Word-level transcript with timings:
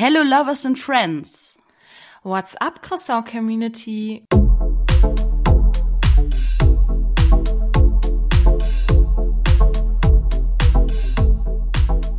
Hello 0.00 0.22
lovers 0.22 0.64
and 0.64 0.78
friends. 0.78 1.58
What's 2.22 2.54
up, 2.60 2.82
Croissant 2.82 3.26
Community? 3.26 4.24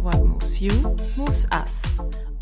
What 0.01 0.25
moves 0.25 0.59
you, 0.59 0.73
moves 1.15 1.47
us. 1.53 1.83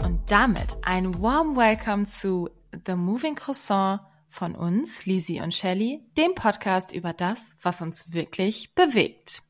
Und 0.03 0.21
damit 0.25 0.75
ein 0.81 1.21
warm 1.21 1.55
welcome 1.55 2.05
zu 2.05 2.49
The 2.87 2.95
Moving 2.95 3.35
Croissant 3.35 3.99
von 4.29 4.55
uns, 4.55 5.05
Lisi 5.05 5.39
und 5.39 5.53
Shelly, 5.53 6.03
dem 6.17 6.33
Podcast 6.33 6.93
über 6.93 7.13
das, 7.13 7.55
was 7.61 7.83
uns 7.83 8.11
wirklich 8.11 8.73
bewegt. 8.73 9.43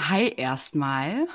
Hi 0.00 0.28
erstmal. 0.28 1.28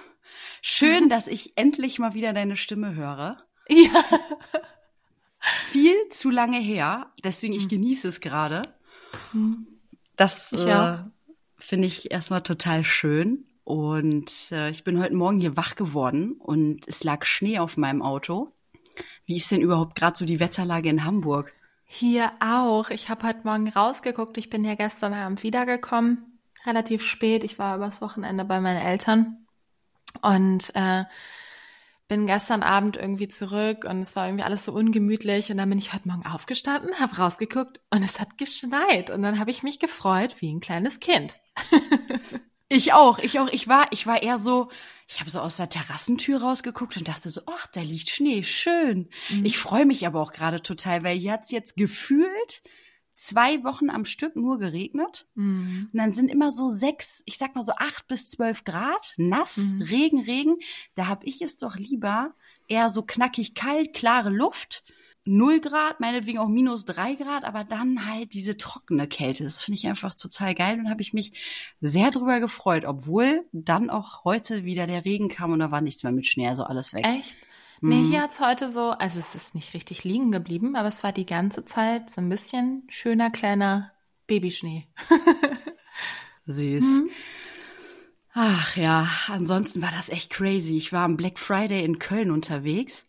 Schön, 0.64 1.10
dass 1.10 1.28
ich 1.28 1.56
endlich 1.58 2.00
mal 2.00 2.16
wieder 2.16 2.34
deine 2.34 2.56
Stimme 2.56 2.96
höre. 2.96 3.38
Ja. 3.74 4.04
Viel 5.70 5.96
zu 6.10 6.30
lange 6.30 6.60
her, 6.60 7.08
deswegen 7.24 7.54
ich 7.54 7.68
genieße 7.68 8.08
es 8.08 8.22
gerade. 8.22 8.62
Das 10.16 10.54
Ich 10.54 10.66
äh, 10.66 11.00
finde 11.58 11.88
ich 11.88 12.12
erstmal 12.12 12.44
total 12.44 12.84
schön. 12.84 13.46
Und 13.66 14.52
äh, 14.52 14.70
ich 14.70 14.84
bin 14.84 15.02
heute 15.02 15.16
Morgen 15.16 15.40
hier 15.40 15.56
wach 15.56 15.76
geworden 15.76 16.34
und 16.34 16.88
es 16.88 17.04
lag 17.04 17.26
Schnee 17.26 17.60
auf 17.60 17.78
meinem 17.78 18.02
Auto. 18.02 18.52
Wie 19.26 19.38
ist 19.38 19.52
denn 19.52 19.62
überhaupt 19.62 19.96
gerade 19.96 20.18
so 20.18 20.26
die 20.26 20.40
Wetterlage 20.40 20.90
in 20.90 21.06
Hamburg? 21.06 21.54
Hier 21.86 22.32
auch. 22.42 22.90
Ich 22.90 23.10
habe 23.10 23.28
heute 23.28 23.42
Morgen 23.44 23.70
rausgeguckt. 23.70 24.38
Ich 24.38 24.50
bin 24.50 24.66
ja 24.66 24.76
gestern 24.76 25.14
Abend 25.14 25.44
wiedergekommen, 25.44 26.40
relativ 26.66 27.04
spät. 27.04 27.44
Ich 27.44 27.58
war 27.58 27.78
übers 27.78 28.02
Wochenende 28.02 28.44
bei 28.44 28.60
meinen 28.60 28.82
Eltern 28.82 29.46
und 30.22 30.76
äh, 30.76 31.06
bin 32.08 32.28
gestern 32.28 32.64
Abend 32.64 32.98
irgendwie 32.98 33.28
zurück 33.28 33.86
und 33.86 34.02
es 34.02 34.16
war 34.16 34.28
irgendwie 34.28 34.44
alles 34.44 34.66
so 34.66 34.74
ungemütlich 34.74 35.52
und 35.52 35.58
dann 35.58 35.70
bin 35.70 35.80
ich 35.80 35.94
heute 35.94 36.08
Morgen 36.08 36.26
aufgestanden, 36.26 37.00
habe 37.00 37.16
rausgeguckt 37.16 37.80
und 37.90 38.04
es 38.04 38.20
hat 38.20 38.38
geschneit 38.38 39.10
und 39.10 39.22
dann 39.22 39.40
habe 39.40 39.52
ich 39.52 39.64
mich 39.64 39.80
gefreut 39.80 40.36
wie 40.40 40.54
ein 40.54 40.60
kleines 40.60 41.00
Kind. 41.00 41.40
Ich 42.70 42.92
auch, 42.92 43.20
ich 43.20 43.40
auch. 43.40 43.50
Ich 43.52 43.68
war, 43.68 43.86
ich 43.92 44.08
war 44.08 44.24
eher 44.24 44.40
so, 44.40 44.70
ich 45.08 45.20
habe 45.20 45.30
so 45.30 45.40
aus 45.40 45.58
der 45.58 45.70
Terrassentür 45.70 46.42
rausgeguckt 46.42 46.98
und 46.98 47.08
dachte 47.08 47.30
so, 47.30 47.42
ach, 47.46 47.68
da 47.68 47.82
liegt 47.82 48.10
Schnee, 48.10 48.44
schön. 48.44 49.10
Ich 49.44 49.60
freue 49.60 49.86
mich 49.86 50.08
aber 50.08 50.20
auch 50.20 50.32
gerade 50.32 50.60
total, 50.64 51.04
weil 51.04 51.16
hier 51.16 51.34
hat's 51.34 51.52
jetzt 51.52 51.78
gefühlt 51.78 52.64
zwei 53.14 53.64
Wochen 53.64 53.90
am 53.90 54.06
Stück 54.06 54.36
nur 54.36 54.58
geregnet. 54.58 55.28
Und 55.92 55.98
dann 55.98 56.14
sind 56.14 56.30
immer 56.30 56.52
so 56.52 56.70
sechs, 56.70 57.22
ich 57.26 57.38
sag 57.38 57.56
mal 57.56 57.64
so 57.64 57.74
acht 57.78 58.08
bis 58.08 58.30
zwölf 58.32 58.64
Grad, 58.64 59.14
nass, 59.18 59.74
Regen, 59.90 60.22
Regen. 60.22 60.58
Da 60.96 61.08
hab 61.08 61.24
ich 61.24 61.42
es 61.42 61.58
doch 61.58 61.76
lieber 61.76 62.34
eher 62.68 62.90
so 62.90 63.04
knackig 63.04 63.56
kalt, 63.56 63.94
klare 63.94 64.30
Luft. 64.30 64.84
Null 65.26 65.62
Grad, 65.62 66.02
meinetwegen 66.02 66.38
auch 66.38 66.50
minus 66.50 66.84
drei 66.84 67.16
Grad, 67.16 67.46
aber 67.46 67.64
dann 67.64 68.08
halt 68.08 68.34
diese 68.34 68.58
trockene 68.58 69.08
Kälte. 69.08 69.46
Das 69.46 69.62
finde 69.64 69.78
ich 69.78 69.88
einfach 69.88 70.16
total 70.16 70.54
geil 70.54 70.78
und 70.80 70.90
habe 70.90 71.02
ich 71.02 71.14
mich 71.14 71.32
sehr 71.80 72.12
drüber 72.12 72.42
gefreut, 72.42 72.84
obwohl 72.84 73.46
dann 73.54 73.90
auch 73.90 74.26
heute 74.26 74.66
wieder 74.66 74.86
der 74.86 75.06
Regen 75.06 75.30
kam 75.30 75.54
und 75.54 75.60
da 75.60 75.72
war 75.72 75.80
nichts 75.80 76.04
mehr 76.04 76.12
mit 76.12 76.28
Schnee, 76.28 76.50
also 76.50 76.64
alles 76.64 76.94
weg. 76.94 77.06
Echt? 77.06 77.38
Nee, 77.90 78.02
hier 78.08 78.22
hat's 78.22 78.40
heute 78.40 78.70
so, 78.72 78.92
also 78.92 79.20
es 79.20 79.36
ist 79.36 79.56
nicht 79.56 79.74
richtig 79.74 80.04
liegen 80.04 80.32
geblieben, 80.32 80.76
aber 80.76 80.88
es 80.88 81.04
war 81.04 81.12
die 81.12 81.26
ganze 81.26 81.66
Zeit 81.66 82.10
so 82.10 82.22
ein 82.22 82.30
bisschen 82.30 82.84
schöner 82.90 83.30
kleiner 83.30 83.92
Babyschnee. 84.28 84.88
Süß. 86.46 86.86
Ach 88.34 88.76
ja, 88.76 89.08
ansonsten 89.28 89.82
war 89.82 89.92
das 89.92 90.10
echt 90.10 90.32
crazy. 90.32 90.76
Ich 90.76 90.92
war 90.92 91.04
am 91.04 91.18
Black 91.18 91.38
Friday 91.40 91.84
in 91.84 92.00
Köln 92.00 92.32
unterwegs. 92.32 93.06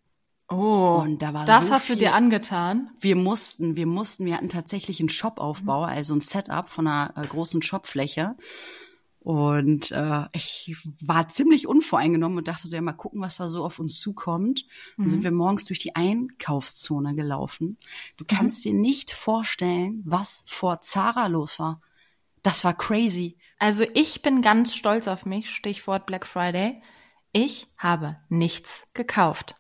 Oh, 0.51 1.01
Und 1.03 1.23
da 1.23 1.33
war 1.33 1.47
das 1.47 1.69
so 1.69 1.73
hast 1.73 1.89
du 1.89 1.95
viel- 1.95 2.01
dir 2.01 2.15
angetan? 2.15 2.91
Wir 3.01 3.17
mussten, 3.17 3.77
wir 3.77 3.87
mussten, 3.87 4.27
wir 4.27 4.35
hatten 4.37 4.51
tatsächlich 4.51 5.01
einen 5.01 5.09
Shopaufbau, 5.09 5.85
also 5.85 6.15
ein 6.15 6.21
Setup 6.21 6.69
von 6.69 6.87
einer 6.87 7.15
äh, 7.17 7.27
großen 7.27 7.63
Shopfläche. 7.63 8.37
Und 9.25 9.91
äh, 9.91 10.27
ich 10.33 10.77
war 11.01 11.29
ziemlich 11.29 11.67
unvoreingenommen 11.67 12.37
und 12.37 12.47
dachte 12.47 12.69
so, 12.69 12.77
ja, 12.77 12.83
mal 12.83 12.93
gucken, 12.93 13.23
was 13.23 13.39
da 13.39 13.49
so 13.49 13.65
auf 13.65 13.79
uns 13.79 13.99
zukommt. 13.99 14.67
Dann 14.99 15.09
sind 15.09 15.23
wir 15.23 15.31
morgens 15.33 15.65
durch 15.65 15.79
die 15.79 15.97
Einkaufszone 15.97 17.15
gelaufen. 17.15 17.79
Du 18.19 18.27
kannst 18.29 18.67
dir 18.67 18.75
nicht 18.75 19.13
vorstellen, 19.13 20.03
was 20.05 20.45
vor 20.47 20.83
Zara 20.83 21.29
los 21.29 21.59
war. 21.59 21.81
Das 22.43 22.65
war 22.65 22.75
crazy. 22.75 23.39
Also 23.59 23.87
ich 23.95 24.21
bin 24.21 24.43
ganz 24.43 24.75
stolz 24.75 25.09
auf 25.09 25.25
mich, 25.25 25.49
Stichwort 25.49 26.05
Black 26.05 26.27
Friday. 26.27 26.83
Ich 27.33 27.67
habe 27.79 28.19
nichts 28.29 28.87
gekauft. 28.93 29.55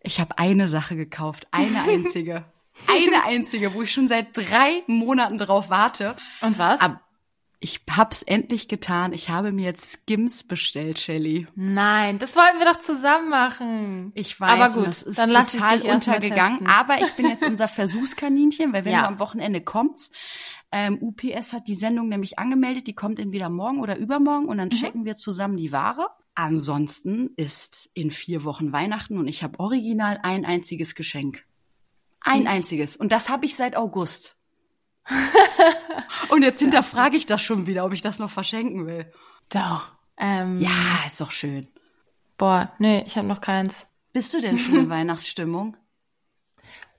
Ich 0.00 0.18
habe 0.18 0.38
eine 0.38 0.66
Sache 0.66 0.96
gekauft, 0.96 1.46
eine 1.52 1.84
einzige. 1.84 2.46
eine 2.88 3.22
einzige, 3.24 3.74
wo 3.74 3.82
ich 3.82 3.92
schon 3.92 4.08
seit 4.08 4.36
drei 4.36 4.82
Monaten 4.88 5.38
drauf 5.38 5.70
warte. 5.70 6.16
Und 6.40 6.58
was? 6.58 6.80
Aber 6.80 7.00
ich 7.64 7.80
hab's 7.90 8.20
endlich 8.20 8.68
getan. 8.68 9.14
Ich 9.14 9.30
habe 9.30 9.50
mir 9.50 9.64
jetzt 9.64 9.90
Skims 9.90 10.44
bestellt, 10.44 10.98
Shelly. 11.00 11.46
Nein, 11.54 12.18
das 12.18 12.36
wollten 12.36 12.58
wir 12.58 12.66
doch 12.66 12.78
zusammen 12.78 13.30
machen. 13.30 14.12
Ich 14.14 14.38
weiß, 14.38 14.50
Aber 14.76 14.80
gut, 14.80 14.88
das 14.88 15.02
ist 15.02 15.18
dann 15.18 15.30
total 15.30 15.80
untergegangen. 15.80 16.66
Aber 16.68 17.00
ich 17.00 17.10
bin 17.14 17.26
jetzt 17.26 17.42
unser 17.42 17.66
Versuchskaninchen, 17.80 18.74
weil 18.74 18.84
wenn 18.84 18.92
Ja. 18.92 19.02
du 19.02 19.08
am 19.08 19.18
Wochenende 19.18 19.62
kommst, 19.62 20.14
ähm, 20.72 20.98
UPS 21.00 21.54
hat 21.54 21.66
die 21.66 21.74
Sendung 21.74 22.08
nämlich 22.10 22.38
angemeldet, 22.38 22.86
die 22.86 22.94
kommt 22.94 23.18
entweder 23.18 23.48
morgen 23.48 23.80
oder 23.80 23.96
übermorgen 23.96 24.44
und 24.46 24.58
dann 24.58 24.68
Mhm. 24.68 24.72
checken 24.78 25.04
wir 25.06 25.16
zusammen 25.16 25.56
die 25.56 25.72
Ware. 25.72 26.06
Ansonsten 26.34 27.30
ist 27.36 27.88
in 27.94 28.10
vier 28.10 28.44
Wochen 28.44 28.72
Weihnachten 28.72 29.16
und 29.16 29.26
ich 29.26 29.42
habe 29.42 29.58
original 29.58 30.20
ein 30.22 30.44
einziges 30.44 30.94
Geschenk. 30.94 31.44
Ein 32.20 32.46
einziges. 32.46 32.96
Und 32.96 33.10
das 33.12 33.30
habe 33.30 33.46
ich 33.46 33.56
seit 33.56 33.74
August. 33.76 34.36
und 36.30 36.42
jetzt 36.42 36.58
hinterfrage 36.60 37.16
ich 37.16 37.26
das 37.26 37.42
schon 37.42 37.66
wieder, 37.66 37.84
ob 37.84 37.92
ich 37.92 38.02
das 38.02 38.18
noch 38.18 38.30
verschenken 38.30 38.86
will. 38.86 39.10
Doch. 39.50 39.92
Ähm, 40.18 40.58
Ja, 40.58 40.70
ist 41.06 41.20
doch 41.20 41.30
schön. 41.30 41.68
Boah, 42.38 42.72
nee, 42.78 43.02
ich 43.06 43.16
habe 43.16 43.26
noch 43.28 43.40
keins. 43.40 43.86
Bist 44.12 44.32
du 44.34 44.40
denn 44.40 44.58
schon 44.58 44.76
in 44.76 44.88
Weihnachtsstimmung? 44.90 45.76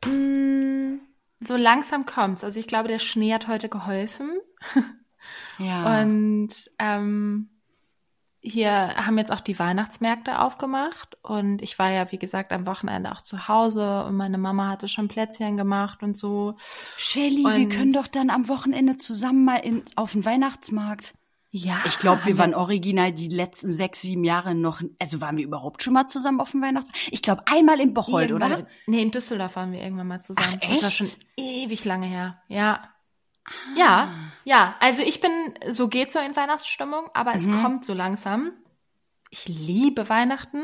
Mm, 0.06 1.00
So 1.40 1.56
langsam 1.56 2.06
kommt's. 2.06 2.44
Also 2.44 2.60
ich 2.60 2.68
glaube, 2.68 2.88
der 2.88 3.00
Schnee 3.00 3.34
hat 3.34 3.48
heute 3.48 3.70
geholfen. 3.70 4.32
Ja. 5.58 6.02
Und 6.02 6.50
ähm, 6.78 7.50
hier 8.46 8.96
haben 8.96 9.18
jetzt 9.18 9.32
auch 9.32 9.42
die 9.42 9.58
Weihnachtsmärkte 9.58 10.40
aufgemacht. 10.40 11.18
Und 11.24 11.62
ich 11.62 11.78
war 11.80 11.92
ja, 11.92 12.12
wie 12.12 12.20
gesagt, 12.20 12.54
am 12.54 12.68
Wochenende 12.68 13.12
auch 13.12 13.22
zu 13.22 13.48
Hause 13.48 14.06
und 14.06 14.16
meine 14.16 14.38
Mama 14.38 14.70
hatte 14.70 14.88
schon 14.88 15.08
Plätzchen 15.08 15.58
gemacht 15.58 16.04
und 16.04 16.16
so. 16.18 16.56
Shelly, 16.98 17.44
wir 17.44 17.70
können 17.70 17.92
doch 17.92 18.08
dann 18.08 18.30
am 18.30 18.48
Wochenende 18.48 18.98
zusammen 18.98 19.46
mal 19.46 19.58
in, 19.58 19.84
auf 19.96 20.14
den 20.14 20.26
Weihnachtsmarkt. 20.26 21.14
Ja. 21.58 21.78
Ich 21.88 22.00
glaube, 22.00 22.26
wir 22.26 22.38
waren 22.38 22.54
original 22.54 23.14
die 23.14 23.30
letzten 23.30 23.70
sechs, 23.72 24.02
sieben 24.02 24.26
Jahre 24.26 24.54
noch, 24.54 24.82
also 25.00 25.22
waren 25.22 25.38
wir 25.38 25.46
überhaupt 25.46 25.84
schon 25.84 25.94
mal 25.94 26.06
zusammen 26.06 26.42
auf 26.42 26.52
dem 26.52 26.62
Weihnachtsmarkt? 26.62 27.08
Ich 27.12 27.22
glaube, 27.22 27.44
einmal 27.46 27.80
in 27.80 27.94
Bocholt, 27.94 28.30
Irgendwann- 28.30 28.52
oder? 28.64 28.68
Nee, 28.88 29.02
in 29.02 29.12
Düsseldorf 29.12 29.56
waren 29.56 29.72
wir 29.72 29.82
irgendwann 29.82 30.08
mal 30.08 30.22
zusammen. 30.22 30.60
Ach, 30.62 30.70
Das 30.70 30.82
war 30.82 30.90
echt? 30.90 30.98
schon 30.98 31.10
ewig 31.38 31.86
lange 31.86 32.08
her. 32.08 32.42
Ja. 32.50 32.82
Ja, 33.76 34.10
ja. 34.44 34.76
Also 34.80 35.02
ich 35.04 35.22
bin, 35.22 35.32
so 35.72 35.88
geht 35.88 36.12
so 36.12 36.20
in 36.20 36.36
Weihnachtsstimmung, 36.36 37.10
aber 37.14 37.36
es 37.36 37.46
kommt 37.62 37.86
so 37.86 37.94
langsam. 37.94 38.52
Ich 39.30 39.48
liebe 39.48 40.08
Weihnachten, 40.10 40.64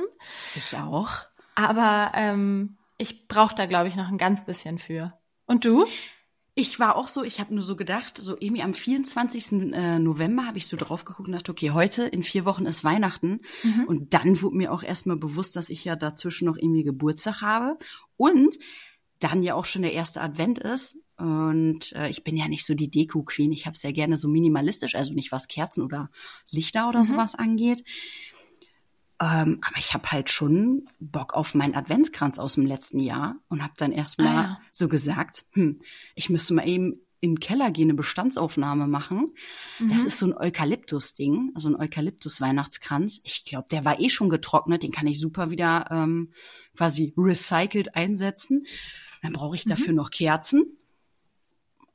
Ich 0.56 0.76
auch. 0.78 1.10
aber 1.56 2.12
ähm, 2.16 2.78
ich 2.98 3.28
brauche 3.28 3.56
da, 3.56 3.66
glaube 3.66 3.88
ich, 3.88 3.96
noch 3.96 4.08
ein 4.08 4.18
ganz 4.18 4.46
bisschen 4.46 4.78
für. 4.78 5.14
Und 5.46 5.66
du? 5.66 5.86
Ich 6.54 6.80
war 6.80 6.96
auch 6.98 7.08
so, 7.08 7.24
ich 7.24 7.40
habe 7.40 7.54
nur 7.54 7.64
so 7.64 7.76
gedacht, 7.76 8.18
so 8.18 8.36
irgendwie 8.40 8.62
am 8.62 8.74
24. 8.74 9.74
äh, 9.74 10.00
November 10.00 10.46
habe 10.46 10.58
ich 10.58 10.68
so 10.68 10.76
drauf 10.78 11.06
geguckt 11.06 11.28
und 11.28 11.34
dachte, 11.34 11.52
okay, 11.52 11.72
heute 11.72 12.04
in 12.04 12.24
vier 12.24 12.44
Wochen 12.46 12.66
ist 12.66 12.84
Weihnachten. 12.84 13.40
Und 13.88 14.14
dann 14.14 14.42
wurde 14.42 14.58
mir 14.58 14.72
auch 14.72 14.84
erstmal 14.84 15.16
bewusst, 15.18 15.56
dass 15.56 15.70
ich 15.70 15.86
ja 15.86 15.96
dazwischen 15.96 16.46
noch 16.46 16.58
irgendwie 16.58 16.84
Geburtstag 16.84 17.42
habe. 17.42 17.78
Und 18.18 18.58
dann 19.20 19.44
ja 19.44 19.56
auch 19.56 19.66
schon 19.66 19.82
der 19.84 19.94
erste 19.94 20.20
Advent 20.22 20.60
ist. 20.60 20.98
Und 21.22 21.92
äh, 21.94 22.10
ich 22.10 22.24
bin 22.24 22.36
ja 22.36 22.48
nicht 22.48 22.66
so 22.66 22.74
die 22.74 22.90
Deko-Queen. 22.90 23.52
Ich 23.52 23.66
habe 23.68 23.76
es 23.76 23.84
ja 23.84 23.92
gerne 23.92 24.18
so 24.18 24.28
minimalistisch, 24.28 24.96
also 24.96 25.14
nicht 25.14 25.32
was 25.32 25.48
Kerzen 25.48 25.84
oder 25.84 26.10
Lichter 26.50 26.90
oder 26.90 27.02
sowas 27.06 27.36
angeht. 27.36 27.84
Ähm, 29.20 29.60
aber 29.62 29.78
ich 29.78 29.94
habe 29.94 30.12
halt 30.12 30.32
schon 30.32 30.88
Bock 31.00 31.36
auf 31.36 31.54
meinen 31.54 31.76
Adventskranz 31.76 32.40
aus 32.40 32.56
dem 32.56 32.66
letzten 32.66 33.00
Jahr 33.00 33.36
und 33.50 33.62
habe 33.62 33.74
dann 33.78 33.92
erstmal 33.92 34.28
Ah, 34.36 34.42
ja. 34.42 34.62
so 34.72 34.88
gesagt, 34.88 35.46
hm, 35.52 35.80
ich 36.16 36.30
müsste 36.32 36.56
mal 36.56 36.68
eben 36.68 37.02
in 37.20 37.36
den 37.36 37.40
Keller 37.40 37.70
gehen, 37.70 37.86
eine 37.90 37.94
Bestandsaufnahme 37.94 38.88
machen. 38.88 39.28
Das 39.92 40.02
ist 40.02 40.18
so 40.18 40.26
ein 40.26 40.34
Eukalyptus-Ding, 40.36 41.52
also 41.54 41.70
ein 41.70 41.76
Eukalyptus-Weihnachtskranz. 41.76 43.22
Ich 43.24 43.46
glaube, 43.46 43.68
der 43.70 43.86
war 43.86 44.00
eh 44.00 44.10
schon 44.10 44.32
getrocknet, 44.32 44.82
den 44.82 44.92
kann 44.92 45.06
ich 45.06 45.20
super 45.20 45.52
wieder 45.52 45.86
ähm, 45.92 46.32
quasi 46.76 47.14
recycelt 47.16 47.94
einsetzen. 47.96 48.66
Dann 49.22 49.34
brauche 49.34 49.56
ich 49.56 49.66
dafür 49.66 49.94
noch 49.94 50.10
Kerzen. 50.10 50.78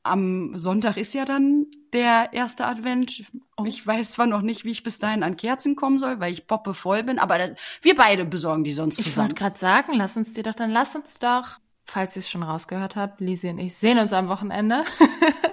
Am 0.09 0.57
Sonntag 0.57 0.97
ist 0.97 1.13
ja 1.13 1.25
dann 1.25 1.65
der 1.93 2.33
erste 2.33 2.65
Advent. 2.65 3.23
Oh. 3.57 3.65
Ich 3.65 3.85
weiß 3.85 4.11
zwar 4.11 4.27
noch 4.27 4.41
nicht, 4.41 4.65
wie 4.65 4.71
ich 4.71 4.83
bis 4.83 4.99
dahin 4.99 5.23
an 5.23 5.37
Kerzen 5.37 5.75
kommen 5.75 5.99
soll, 5.99 6.19
weil 6.19 6.31
ich 6.31 6.47
poppe 6.47 6.73
voll 6.73 7.03
bin, 7.03 7.19
aber 7.19 7.37
dann, 7.37 7.55
wir 7.81 7.95
beide 7.95 8.25
besorgen 8.25 8.63
die 8.63 8.73
sonst 8.73 8.97
zusammen. 8.97 9.11
Ich 9.11 9.17
wollte 9.17 9.35
gerade 9.35 9.59
sagen, 9.59 9.93
lass 9.93 10.17
uns 10.17 10.33
die 10.33 10.43
doch, 10.43 10.55
dann 10.55 10.71
lass 10.71 10.95
uns 10.95 11.19
doch, 11.19 11.59
falls 11.85 12.15
ihr 12.15 12.21
es 12.21 12.29
schon 12.29 12.43
rausgehört 12.43 12.95
habt, 12.95 13.21
Lisi 13.21 13.49
und 13.49 13.59
ich 13.59 13.75
sehen 13.75 13.97
uns 13.97 14.13
am 14.13 14.27
Wochenende. 14.27 14.83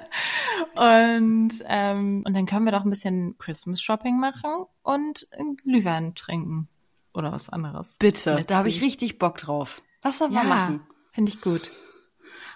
und, 0.77 1.53
ähm, 1.67 2.25
und 2.27 2.35
dann 2.35 2.47
können 2.47 2.65
wir 2.65 2.73
doch 2.73 2.85
ein 2.85 2.91
bisschen 2.91 3.37
Christmas 3.39 3.81
Shopping 3.81 4.19
machen 4.19 4.67
und 4.83 5.27
Glühwein 5.63 6.15
trinken. 6.15 6.69
Oder 7.15 7.31
was 7.31 7.49
anderes. 7.49 7.97
Bitte, 7.99 8.35
Let's 8.35 8.47
da 8.49 8.57
habe 8.57 8.69
ich 8.69 8.83
richtig 8.83 9.19
Bock 9.19 9.39
drauf. 9.39 9.83
Lass 10.03 10.19
doch 10.19 10.29
mal 10.29 10.43
ja, 10.43 10.49
machen. 10.49 10.81
Finde 11.13 11.31
ich 11.31 11.41
gut. 11.41 11.71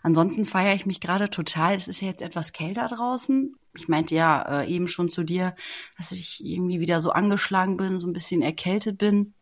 Ansonsten 0.08 0.46
feiere 0.46 0.74
ich 0.74 0.86
mich 0.86 1.02
gerade 1.02 1.28
total. 1.28 1.74
Es 1.74 1.86
ist 1.86 2.00
ja 2.00 2.08
jetzt 2.08 2.22
etwas 2.22 2.54
kälter 2.54 2.88
draußen. 2.88 3.54
Ich 3.76 3.88
meinte 3.88 4.14
ja 4.14 4.62
äh, 4.62 4.66
eben 4.66 4.88
schon 4.88 5.10
zu 5.10 5.22
dir, 5.22 5.54
dass 5.98 6.12
ich 6.12 6.42
irgendwie 6.42 6.80
wieder 6.80 7.02
so 7.02 7.10
angeschlagen 7.10 7.76
bin, 7.76 7.98
so 7.98 8.06
ein 8.06 8.14
bisschen 8.14 8.40
erkältet 8.40 8.96
bin. 8.96 9.34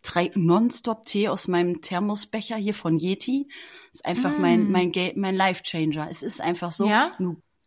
Trinke 0.00 0.40
nonstop 0.40 1.04
Tee 1.04 1.28
aus 1.28 1.48
meinem 1.48 1.82
Thermosbecher 1.82 2.56
hier 2.56 2.72
von 2.72 2.98
Yeti. 2.98 3.46
ist 3.92 4.06
einfach 4.06 4.38
mm. 4.38 4.40
mein 4.40 4.70
mein 4.70 4.90
mein 5.16 5.36
Life 5.36 5.64
Changer. 5.64 6.08
Es 6.10 6.22
ist 6.22 6.40
einfach 6.40 6.72
so. 6.72 6.88
Ja? 6.88 7.12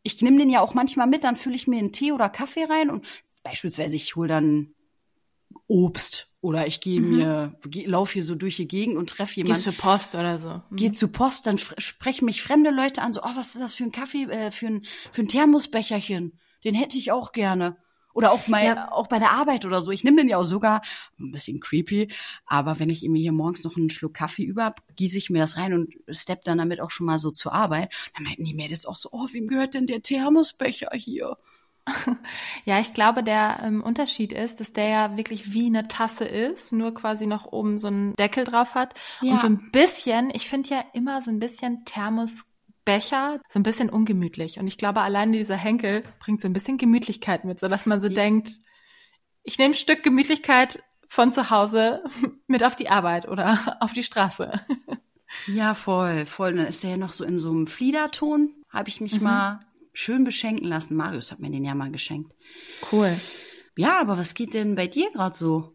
Ich 0.01 0.19
nehme 0.23 0.39
den 0.39 0.49
ja 0.49 0.61
auch 0.61 0.73
manchmal 0.73 1.05
mit, 1.05 1.23
dann 1.23 1.35
fülle 1.35 1.55
ich 1.55 1.67
mir 1.67 1.77
einen 1.77 1.91
Tee 1.91 2.13
oder 2.13 2.29
Kaffee 2.29 2.63
rein 2.63 2.89
und 2.89 3.05
beispielsweise 3.43 3.95
ich 3.95 4.15
hole 4.15 4.29
dann 4.29 4.73
Obst 5.67 6.32
oder 6.43 6.67
ich 6.67 6.81
gehe 6.81 6.99
mhm. 6.99 7.15
mir, 7.15 7.55
laufe 7.85 8.13
hier 8.13 8.23
so 8.23 8.35
durch 8.35 8.57
die 8.57 8.67
Gegend 8.67 8.97
und 8.97 9.09
treffe 9.09 9.37
jemanden. 9.37 9.57
Geh 9.57 9.63
zur 9.63 9.73
Post 9.73 10.13
oder 10.13 10.39
so. 10.39 10.49
Mhm. 10.49 10.75
Geh 10.75 10.91
zur 10.91 11.09
Post, 11.09 11.47
dann 11.47 11.57
sprechen 11.57 12.25
mich 12.25 12.43
fremde 12.43 12.69
Leute 12.69 13.01
an, 13.01 13.13
so, 13.13 13.21
oh, 13.23 13.31
was 13.35 13.55
ist 13.55 13.61
das 13.61 13.73
für 13.73 13.85
ein 13.85 13.93
Kaffee, 13.93 14.25
äh, 14.25 14.51
für 14.51 14.67
ein, 14.67 14.85
für 15.13 15.21
ein 15.21 15.29
Thermosbecherchen? 15.29 16.37
Den 16.65 16.75
hätte 16.75 16.97
ich 16.97 17.13
auch 17.13 17.31
gerne. 17.31 17.77
Oder 18.13 18.33
auch 18.33 18.47
mal, 18.47 18.63
ja. 18.63 18.91
auch 18.91 19.07
bei 19.07 19.19
der 19.19 19.31
Arbeit 19.31 19.65
oder 19.65 19.81
so. 19.81 19.89
Ich 19.91 20.03
nehme 20.03 20.17
den 20.17 20.27
ja 20.27 20.37
auch 20.37 20.43
sogar, 20.43 20.81
ein 21.17 21.31
bisschen 21.31 21.61
creepy, 21.61 22.09
aber 22.45 22.77
wenn 22.77 22.89
ich 22.89 23.01
mir 23.03 23.21
hier 23.21 23.31
morgens 23.31 23.63
noch 23.63 23.77
einen 23.77 23.89
Schluck 23.89 24.13
Kaffee 24.13 24.43
über 24.43 24.65
hab, 24.65 24.83
gieße 24.97 25.17
ich 25.17 25.29
mir 25.29 25.39
das 25.39 25.55
rein 25.55 25.73
und 25.73 25.93
stepp 26.09 26.43
dann 26.43 26.57
damit 26.57 26.81
auch 26.81 26.91
schon 26.91 27.05
mal 27.05 27.19
so 27.19 27.31
zur 27.31 27.53
Arbeit. 27.53 27.91
Dann 28.15 28.25
meinten 28.25 28.43
die 28.43 28.53
Mädels 28.53 28.85
auch 28.85 28.97
so, 28.97 29.09
oh, 29.13 29.27
wem 29.31 29.47
gehört 29.47 29.75
denn 29.75 29.87
der 29.87 30.01
Thermosbecher 30.01 30.89
hier? 30.93 31.37
Ja, 32.65 32.79
ich 32.79 32.93
glaube, 32.93 33.23
der 33.23 33.59
ähm, 33.63 33.81
Unterschied 33.81 34.31
ist, 34.31 34.59
dass 34.59 34.73
der 34.73 34.87
ja 34.87 35.17
wirklich 35.17 35.53
wie 35.53 35.65
eine 35.65 35.87
Tasse 35.87 36.25
ist, 36.25 36.71
nur 36.71 36.93
quasi 36.93 37.27
noch 37.27 37.51
oben 37.51 37.77
so 37.77 37.87
einen 37.87 38.15
Deckel 38.15 38.43
drauf 38.43 38.75
hat. 38.75 38.93
Ja. 39.21 39.33
Und 39.33 39.41
so 39.41 39.47
ein 39.47 39.71
bisschen, 39.71 40.31
ich 40.33 40.47
finde 40.47 40.69
ja 40.69 40.85
immer 40.93 41.21
so 41.21 41.29
ein 41.29 41.39
bisschen 41.39 41.83
Thermosbecher, 41.85 43.39
so 43.47 43.59
ein 43.59 43.63
bisschen 43.63 43.89
ungemütlich. 43.89 44.59
Und 44.59 44.67
ich 44.67 44.77
glaube, 44.77 45.01
allein 45.01 45.31
dieser 45.31 45.57
Henkel 45.57 46.03
bringt 46.19 46.41
so 46.41 46.47
ein 46.47 46.53
bisschen 46.53 46.77
Gemütlichkeit 46.77 47.43
mit, 47.43 47.59
so 47.59 47.67
dass 47.67 47.85
man 47.85 47.99
so 47.99 48.07
ja. 48.07 48.13
denkt, 48.13 48.51
ich 49.43 49.57
nehme 49.57 49.71
ein 49.71 49.77
Stück 49.77 50.03
Gemütlichkeit 50.03 50.83
von 51.07 51.31
zu 51.31 51.49
Hause 51.49 52.03
mit 52.47 52.63
auf 52.63 52.75
die 52.75 52.89
Arbeit 52.89 53.27
oder 53.27 53.77
auf 53.81 53.93
die 53.93 54.03
Straße. 54.03 54.51
Ja, 55.47 55.73
voll, 55.73 56.25
voll. 56.25 56.53
Dann 56.53 56.67
ist 56.67 56.83
der 56.83 56.91
ja 56.91 56.97
noch 56.97 57.13
so 57.13 57.25
in 57.25 57.39
so 57.39 57.49
einem 57.49 57.67
Fliederton, 57.67 58.53
habe 58.69 58.89
ich 58.89 59.01
mich 59.01 59.15
mhm. 59.15 59.23
mal 59.23 59.59
schön 59.93 60.23
beschenken 60.23 60.67
lassen. 60.67 60.97
Marius 60.97 61.31
hat 61.31 61.39
mir 61.39 61.51
den 61.51 61.63
ja 61.63 61.75
mal 61.75 61.91
geschenkt. 61.91 62.33
Cool. 62.91 63.15
Ja, 63.75 63.99
aber 63.99 64.17
was 64.17 64.33
geht 64.33 64.53
denn 64.53 64.75
bei 64.75 64.87
dir 64.87 65.11
gerade 65.11 65.35
so? 65.35 65.73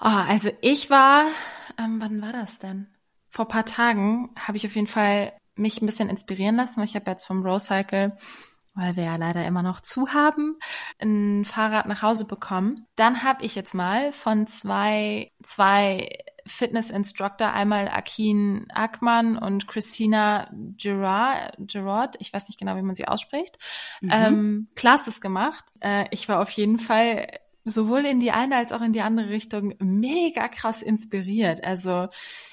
Oh, 0.00 0.06
also 0.28 0.50
ich 0.60 0.90
war, 0.90 1.26
ähm, 1.78 2.00
wann 2.00 2.22
war 2.22 2.32
das 2.32 2.58
denn? 2.58 2.88
Vor 3.30 3.48
paar 3.48 3.66
Tagen 3.66 4.30
habe 4.36 4.56
ich 4.56 4.66
auf 4.66 4.74
jeden 4.74 4.86
Fall 4.86 5.32
mich 5.56 5.82
ein 5.82 5.86
bisschen 5.86 6.08
inspirieren 6.08 6.56
lassen. 6.56 6.82
Ich 6.82 6.94
habe 6.94 7.10
jetzt 7.10 7.24
vom 7.24 7.42
Rowcycle, 7.42 8.16
weil 8.74 8.96
wir 8.96 9.04
ja 9.04 9.16
leider 9.16 9.44
immer 9.44 9.62
noch 9.62 9.80
zu 9.80 10.12
haben, 10.14 10.56
ein 11.00 11.44
Fahrrad 11.44 11.86
nach 11.86 12.02
Hause 12.02 12.26
bekommen. 12.26 12.86
Dann 12.94 13.24
habe 13.24 13.44
ich 13.44 13.56
jetzt 13.56 13.74
mal 13.74 14.12
von 14.12 14.46
zwei, 14.46 15.32
zwei 15.42 16.08
Fitness-Instructor, 16.48 17.52
einmal 17.52 17.88
Akin 17.88 18.66
Ackmann 18.74 19.38
und 19.38 19.68
Christina 19.68 20.50
Gerard, 20.76 21.54
Gerard, 21.58 22.16
ich 22.18 22.32
weiß 22.32 22.48
nicht 22.48 22.58
genau, 22.58 22.76
wie 22.76 22.82
man 22.82 22.94
sie 22.94 23.06
ausspricht, 23.06 23.58
mhm. 24.00 24.10
ähm, 24.12 24.68
Classes 24.74 25.20
gemacht. 25.20 25.64
Äh, 25.80 26.06
ich 26.10 26.28
war 26.28 26.40
auf 26.40 26.50
jeden 26.50 26.78
Fall 26.78 27.28
sowohl 27.70 28.06
in 28.06 28.20
die 28.20 28.30
eine 28.30 28.56
als 28.56 28.72
auch 28.72 28.80
in 28.80 28.92
die 28.92 29.02
andere 29.02 29.28
Richtung 29.28 29.74
mega 29.78 30.48
krass 30.48 30.82
inspiriert. 30.82 31.62
Also 31.64 32.08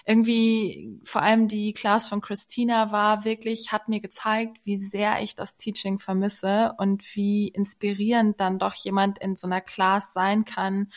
irgendwie 0.06 1.00
vor 1.04 1.22
allem 1.22 1.48
die 1.48 1.74
Class 1.74 2.08
von 2.08 2.22
Christina 2.22 2.92
war 2.92 3.26
wirklich, 3.26 3.72
hat 3.72 3.88
mir 3.88 4.02
gezeigt, 4.02 4.58
wie 4.64 4.80
sehr 4.80 5.22
ich 5.22 5.36
das 5.36 5.58
Teaching 5.58 6.00
vermisse 6.00 6.74
und 6.78 7.16
wie 7.16 7.48
inspirierend 7.48 8.40
dann 8.40 8.60
doch 8.60 8.76
jemand 8.76 9.20
in 9.20 9.36
so 9.36 9.48
einer 9.48 9.62
Class 9.62 10.14
sein 10.14 10.46
kann 10.46 10.92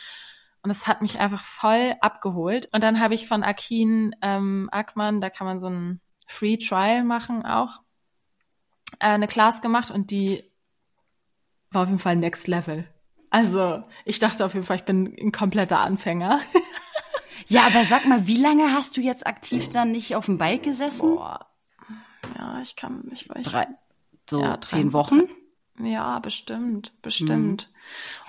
und 0.61 0.69
es 0.69 0.87
hat 0.87 1.01
mich 1.01 1.19
einfach 1.19 1.41
voll 1.41 1.95
abgeholt. 2.01 2.69
Und 2.73 2.83
dann 2.83 2.99
habe 2.99 3.13
ich 3.13 3.27
von 3.27 3.43
Akin 3.43 4.15
ähm, 4.21 4.69
Ackmann, 4.71 5.21
da 5.21 5.29
kann 5.29 5.47
man 5.47 5.59
so 5.59 5.69
ein 5.69 6.01
Free 6.27 6.57
Trial 6.57 7.03
machen 7.03 7.45
auch, 7.45 7.81
äh, 8.99 9.07
eine 9.07 9.27
Class 9.27 9.61
gemacht 9.61 9.91
und 9.91 10.11
die 10.11 10.43
war 11.71 11.83
auf 11.83 11.87
jeden 11.87 11.99
Fall 11.99 12.15
Next 12.15 12.47
Level. 12.47 12.87
Also 13.29 13.83
ich 14.05 14.19
dachte 14.19 14.45
auf 14.45 14.53
jeden 14.53 14.65
Fall, 14.65 14.77
ich 14.77 14.85
bin 14.85 15.15
ein 15.19 15.31
kompletter 15.31 15.79
Anfänger. 15.79 16.41
ja, 17.47 17.67
aber 17.67 17.83
sag 17.85 18.05
mal, 18.05 18.27
wie 18.27 18.37
lange 18.37 18.73
hast 18.73 18.97
du 18.97 19.01
jetzt 19.01 19.27
aktiv 19.27 19.69
dann 19.69 19.91
nicht 19.91 20.15
auf 20.15 20.25
dem 20.25 20.37
Bike 20.37 20.63
gesessen? 20.63 21.15
Boah. 21.15 21.47
Ja, 22.37 22.59
ich 22.61 22.75
kann, 22.75 23.09
ich 23.11 23.29
weiß. 23.29 23.43
Drei, 23.43 23.67
so 24.29 24.41
ja, 24.41 24.59
zehn 24.61 24.93
Wochen? 24.93 25.21
Ja, 25.81 26.19
bestimmt, 26.19 26.93
bestimmt. 27.01 27.71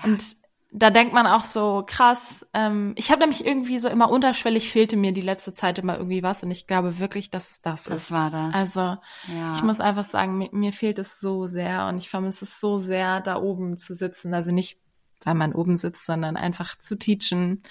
Mhm. 0.03 0.11
Und 0.13 0.35
da 0.73 0.89
denkt 0.89 1.13
man 1.13 1.27
auch 1.27 1.43
so 1.43 1.83
krass. 1.85 2.45
Ähm, 2.53 2.93
ich 2.95 3.11
habe 3.11 3.19
nämlich 3.19 3.45
irgendwie 3.45 3.77
so 3.79 3.89
immer 3.89 4.09
unterschwellig 4.09 4.71
fehlte 4.71 4.95
mir 4.95 5.11
die 5.11 5.21
letzte 5.21 5.53
Zeit 5.53 5.77
immer 5.77 5.97
irgendwie 5.97 6.23
was 6.23 6.43
und 6.43 6.51
ich 6.51 6.65
glaube 6.65 6.97
wirklich, 6.97 7.29
dass 7.29 7.51
es 7.51 7.61
das, 7.61 7.83
das 7.83 7.93
ist. 7.93 8.09
Das 8.09 8.11
war 8.11 8.31
das. 8.31 8.55
Also 8.55 8.79
ja. 8.79 9.51
ich 9.53 9.61
muss 9.63 9.81
einfach 9.81 10.05
sagen, 10.05 10.37
mir, 10.37 10.49
mir 10.53 10.71
fehlt 10.71 10.97
es 10.97 11.19
so 11.19 11.45
sehr 11.45 11.87
und 11.87 11.97
ich 11.97 12.09
vermisse 12.09 12.45
es 12.45 12.61
so 12.61 12.79
sehr, 12.79 13.19
da 13.19 13.35
oben 13.35 13.79
zu 13.79 13.93
sitzen. 13.93 14.33
Also 14.33 14.51
nicht, 14.51 14.79
weil 15.25 15.35
man 15.35 15.53
oben 15.53 15.75
sitzt, 15.75 16.05
sondern 16.05 16.37
einfach 16.37 16.77
zu 16.77 16.95
teachen. 16.95 17.61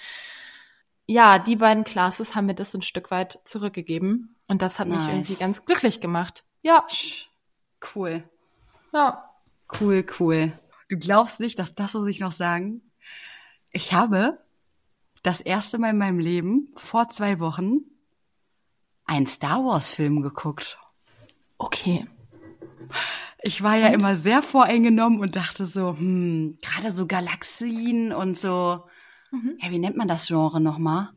Ja, 1.07 1.39
die 1.39 1.55
beiden 1.55 1.83
Classes 1.83 2.35
haben 2.35 2.45
mir 2.45 2.55
das 2.55 2.75
ein 2.75 2.83
Stück 2.83 3.09
weit 3.09 3.39
zurückgegeben 3.45 4.35
und 4.47 4.61
das 4.61 4.77
hat 4.77 4.87
nice. 4.87 4.99
mich 4.99 5.07
irgendwie 5.09 5.35
ganz 5.35 5.65
glücklich 5.65 6.01
gemacht. 6.01 6.43
Ja. 6.61 6.85
Cool. 7.95 8.23
Ja. 8.93 9.27
Cool, 9.79 10.05
cool. 10.19 10.51
Du 10.87 10.97
glaubst 10.97 11.39
nicht, 11.39 11.57
dass 11.57 11.73
das 11.73 11.95
muss 11.95 12.07
ich 12.07 12.19
noch 12.19 12.31
sagen? 12.31 12.83
Ich 13.71 13.93
habe 13.93 14.39
das 15.23 15.41
erste 15.41 15.77
Mal 15.77 15.91
in 15.91 15.97
meinem 15.97 16.19
Leben 16.19 16.69
vor 16.75 17.09
zwei 17.09 17.39
Wochen 17.39 17.81
einen 19.05 19.25
Star 19.25 19.63
Wars 19.63 19.91
Film 19.91 20.21
geguckt. 20.21 20.77
Okay. 21.57 22.05
Ich 23.43 23.63
war 23.63 23.75
ja 23.75 23.87
und? 23.87 23.93
immer 23.93 24.15
sehr 24.15 24.41
voreingenommen 24.41 25.19
und 25.19 25.35
dachte 25.35 25.65
so, 25.65 25.97
hm, 25.97 26.57
gerade 26.61 26.91
so 26.91 27.07
Galaxien 27.07 28.11
und 28.11 28.37
so. 28.37 28.83
Mhm. 29.31 29.57
Ja, 29.61 29.71
wie 29.71 29.79
nennt 29.79 29.97
man 29.97 30.07
das 30.07 30.27
Genre 30.27 30.59
nochmal? 30.59 31.09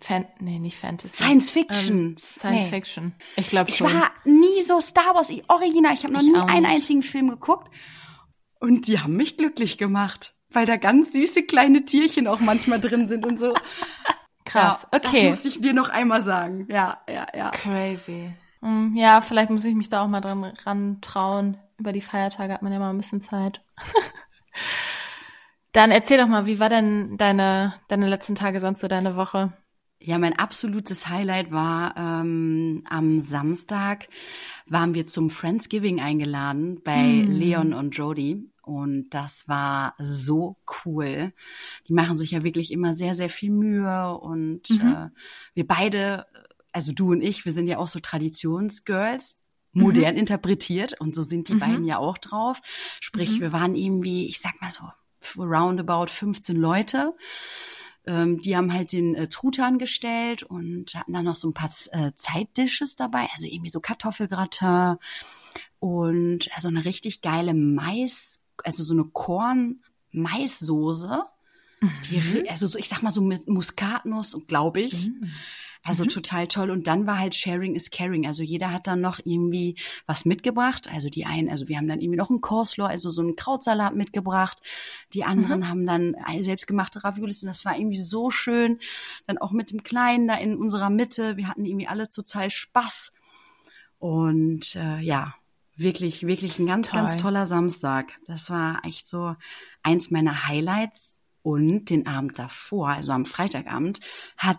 Fan 0.00 0.26
nee, 0.40 0.58
nicht 0.58 0.76
Fantasy. 0.76 1.16
Science 1.16 1.50
Fiction. 1.50 1.98
Ähm, 1.98 2.16
Science 2.18 2.66
nee. 2.66 2.70
Fiction. 2.70 3.14
Ich 3.36 3.48
glaube 3.48 3.72
schon. 3.72 3.88
Ich 3.88 3.94
war 3.94 4.10
nie 4.24 4.60
so 4.66 4.80
Star 4.80 5.14
Wars 5.14 5.30
ich, 5.30 5.48
original. 5.48 5.94
Ich 5.94 6.04
habe 6.04 6.12
noch 6.12 6.20
ich 6.20 6.28
nie 6.28 6.36
einen 6.36 6.66
einzigen 6.66 7.02
Film 7.02 7.30
geguckt. 7.30 7.70
Und 8.60 8.86
die 8.86 9.00
haben 9.00 9.16
mich 9.16 9.36
glücklich 9.36 9.78
gemacht 9.78 10.35
weil 10.50 10.66
da 10.66 10.76
ganz 10.76 11.12
süße 11.12 11.44
kleine 11.44 11.84
Tierchen 11.84 12.26
auch 12.26 12.40
manchmal 12.40 12.80
drin 12.80 13.06
sind 13.06 13.26
und 13.26 13.38
so. 13.38 13.54
Krass, 14.44 14.86
ja, 14.92 14.98
okay. 14.98 15.28
Das 15.28 15.44
muss 15.44 15.56
ich 15.56 15.60
dir 15.60 15.74
noch 15.74 15.88
einmal 15.88 16.24
sagen. 16.24 16.66
Ja, 16.70 16.98
ja, 17.08 17.26
ja. 17.34 17.50
Crazy. 17.50 18.32
Hm, 18.60 18.94
ja, 18.96 19.20
vielleicht 19.20 19.50
muss 19.50 19.64
ich 19.64 19.74
mich 19.74 19.88
da 19.88 20.02
auch 20.02 20.08
mal 20.08 20.20
dran 20.20 20.44
ran 20.44 20.98
trauen. 21.00 21.58
Über 21.78 21.92
die 21.92 22.00
Feiertage 22.00 22.52
hat 22.52 22.62
man 22.62 22.72
ja 22.72 22.78
mal 22.78 22.90
ein 22.90 22.96
bisschen 22.96 23.20
Zeit. 23.20 23.60
Dann 25.72 25.90
erzähl 25.90 26.16
doch 26.16 26.28
mal, 26.28 26.46
wie 26.46 26.58
war 26.58 26.70
denn 26.70 27.18
deine, 27.18 27.74
deine 27.88 28.08
letzten 28.08 28.34
Tage 28.34 28.60
sonst 28.60 28.80
so 28.80 28.88
deine 28.88 29.14
Woche? 29.16 29.52
Ja, 30.00 30.18
mein 30.18 30.38
absolutes 30.38 31.08
Highlight 31.08 31.50
war 31.50 31.94
ähm, 31.96 32.82
am 32.88 33.20
Samstag 33.22 34.08
waren 34.66 34.94
wir 34.94 35.06
zum 35.06 35.30
Friendsgiving 35.30 36.00
eingeladen 36.00 36.80
bei 36.82 37.02
hm. 37.02 37.30
Leon 37.30 37.72
und 37.74 37.90
Jody 37.96 38.50
und 38.66 39.10
das 39.10 39.46
war 39.46 39.94
so 40.00 40.56
cool. 40.84 41.32
Die 41.86 41.92
machen 41.92 42.16
sich 42.16 42.32
ja 42.32 42.42
wirklich 42.42 42.72
immer 42.72 42.96
sehr, 42.96 43.14
sehr 43.14 43.30
viel 43.30 43.52
Mühe. 43.52 44.18
Und 44.18 44.68
mhm. 44.68 44.80
äh, 44.80 45.08
wir 45.54 45.66
beide, 45.68 46.26
also 46.72 46.92
du 46.92 47.12
und 47.12 47.22
ich, 47.22 47.44
wir 47.44 47.52
sind 47.52 47.68
ja 47.68 47.78
auch 47.78 47.86
so 47.86 48.00
Traditionsgirls, 48.00 49.38
modern 49.72 50.14
mhm. 50.14 50.18
interpretiert. 50.18 51.00
Und 51.00 51.14
so 51.14 51.22
sind 51.22 51.46
die 51.46 51.54
mhm. 51.54 51.58
beiden 51.60 51.86
ja 51.86 51.98
auch 51.98 52.18
drauf. 52.18 52.60
Sprich, 53.00 53.36
mhm. 53.36 53.42
wir 53.42 53.52
waren 53.52 53.76
irgendwie, 53.76 54.26
ich 54.26 54.40
sag 54.40 54.60
mal 54.60 54.72
so, 54.72 54.82
roundabout 55.40 56.08
15 56.08 56.56
Leute 56.56 57.14
Ähm, 58.08 58.38
die 58.38 58.56
haben 58.56 58.72
halt 58.72 58.90
den 58.90 59.14
äh, 59.14 59.28
Truthahn 59.28 59.78
gestellt 59.78 60.44
und 60.44 60.94
hatten 60.94 61.12
dann 61.12 61.24
noch 61.24 61.34
so 61.34 61.48
ein 61.48 61.54
paar 61.54 61.70
äh, 61.90 62.12
Zeitdishes 62.14 62.94
dabei, 62.94 63.28
also 63.32 63.46
irgendwie 63.46 63.70
so 63.70 63.80
Kartoffelgratin 63.80 64.96
und 65.80 66.48
also 66.54 66.68
eine 66.68 66.84
richtig 66.84 67.20
geile 67.20 67.52
Mais, 67.52 68.40
also 68.64 68.82
so 68.82 68.94
eine 68.94 69.04
Korn-Maissoße. 70.12 71.22
Die, 72.10 72.48
also 72.48 72.66
so, 72.66 72.78
ich 72.78 72.88
sag 72.88 73.02
mal 73.02 73.10
so 73.10 73.20
mit 73.20 73.48
Muskatnuss, 73.48 74.36
glaube 74.46 74.80
ich. 74.80 75.10
Also 75.82 76.04
Mhm. 76.04 76.08
total 76.08 76.48
toll. 76.48 76.70
Und 76.70 76.86
dann 76.88 77.06
war 77.06 77.18
halt 77.18 77.34
Sharing 77.34 77.74
is 77.76 77.90
Caring. 77.90 78.26
Also 78.26 78.42
jeder 78.42 78.72
hat 78.72 78.86
dann 78.88 79.00
noch 79.02 79.20
irgendwie 79.22 79.76
was 80.06 80.24
mitgebracht. 80.24 80.88
Also 80.90 81.08
die 81.10 81.26
einen, 81.26 81.48
also 81.50 81.68
wir 81.68 81.76
haben 81.76 81.86
dann 81.86 82.00
irgendwie 82.00 82.16
noch 82.18 82.30
einen 82.30 82.40
Coleslaw, 82.40 82.88
also 82.88 83.10
so 83.10 83.20
einen 83.22 83.36
Krautsalat 83.36 83.94
mitgebracht. 83.94 84.58
Die 85.12 85.22
anderen 85.22 85.60
Mhm. 85.60 85.68
haben 85.68 85.86
dann 85.86 86.16
selbstgemachte 86.40 87.04
Raviolis 87.04 87.42
und 87.42 87.48
das 87.48 87.64
war 87.64 87.76
irgendwie 87.78 87.98
so 87.98 88.30
schön. 88.30 88.80
Dann 89.26 89.38
auch 89.38 89.52
mit 89.52 89.70
dem 89.70 89.84
Kleinen 89.84 90.26
da 90.26 90.34
in 90.34 90.56
unserer 90.56 90.90
Mitte. 90.90 91.36
Wir 91.36 91.46
hatten 91.46 91.66
irgendwie 91.66 91.86
alle 91.88 92.08
total 92.08 92.50
Spaß. 92.50 93.12
Und 93.98 94.74
äh, 94.74 94.98
ja, 95.00 95.34
wirklich, 95.76 96.26
wirklich 96.26 96.58
ein 96.58 96.66
ganz, 96.66 96.88
Toll. 96.88 97.00
ganz 97.00 97.16
toller 97.16 97.46
Samstag. 97.46 98.12
Das 98.26 98.50
war 98.50 98.84
echt 98.84 99.08
so 99.08 99.36
eins 99.82 100.10
meiner 100.10 100.46
Highlights. 100.48 101.16
Und 101.42 101.90
den 101.90 102.08
Abend 102.08 102.36
davor, 102.40 102.88
also 102.88 103.12
am 103.12 103.24
Freitagabend, 103.24 104.00
hat 104.36 104.58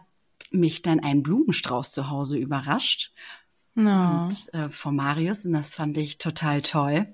mich 0.52 0.82
dann 0.84 1.02
ein 1.02 1.22
Blumenstrauß 1.22 1.92
zu 1.92 2.10
Hause 2.10 2.38
überrascht 2.38 3.12
No. 3.76 4.24
und, 4.24 4.54
äh, 4.54 4.70
von 4.70 4.96
Marius 4.96 5.46
und 5.46 5.52
das 5.52 5.76
fand 5.76 5.98
ich 5.98 6.18
total 6.18 6.62
toll. 6.62 7.08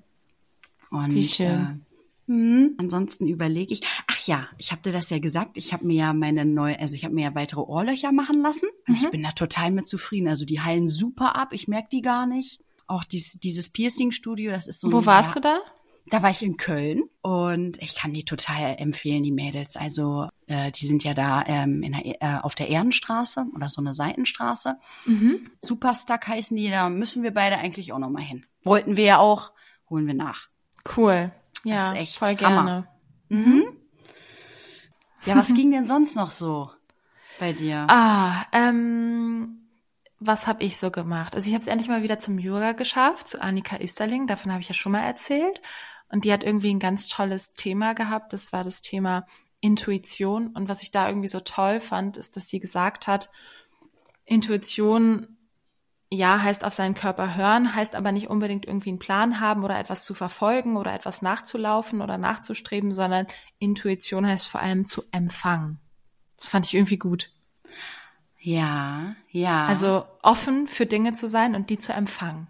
Und, 0.90 1.12
Wie 1.14 1.24
schön. 1.24 1.82
Äh, 2.28 2.32
hm, 2.32 2.74
ansonsten 2.78 3.26
überlege 3.28 3.74
ich, 3.74 3.82
ach 4.06 4.26
ja, 4.26 4.48
ich 4.56 4.72
habe 4.72 4.80
dir 4.80 4.92
das 4.92 5.10
ja 5.10 5.18
gesagt, 5.18 5.58
ich 5.58 5.72
habe 5.74 5.84
mir 5.86 5.94
ja 5.96 6.12
meine 6.14 6.44
neue, 6.44 6.78
also 6.78 6.94
ich 6.94 7.04
habe 7.04 7.14
mir 7.14 7.24
ja 7.24 7.34
weitere 7.34 7.60
Ohrlöcher 7.60 8.12
machen 8.12 8.40
lassen 8.40 8.68
und 8.88 8.94
ich 9.02 9.10
bin 9.10 9.22
da 9.22 9.30
total 9.32 9.72
mit 9.72 9.86
zufrieden. 9.86 10.28
Also 10.28 10.44
die 10.46 10.60
heilen 10.60 10.88
super 10.88 11.36
ab, 11.36 11.52
ich 11.52 11.68
merke 11.68 11.88
die 11.90 12.00
gar 12.00 12.26
nicht. 12.26 12.60
Auch 12.86 13.04
dies, 13.04 13.38
dieses 13.40 13.70
Piercing-Studio, 13.70 14.50
das 14.50 14.66
ist 14.66 14.80
so 14.80 14.92
Wo 14.92 14.98
ein, 14.98 15.06
warst 15.06 15.36
ja, 15.36 15.40
du 15.40 15.48
da? 15.48 15.60
da 16.06 16.22
war 16.22 16.30
ich 16.30 16.42
in 16.42 16.56
Köln 16.56 17.04
und 17.22 17.80
ich 17.82 17.94
kann 17.96 18.12
die 18.12 18.24
total 18.24 18.76
empfehlen, 18.78 19.22
die 19.22 19.32
Mädels. 19.32 19.76
Also 19.76 20.28
äh, 20.46 20.70
die 20.70 20.86
sind 20.86 21.02
ja 21.02 21.14
da 21.14 21.42
ähm, 21.46 21.82
in 21.82 21.92
der, 21.92 22.22
äh, 22.22 22.40
auf 22.42 22.54
der 22.54 22.68
Ehrenstraße 22.68 23.46
oder 23.54 23.68
so 23.68 23.80
eine 23.80 23.94
Seitenstraße. 23.94 24.76
Mhm. 25.06 25.50
Superstuck 25.60 26.26
heißen 26.26 26.56
die, 26.56 26.68
da 26.70 26.90
müssen 26.90 27.22
wir 27.22 27.32
beide 27.32 27.56
eigentlich 27.56 27.92
auch 27.92 27.98
noch 27.98 28.10
mal 28.10 28.22
hin. 28.22 28.44
Wollten 28.62 28.96
wir 28.96 29.04
ja 29.04 29.18
auch, 29.18 29.52
holen 29.88 30.06
wir 30.06 30.14
nach. 30.14 30.48
Cool. 30.96 31.32
Ja, 31.64 31.92
ist 31.92 31.98
echt 31.98 32.16
voll 32.18 32.36
Hammer. 32.36 32.86
gerne. 33.30 33.68
Ja, 35.24 35.36
was 35.36 35.48
ging 35.54 35.70
denn 35.70 35.86
sonst 35.86 36.16
noch 36.16 36.30
so 36.30 36.70
bei 37.40 37.52
dir? 37.54 37.86
Ah, 37.88 38.44
ähm, 38.52 39.63
was 40.20 40.46
habe 40.46 40.62
ich 40.64 40.78
so 40.78 40.90
gemacht? 40.90 41.34
Also 41.34 41.48
ich 41.48 41.54
habe 41.54 41.62
es 41.62 41.68
endlich 41.68 41.88
mal 41.88 42.02
wieder 42.02 42.18
zum 42.18 42.38
Yoga 42.38 42.72
geschafft, 42.72 43.28
zu 43.28 43.42
Annika 43.42 43.76
Isterling, 43.76 44.26
davon 44.26 44.52
habe 44.52 44.62
ich 44.62 44.68
ja 44.68 44.74
schon 44.74 44.92
mal 44.92 45.04
erzählt. 45.04 45.60
Und 46.08 46.24
die 46.24 46.32
hat 46.32 46.44
irgendwie 46.44 46.72
ein 46.72 46.78
ganz 46.78 47.08
tolles 47.08 47.54
Thema 47.54 47.94
gehabt, 47.94 48.32
das 48.32 48.52
war 48.52 48.62
das 48.62 48.80
Thema 48.80 49.26
Intuition. 49.60 50.48
Und 50.48 50.68
was 50.68 50.82
ich 50.82 50.90
da 50.90 51.08
irgendwie 51.08 51.28
so 51.28 51.40
toll 51.40 51.80
fand, 51.80 52.16
ist, 52.16 52.36
dass 52.36 52.48
sie 52.48 52.60
gesagt 52.60 53.06
hat, 53.06 53.30
Intuition, 54.24 55.38
ja, 56.10 56.40
heißt 56.40 56.64
auf 56.64 56.72
seinen 56.72 56.94
Körper 56.94 57.34
hören, 57.34 57.74
heißt 57.74 57.94
aber 57.96 58.12
nicht 58.12 58.28
unbedingt 58.28 58.66
irgendwie 58.66 58.90
einen 58.90 58.98
Plan 58.98 59.40
haben 59.40 59.64
oder 59.64 59.78
etwas 59.78 60.04
zu 60.04 60.14
verfolgen 60.14 60.76
oder 60.76 60.94
etwas 60.94 61.22
nachzulaufen 61.22 62.00
oder 62.00 62.18
nachzustreben, 62.18 62.92
sondern 62.92 63.26
Intuition 63.58 64.26
heißt 64.26 64.46
vor 64.46 64.60
allem 64.60 64.84
zu 64.84 65.02
empfangen. 65.10 65.80
Das 66.36 66.48
fand 66.48 66.66
ich 66.66 66.74
irgendwie 66.74 66.98
gut. 66.98 67.33
Ja, 68.44 69.16
ja. 69.30 69.66
Also 69.66 70.04
offen 70.22 70.66
für 70.68 70.84
Dinge 70.86 71.14
zu 71.14 71.28
sein 71.28 71.54
und 71.54 71.70
die 71.70 71.78
zu 71.78 71.92
empfangen. 71.94 72.46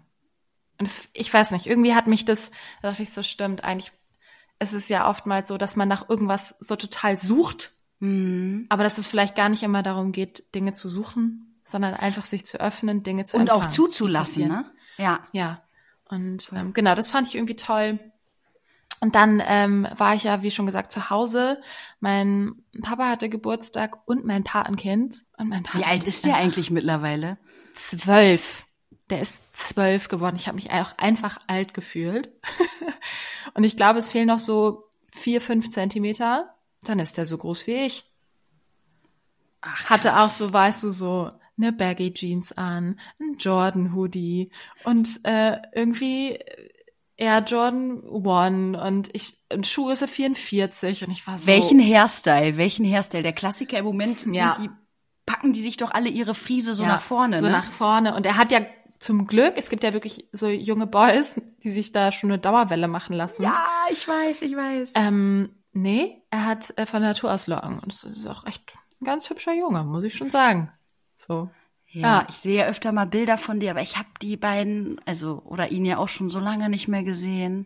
Und 0.77 0.87
es, 0.87 1.09
ich 1.13 1.33
weiß 1.33 1.51
nicht, 1.51 1.67
irgendwie 1.67 1.95
hat 1.95 2.05
mich 2.07 2.25
das, 2.25 2.51
da 2.81 2.89
dachte 2.89 3.03
ich 3.03 3.11
so, 3.13 3.23
stimmt, 3.23 3.63
eigentlich 3.63 3.93
ist 4.59 4.73
es 4.73 4.89
ja 4.89 5.07
oftmals 5.09 5.47
so, 5.47 5.57
dass 5.57 5.77
man 5.77 5.87
nach 5.87 6.09
irgendwas 6.09 6.55
so 6.59 6.75
total 6.75 7.17
sucht, 7.17 7.71
Mhm. 8.01 8.65
aber 8.67 8.83
dass 8.83 8.97
es 8.97 9.07
vielleicht 9.07 9.35
gar 9.35 9.47
nicht 9.47 9.63
immer 9.63 9.81
darum 9.81 10.11
geht, 10.11 10.53
Dinge 10.53 10.73
zu 10.73 10.89
suchen, 10.89 11.61
sondern 11.63 11.93
einfach 11.93 12.25
sich 12.25 12.45
zu 12.45 12.59
öffnen, 12.59 13.03
Dinge 13.03 13.23
zu 13.23 13.37
und 13.37 13.43
empfangen. 13.43 13.63
auch 13.63 13.69
zuzulassen, 13.69 14.49
ne? 14.49 14.65
Ja. 14.97 15.21
Ja. 15.31 15.61
Und 16.09 16.51
ähm, 16.53 16.73
genau, 16.73 16.93
das 16.93 17.09
fand 17.11 17.29
ich 17.29 17.35
irgendwie 17.35 17.55
toll. 17.55 17.99
Und 19.01 19.15
dann 19.15 19.41
ähm, 19.45 19.87
war 19.95 20.15
ich 20.15 20.23
ja, 20.23 20.41
wie 20.41 20.51
schon 20.51 20.65
gesagt, 20.65 20.91
zu 20.91 21.09
Hause. 21.09 21.61
Mein 21.99 22.63
Papa 22.81 23.09
hatte 23.09 23.29
Geburtstag 23.29 24.07
und 24.07 24.25
mein 24.25 24.43
Patenkind. 24.43 25.23
Und 25.37 25.49
mein 25.49 25.59
Wie 25.59 25.63
Patenkind 25.63 25.91
alt 25.91 26.03
ist 26.05 26.25
der 26.25 26.35
eigentlich 26.35 26.71
mittlerweile? 26.71 27.37
zwölf. 27.75 28.65
Der 29.09 29.21
ist 29.21 29.55
zwölf 29.55 30.07
geworden. 30.07 30.35
Ich 30.35 30.47
habe 30.47 30.55
mich 30.55 30.71
auch 30.71 30.97
einfach 30.97 31.37
alt 31.47 31.73
gefühlt. 31.73 32.31
und 33.53 33.63
ich 33.63 33.77
glaube, 33.77 33.99
es 33.99 34.09
fehlen 34.09 34.27
noch 34.27 34.39
so 34.39 34.89
vier, 35.11 35.41
fünf 35.41 35.69
Zentimeter. 35.69 36.55
Dann 36.81 36.99
ist 36.99 37.17
der 37.17 37.25
so 37.25 37.37
groß 37.37 37.67
wie 37.67 37.85
ich. 37.85 38.03
Ach, 39.61 39.85
Hatte 39.85 40.17
auch 40.17 40.29
so, 40.29 40.51
weißt 40.51 40.83
du, 40.83 40.91
so 40.91 41.29
eine 41.57 41.71
Baggy 41.71 42.13
Jeans 42.13 42.51
an, 42.53 42.99
ein 43.19 43.37
Jordan 43.37 43.93
Hoodie 43.95 44.51
und 44.83 45.19
äh, 45.23 45.57
irgendwie 45.73 46.39
Air 47.17 47.39
Jordan 47.39 48.01
One 48.03 48.81
und 48.81 49.09
ich 49.13 49.37
und 49.53 49.65
Schuhgröße 49.65 50.07
44 50.07 51.05
und 51.05 51.11
ich 51.11 51.25
war 51.27 51.39
so 51.39 51.47
Welchen 51.47 51.79
Hairstyle? 51.79 52.57
Welchen 52.57 52.85
Hairstyle? 52.85 53.23
Der 53.23 53.33
Klassiker 53.33 53.77
im 53.77 53.85
Moment 53.85 54.19
sind 54.21 54.33
Ja. 54.33 54.57
die, 54.59 54.69
packen 55.25 55.53
die 55.53 55.61
sich 55.61 55.77
doch 55.77 55.91
alle 55.91 56.09
ihre 56.09 56.35
Friese 56.35 56.73
so 56.73 56.83
Ja, 56.83 56.89
nach 56.89 57.01
vorne, 57.01 57.39
So 57.39 57.45
ne? 57.45 57.51
nach 57.53 57.71
vorne. 57.71 58.15
Und 58.15 58.25
er 58.25 58.37
hat 58.37 58.51
ja 58.51 58.61
zum 58.99 59.27
Glück, 59.27 59.53
es 59.57 59.69
gibt 59.69 59.83
ja 59.83 59.93
wirklich 59.93 60.27
so 60.33 60.47
junge 60.47 60.87
Boys, 60.87 61.39
die 61.63 61.71
sich 61.71 61.91
da 61.91 62.11
schon 62.11 62.31
eine 62.31 62.39
Dauerwelle 62.39 62.87
machen 62.87 63.15
lassen. 63.15 63.43
ja, 63.43 63.63
ich 63.91 64.07
weiß, 64.07 64.41
ich 64.41 64.55
weiß. 64.55 64.93
Ähm, 64.95 65.49
nee, 65.73 66.21
er 66.31 66.45
hat 66.45 66.73
äh, 66.77 66.85
von 66.85 67.01
Natur 67.01 67.31
aus 67.33 67.47
Locken. 67.47 67.79
Und 67.79 67.91
das 67.93 68.03
ist 68.03 68.27
auch 68.27 68.45
echt 68.45 68.73
ein 69.01 69.05
ganz 69.05 69.29
hübscher 69.29 69.53
Junge, 69.53 69.83
muss 69.83 70.03
ich 70.03 70.15
schon 70.15 70.31
sagen. 70.31 70.71
So. 71.15 71.49
Ja, 71.95 72.01
Ja. 72.21 72.25
ich 72.29 72.35
sehe 72.35 72.57
ja 72.59 72.65
öfter 72.65 72.91
mal 72.91 73.05
Bilder 73.05 73.37
von 73.37 73.59
dir, 73.59 73.71
aber 73.71 73.81
ich 73.81 73.97
habe 73.97 74.09
die 74.21 74.35
beiden, 74.37 74.99
also 75.05 75.41
oder 75.45 75.71
ihn 75.71 75.85
ja 75.85 75.97
auch 75.97 76.09
schon 76.09 76.29
so 76.29 76.39
lange 76.39 76.69
nicht 76.69 76.87
mehr 76.87 77.03
gesehen. 77.03 77.65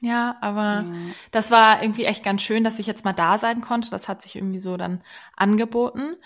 Ja, 0.00 0.36
aber 0.40 0.84
das 1.30 1.50
war 1.50 1.82
irgendwie 1.82 2.04
echt 2.04 2.22
ganz 2.22 2.42
schön, 2.42 2.62
dass 2.62 2.78
ich 2.78 2.86
jetzt 2.86 3.04
mal 3.04 3.12
da 3.14 3.38
sein 3.38 3.60
konnte. 3.60 3.90
Das 3.90 4.06
hat 4.06 4.22
sich 4.22 4.36
irgendwie 4.36 4.60
so 4.60 4.76
dann 4.76 5.02
angeboten. 5.36 6.16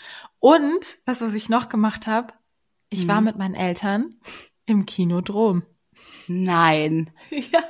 Und 0.41 0.97
was, 1.07 1.21
was 1.23 1.33
ich 1.35 1.49
noch 1.49 1.69
gemacht 1.69 2.07
habe, 2.07 2.33
ich 2.91 3.07
war 3.09 3.21
mit 3.21 3.37
meinen 3.39 3.55
Eltern 3.55 4.11
im 4.67 4.85
Kinodrom. 4.87 5.63
Nein. 6.27 7.11
Ja. 7.31 7.61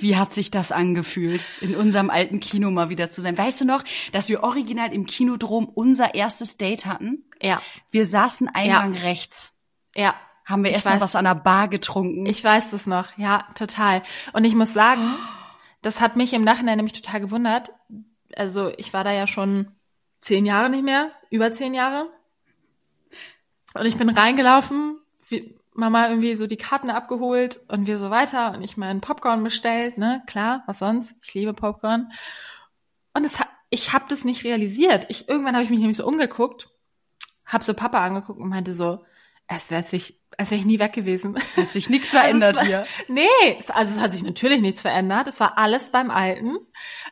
Wie 0.00 0.16
hat 0.16 0.34
sich 0.34 0.50
das 0.50 0.72
angefühlt, 0.72 1.44
in 1.60 1.74
unserem 1.74 2.10
alten 2.10 2.40
Kino 2.40 2.70
mal 2.70 2.90
wieder 2.90 3.08
zu 3.10 3.20
sein? 3.22 3.36
Weißt 3.38 3.60
du 3.60 3.64
noch, 3.64 3.82
dass 4.12 4.28
wir 4.28 4.42
original 4.42 4.92
im 4.92 5.06
Kinodrom 5.06 5.66
unser 5.66 6.14
erstes 6.14 6.56
Date 6.56 6.86
hatten? 6.86 7.24
Ja, 7.40 7.62
Wir 7.90 8.04
saßen 8.06 8.48
Eingang 8.48 8.94
rechts. 8.94 9.52
ja. 9.94 10.14
Haben 10.48 10.62
wir 10.62 10.70
Ich 10.70 10.76
erst 10.76 10.86
mal 10.86 10.92
weiß. 10.94 11.00
was 11.02 11.16
an 11.16 11.24
der 11.24 11.34
Bar 11.34 11.66
getrunken. 11.66 12.24
Ich 12.24 12.44
weiß 12.44 12.70
das 12.70 12.86
noch, 12.86 13.18
ja, 13.18 13.48
total. 13.56 14.02
Und 14.32 14.44
ich 14.44 14.54
muss 14.54 14.72
sagen, 14.72 15.02
das 15.82 16.00
hat 16.00 16.14
mich 16.14 16.32
im 16.34 16.44
Nachhinein 16.44 16.76
nämlich 16.76 16.92
total 16.92 17.18
gewundert. 17.18 17.72
Also 18.36 18.72
ich 18.76 18.92
war 18.92 19.02
da 19.02 19.10
ja 19.12 19.26
schon 19.26 19.72
zehn 20.20 20.46
Jahre 20.46 20.70
nicht 20.70 20.84
mehr, 20.84 21.10
über 21.30 21.52
zehn 21.52 21.74
Jahre. 21.74 22.08
Und 23.74 23.86
ich 23.86 23.96
bin 23.96 24.08
reingelaufen, 24.08 25.00
wie 25.28 25.55
Mama 25.76 26.08
irgendwie 26.08 26.36
so 26.36 26.46
die 26.46 26.56
Karten 26.56 26.90
abgeholt 26.90 27.60
und 27.68 27.86
wir 27.86 27.98
so 27.98 28.10
weiter 28.10 28.52
und 28.52 28.62
ich 28.62 28.76
meinen 28.76 29.00
Popcorn 29.00 29.44
bestellt, 29.44 29.98
ne, 29.98 30.22
klar, 30.26 30.62
was 30.66 30.78
sonst? 30.78 31.16
Ich 31.22 31.34
liebe 31.34 31.54
Popcorn. 31.54 32.12
Und 33.14 33.24
es 33.24 33.38
hat, 33.38 33.48
ich 33.70 33.92
habe 33.92 34.06
das 34.08 34.24
nicht 34.24 34.44
realisiert. 34.44 35.06
Ich 35.08 35.28
irgendwann 35.28 35.54
habe 35.54 35.64
ich 35.64 35.70
mich 35.70 35.80
nämlich 35.80 35.96
so 35.96 36.06
umgeguckt, 36.06 36.68
habe 37.44 37.64
so 37.64 37.74
Papa 37.74 38.04
angeguckt 38.04 38.40
und 38.40 38.48
meinte 38.48 38.74
so, 38.74 39.04
es 39.48 39.70
wäre 39.70 39.80
als 39.80 39.92
wäre 39.92 40.02
ich, 40.02 40.20
als 40.36 40.50
wär 40.50 40.58
ich 40.58 40.64
nie 40.64 40.78
weg 40.78 40.92
gewesen. 40.92 41.38
hat 41.56 41.70
sich 41.70 41.88
nichts 41.88 42.10
verändert 42.10 42.56
Also 42.58 42.60
es 42.60 42.66
hier. 42.66 42.78
war, 42.78 42.86
Nee, 43.08 43.58
also 43.68 43.96
es 43.96 44.02
hat 44.02 44.12
sich 44.12 44.22
natürlich 44.22 44.60
nichts 44.60 44.80
verändert. 44.80 45.28
Es 45.28 45.40
war 45.40 45.56
alles 45.56 45.90
beim 45.90 46.10
Alten. 46.10 46.58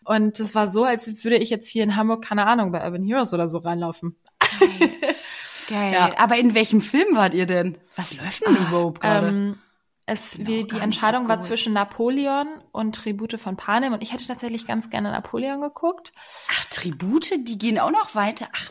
Und 0.04 0.40
es 0.40 0.54
war 0.54 0.68
so, 0.68 0.84
als 0.84 1.24
würde 1.24 1.36
ich 1.36 1.50
jetzt 1.50 1.68
hier 1.68 1.84
in 1.84 1.96
Hamburg, 1.96 2.24
keine 2.24 2.46
Ahnung, 2.46 2.72
bei 2.72 2.84
Urban 2.84 3.04
Heroes 3.04 3.32
oder 3.32 3.48
so 3.48 3.58
reinlaufen. 3.58 4.16
Geil. 5.68 5.92
Ja. 5.92 6.18
Aber 6.18 6.36
in 6.36 6.54
welchem 6.54 6.80
Film 6.80 7.14
wart 7.16 7.34
ihr 7.34 7.46
denn? 7.46 7.78
Was 7.96 8.14
läuft 8.14 8.46
denn 8.46 8.56
überhaupt 8.56 9.00
gerade? 9.00 9.28
Ähm, 9.28 9.58
es, 10.06 10.32
Genau, 10.36 10.48
wie, 10.48 10.64
die 10.64 10.78
Entscheidung 10.78 11.28
war 11.28 11.40
zwischen 11.40 11.72
Napoleon 11.72 12.46
und 12.72 12.94
Tribute 12.96 13.40
von 13.40 13.56
Panem. 13.56 13.92
Und 13.94 14.02
ich 14.02 14.12
hätte 14.12 14.26
tatsächlich 14.26 14.66
ganz 14.66 14.90
gerne 14.90 15.10
Napoleon 15.10 15.60
geguckt. 15.62 16.12
Ach, 16.50 16.64
Tribute, 16.66 17.30
die 17.48 17.56
gehen 17.58 17.78
auch 17.78 17.90
noch 17.90 18.14
weiter. 18.14 18.48
Ach, 18.52 18.70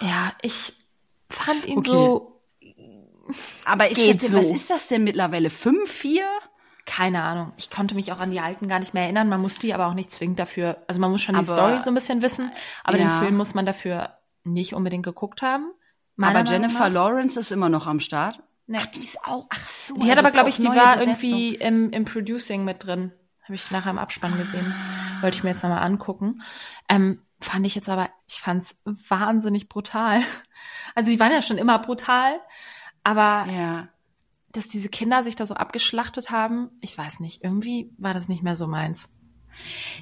Ja, 0.00 0.32
ich 0.40 0.72
fand 1.28 1.66
ihn 1.66 1.78
Okay. 1.78 1.90
so, 1.90 2.40
aber 3.64 3.90
ist 3.90 3.96
Geht 3.98 4.22
das, 4.22 4.30
denn- 4.30 4.40
was 4.40 4.48
so. 4.48 4.54
ist 4.54 4.70
das 4.70 4.86
denn 4.88 5.04
mittlerweile? 5.04 5.50
Fünf, 5.50 5.90
vier? 5.90 6.24
keine 6.84 7.22
Ahnung. 7.22 7.52
Ich 7.58 7.70
konnte 7.70 7.94
mich 7.94 8.10
auch 8.10 8.18
an 8.18 8.30
die 8.30 8.40
alten 8.40 8.66
gar 8.66 8.80
nicht 8.80 8.92
mehr 8.92 9.04
erinnern. 9.04 9.28
Man 9.28 9.40
muss 9.40 9.56
die 9.56 9.72
aber 9.72 9.86
auch 9.86 9.94
nicht 9.94 10.10
zwingend 10.10 10.40
dafür, 10.40 10.82
also 10.88 11.00
man 11.00 11.12
muss 11.12 11.22
schon 11.22 11.36
die 11.36 11.38
Aber- 11.48 11.52
Story 11.52 11.80
so 11.80 11.90
ein 11.90 11.94
bisschen 11.94 12.22
wissen, 12.22 12.50
aber 12.82 12.98
Ja. 12.98 13.04
den 13.04 13.18
Film 13.24 13.36
muss 13.36 13.54
man 13.54 13.64
dafür 13.64 14.18
nicht 14.42 14.74
unbedingt 14.74 15.04
geguckt 15.04 15.42
haben. 15.42 15.70
Aber 16.22 16.32
meiner 16.34 16.50
Meinung 16.50 16.62
Jennifer. 16.70 16.90
Lawrence 16.90 17.38
ist 17.40 17.52
immer 17.52 17.68
noch 17.68 17.86
am 17.86 18.00
Start. 18.00 18.42
Nee. 18.66 18.78
Ach, 18.80 18.86
die 18.86 19.00
ist 19.00 19.18
auch, 19.24 19.46
ach 19.50 19.68
so. 19.68 19.94
Die 19.94 20.02
hat 20.02 20.10
also 20.10 20.20
aber, 20.20 20.30
glaube 20.30 20.48
ich, 20.48 20.56
die 20.56 20.64
war 20.64 20.94
Besetzung. 20.96 21.14
irgendwie 21.14 21.54
im, 21.56 21.90
im 21.90 22.04
Producing 22.04 22.64
mit 22.64 22.84
drin. 22.86 23.12
Habe 23.42 23.54
ich 23.56 23.70
nachher 23.70 23.90
im 23.90 23.98
Abspann 23.98 24.36
gesehen. 24.38 24.72
Wollte 25.20 25.36
ich 25.36 25.42
mir 25.44 25.50
jetzt 25.50 25.62
nochmal 25.62 25.82
angucken. 25.82 26.42
Ähm, 26.88 27.20
fand 27.40 27.66
ich 27.66 27.74
jetzt 27.74 27.88
aber, 27.88 28.08
ich 28.28 28.36
fand's 28.40 28.76
wahnsinnig 29.08 29.68
brutal. 29.68 30.20
Also 30.94 31.10
die 31.10 31.18
waren 31.18 31.32
ja 31.32 31.42
schon 31.42 31.58
immer 31.58 31.78
brutal, 31.80 32.38
aber 33.02 33.50
Ja. 33.50 33.88
dass 34.52 34.68
diese 34.68 34.88
Kinder 34.88 35.22
sich 35.24 35.34
da 35.34 35.44
so 35.46 35.54
abgeschlachtet 35.54 36.30
haben, 36.30 36.70
ich 36.80 36.96
weiß 36.96 37.18
nicht, 37.20 37.42
irgendwie 37.42 37.90
war 37.98 38.14
das 38.14 38.28
nicht 38.28 38.42
mehr 38.44 38.54
so 38.54 38.68
meins. 38.68 39.18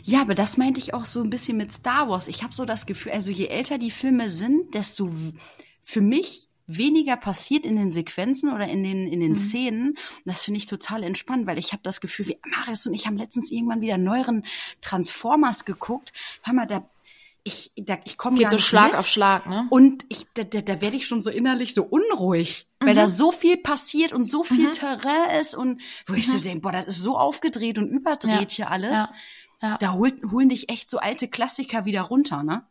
Ja, 0.02 0.20
aber 0.20 0.34
das 0.34 0.58
meinte 0.58 0.80
ich 0.80 0.92
auch 0.92 1.06
so 1.06 1.22
ein 1.22 1.30
bisschen 1.30 1.56
mit 1.56 1.72
Star 1.72 2.08
Wars. 2.08 2.28
Ich 2.28 2.42
habe 2.42 2.54
so 2.54 2.64
das 2.66 2.84
Gefühl, 2.86 3.12
also 3.12 3.30
je 3.30 3.46
älter 3.46 3.78
die 3.78 3.90
Filme 3.90 4.30
sind, 4.30 4.74
desto 4.74 5.10
für 5.90 6.00
mich 6.00 6.48
weniger 6.66 7.16
passiert 7.16 7.66
in 7.66 7.74
den 7.76 7.90
Sequenzen 7.90 8.52
oder 8.54 8.68
in 8.68 8.84
den 8.84 9.08
in 9.08 9.18
Mhm. 9.18 9.22
den 9.22 9.36
Szenen. 9.36 9.98
Das 10.24 10.44
finde 10.44 10.58
ich 10.58 10.66
total 10.66 11.02
entspannt, 11.02 11.46
weil 11.48 11.58
ich 11.58 11.72
habe 11.72 11.82
das 11.82 12.00
Gefühl, 12.00 12.28
wie 12.28 12.38
Marius 12.48 12.86
und 12.86 12.94
ich 12.94 13.06
haben 13.06 13.16
letztens 13.16 13.50
irgendwann 13.50 13.80
wieder 13.80 13.98
neueren 13.98 14.44
Transformers 14.80 15.64
geguckt. 15.64 16.12
Hör 16.42 16.54
mal, 16.54 16.66
da 16.66 16.88
ich 17.42 17.72
da, 17.76 17.98
ich 18.04 18.16
komme 18.18 18.36
Geht 18.36 18.44
gar 18.48 18.50
so 18.50 18.58
Schlag 18.58 18.90
mit. 18.92 19.00
auf 19.00 19.06
Schlag, 19.08 19.46
ne? 19.46 19.66
Und 19.70 20.04
ich, 20.10 20.26
da, 20.34 20.44
da, 20.44 20.60
da 20.60 20.80
werde 20.82 20.96
ich 20.96 21.06
schon 21.06 21.20
so 21.22 21.30
innerlich 21.30 21.72
so 21.74 21.82
unruhig, 21.84 22.66
weil 22.80 22.90
Mhm. 22.92 22.96
da 22.98 23.06
so 23.06 23.32
viel 23.32 23.56
passiert 23.56 24.12
und 24.12 24.26
so 24.26 24.44
viel 24.44 24.70
Terrain 24.72 25.40
ist 25.40 25.54
und 25.54 25.80
wo 26.06 26.12
ich 26.14 26.28
so 26.28 26.38
denke, 26.38 26.60
boah, 26.60 26.72
das 26.72 26.86
ist 26.88 27.02
so 27.02 27.16
aufgedreht 27.16 27.78
und 27.78 27.88
überdreht 27.88 28.30
Mhm. 28.30 28.40
Ja. 28.40 28.46
hier 28.56 28.70
alles. 28.70 28.90
Ja. 28.98 29.12
Ja. 29.62 29.76
Da 29.78 29.92
holt, 29.94 30.22
holen 30.30 30.50
dich 30.50 30.68
echt 30.70 30.88
so 30.88 30.98
alte 30.98 31.28
Klassiker 31.28 31.84
wieder 31.84 32.02
runter, 32.02 32.42
ne? 32.42 32.64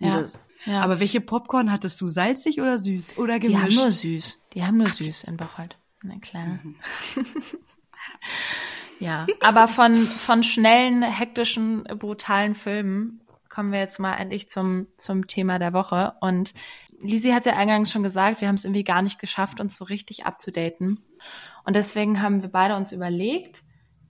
Und 0.00 0.06
Ja. 0.08 0.20
Das, 0.22 0.38
Ja. 0.66 0.80
Aber 0.82 1.00
welche 1.00 1.20
Popcorn 1.20 1.70
hattest 1.70 2.00
du? 2.00 2.08
Salzig 2.08 2.60
oder 2.60 2.78
süß? 2.78 3.18
Oder 3.18 3.38
Die 3.38 3.54
haben 3.54 3.64
gemischt? 3.64 3.78
nur 3.78 3.90
süß. 3.90 4.46
Die 4.54 4.64
haben 4.64 4.78
nur 4.78 4.90
süß 4.90 5.24
in 5.24 5.36
Bocholt. 5.36 5.76
Na 6.02 6.18
klar. 6.20 6.58
Mhm. 6.62 6.76
ja, 9.00 9.26
aber 9.40 9.68
von, 9.68 9.94
von 9.94 10.42
schnellen, 10.42 11.02
hektischen, 11.02 11.84
brutalen 11.84 12.54
Filmen 12.54 13.20
kommen 13.48 13.72
wir 13.72 13.78
jetzt 13.78 14.00
mal 14.00 14.14
endlich 14.16 14.48
zum, 14.48 14.88
zum 14.96 15.26
Thema 15.26 15.58
der 15.58 15.72
Woche. 15.72 16.14
Und 16.20 16.54
Lisi 17.00 17.30
hat 17.30 17.46
ja 17.46 17.54
eingangs 17.54 17.92
schon 17.92 18.02
gesagt, 18.02 18.40
wir 18.40 18.48
haben 18.48 18.56
es 18.56 18.64
irgendwie 18.64 18.84
gar 18.84 19.02
nicht 19.02 19.18
geschafft, 19.20 19.60
uns 19.60 19.76
so 19.76 19.84
richtig 19.84 20.26
abzudaten. 20.26 21.00
Und 21.64 21.76
deswegen 21.76 22.20
haben 22.20 22.42
wir 22.42 22.48
beide 22.48 22.76
uns 22.76 22.92
überlegt, 22.92 23.62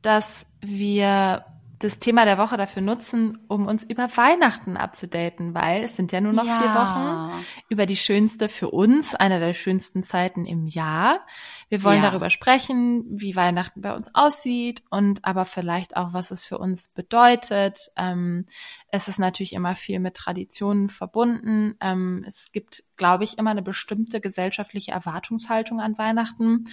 dass 0.03 0.53
wir 0.61 1.45
das 1.85 1.99
Thema 1.99 2.25
der 2.25 2.39
Woche 2.39 2.57
dafür 2.57 2.81
nutzen, 2.83 3.39
um 3.47 3.67
uns 3.67 3.85
über 3.85 4.09
Weihnachten 4.17 4.77
abzudaten, 4.77 5.55
weil 5.55 5.85
es 5.85 5.97
sind 5.97 6.13
ja 6.13 6.21
nur 6.21 6.33
noch 6.33 6.47
Ja. 6.47 6.59
vier 6.59 6.75
Wochen 6.75 7.45
über 7.69 7.85
die 7.87 7.97
schönste 7.97 8.49
für 8.49 8.71
uns, 8.71 9.15
eine 9.15 9.39
der 9.39 9.53
schönsten 9.53 10.03
Zeiten 10.03 10.47
im 10.47 10.67
Jahr. 10.67 11.21
Wir 11.69 11.83
wollen 11.85 12.03
Ja. 12.03 12.11
darüber 12.11 12.31
sprechen, 12.31 13.05
wie 13.09 13.37
Weihnachten 13.37 13.83
bei 13.83 13.95
uns 13.95 14.15
aussieht 14.15 14.83
und 14.91 15.25
aber 15.25 15.45
vielleicht 15.45 15.97
auch, 15.97 16.13
was 16.15 16.31
es 16.31 16.45
für 16.45 16.59
uns 16.59 16.89
bedeutet. 16.89 17.91
Ähm, 17.97 18.47
es 18.89 19.09
ist 19.09 19.19
natürlich 19.19 19.53
immer 19.53 19.75
viel 19.75 20.01
mit 20.01 20.15
Traditionen 20.15 20.89
verbunden. 20.89 21.77
Ähm, 21.81 22.25
es 22.27 22.51
gibt, 22.53 22.83
glaube 22.97 23.25
ich, 23.25 23.37
immer 23.39 23.51
eine 23.51 23.63
bestimmte 23.63 24.21
gesellschaftliche 24.21 24.93
Erwartungshaltung 24.93 25.81
an 25.81 25.99
Weihnachten. 25.99 26.65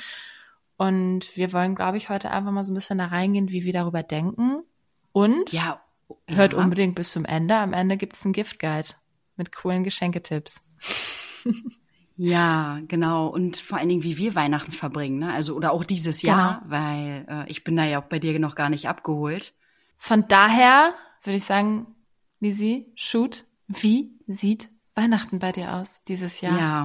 Und 0.77 1.35
wir 1.37 1.53
wollen, 1.53 1.75
glaube 1.75 1.97
ich, 1.97 2.09
heute 2.09 2.31
einfach 2.31 2.51
mal 2.51 2.63
so 2.63 2.71
ein 2.71 2.75
bisschen 2.75 2.97
da 2.97 3.05
reingehen, 3.05 3.49
wie 3.49 3.65
wir 3.65 3.73
darüber 3.73 4.01
denken. 4.03 4.63
Und 5.11 5.51
Ja. 5.51 5.81
hört 6.27 6.53
ja. 6.53 6.59
unbedingt 6.59 6.95
bis 6.95 7.11
zum 7.11 7.25
Ende. 7.25 7.57
Am 7.57 7.73
Ende 7.73 7.97
gibt's 7.97 8.23
einen 8.25 8.33
Giftguide 8.33 8.89
mit 9.35 9.51
coolen 9.55 9.83
Geschenketipps. 9.83 10.65
Ja, 12.17 12.79
genau. 12.87 13.27
Und 13.29 13.57
vor 13.57 13.79
allen 13.79 13.89
Dingen, 13.89 14.03
wie 14.03 14.17
wir 14.17 14.35
Weihnachten 14.35 14.71
verbringen, 14.73 15.17
ne? 15.17 15.33
Also, 15.33 15.55
oder 15.55 15.71
auch 15.71 15.83
dieses 15.83 16.21
Jahr, 16.21 16.61
weil 16.67 17.25
äh, 17.27 17.49
ich 17.49 17.63
bin 17.63 17.75
da 17.75 17.83
ja 17.83 17.99
auch 17.99 18.05
bei 18.05 18.19
dir 18.19 18.37
noch 18.37 18.53
gar 18.53 18.69
nicht 18.69 18.87
abgeholt. 18.87 19.55
Von 19.97 20.27
daher 20.27 20.93
würde 21.23 21.37
ich 21.37 21.45
sagen, 21.45 21.87
Lisi, 22.39 22.91
shoot, 22.95 23.45
wie 23.67 24.19
sieht 24.27 24.69
Weihnachten 24.93 25.39
bei 25.39 25.51
dir 25.51 25.73
aus 25.73 26.03
dieses 26.03 26.41
Jahr? 26.41 26.59
Ja. 26.59 26.83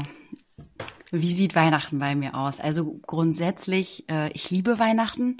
Wie 1.12 1.32
sieht 1.32 1.54
Weihnachten 1.54 1.98
bei 2.00 2.16
mir 2.16 2.34
aus? 2.34 2.58
Also 2.58 2.98
grundsätzlich, 3.06 4.08
äh, 4.08 4.30
ich 4.32 4.50
liebe 4.50 4.78
Weihnachten. 4.78 5.36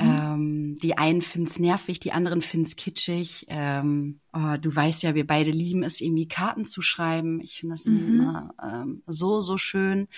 Ähm, 0.00 0.78
die 0.80 0.96
einen 0.96 1.22
finden's 1.22 1.58
nervig, 1.58 1.98
die 1.98 2.12
anderen 2.12 2.40
finden's 2.40 2.76
kitschig. 2.76 3.46
Ähm, 3.48 4.20
oh, 4.32 4.56
du 4.60 4.74
weißt 4.74 5.02
ja, 5.02 5.14
wir 5.14 5.26
beide 5.26 5.50
lieben 5.50 5.82
es, 5.82 6.00
irgendwie 6.00 6.28
Karten 6.28 6.64
zu 6.64 6.82
schreiben. 6.82 7.40
Ich 7.40 7.58
finde 7.58 7.74
das 7.74 7.84
immer 7.86 8.54
ähm, 8.62 9.02
so, 9.06 9.40
so 9.40 9.58
schön. 9.58 10.08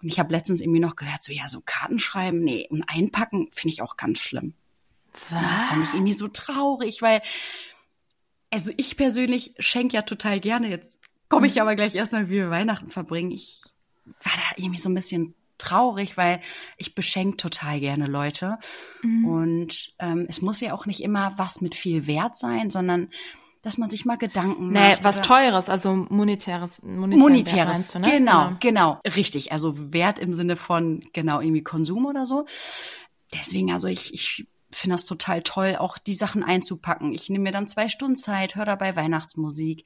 Und 0.00 0.08
ich 0.08 0.18
habe 0.18 0.32
letztens 0.32 0.60
irgendwie 0.60 0.80
noch 0.80 0.96
gehört, 0.96 1.22
so 1.22 1.32
ja, 1.32 1.48
so 1.48 1.60
Karten 1.60 1.98
schreiben, 1.98 2.38
nee, 2.38 2.66
und 2.70 2.84
einpacken 2.86 3.48
finde 3.52 3.72
ich 3.72 3.82
auch 3.82 3.96
ganz 3.96 4.20
schlimm. 4.20 4.54
Das 5.30 5.68
fand 5.68 5.84
ich 5.84 5.94
irgendwie 5.94 6.12
so 6.12 6.28
traurig, 6.28 7.02
weil, 7.02 7.20
also 8.52 8.70
ich 8.76 8.96
persönlich 8.96 9.54
schenke 9.58 9.96
ja 9.96 10.02
total 10.02 10.38
gerne. 10.38 10.68
Jetzt 10.68 11.00
komme 11.28 11.48
ich 11.48 11.60
aber 11.60 11.74
gleich 11.74 11.94
erstmal, 11.94 12.28
wie 12.28 12.36
wir 12.36 12.50
Weihnachten 12.50 12.90
verbringen. 12.90 13.32
Ich 13.32 13.62
war 14.22 14.32
da 14.34 14.62
irgendwie 14.62 14.80
so 14.80 14.88
ein 14.88 14.94
bisschen 14.94 15.34
traurig, 15.58 16.16
weil 16.16 16.40
ich 16.76 16.94
beschenke 16.94 17.36
total 17.36 17.80
gerne 17.80 18.06
Leute. 18.06 18.58
Und 19.02 19.92
ähm, 19.98 20.26
es 20.28 20.40
muss 20.40 20.60
ja 20.60 20.72
auch 20.72 20.86
nicht 20.86 21.02
immer 21.02 21.32
was 21.36 21.60
mit 21.60 21.74
viel 21.74 22.06
Wert 22.06 22.36
sein, 22.36 22.70
sondern 22.70 23.08
dass 23.62 23.76
man 23.76 23.90
sich 23.90 24.04
mal 24.04 24.16
Gedanken 24.16 24.70
Nee, 24.70 24.92
macht. 24.92 25.04
was 25.04 25.18
oder- 25.18 25.26
Teures, 25.26 25.68
also 25.68 26.06
monetäres, 26.08 26.80
Monetäres, 26.84 27.66
meinst 27.72 27.94
du, 27.94 27.98
ne? 27.98 28.10
genau, 28.10 28.52
genau, 28.60 29.00
richtig. 29.16 29.50
Also 29.50 29.92
Wert 29.92 30.20
im 30.20 30.32
Sinne 30.34 30.54
von 30.56 31.00
genau 31.12 31.40
irgendwie 31.40 31.64
Konsum 31.64 32.06
oder 32.06 32.24
so. 32.24 32.46
Deswegen, 33.34 33.72
also 33.72 33.88
ich, 33.88 34.14
ich 34.14 34.46
finde 34.70 34.94
das 34.94 35.06
total 35.06 35.42
toll, 35.42 35.76
auch 35.76 35.98
die 35.98 36.14
Sachen 36.14 36.42
einzupacken. 36.42 37.12
Ich 37.14 37.30
nehme 37.30 37.44
mir 37.44 37.52
dann 37.52 37.68
zwei 37.68 37.88
Stunden 37.88 38.16
Zeit, 38.16 38.54
höre 38.54 38.66
dabei 38.66 38.96
Weihnachtsmusik. 38.96 39.84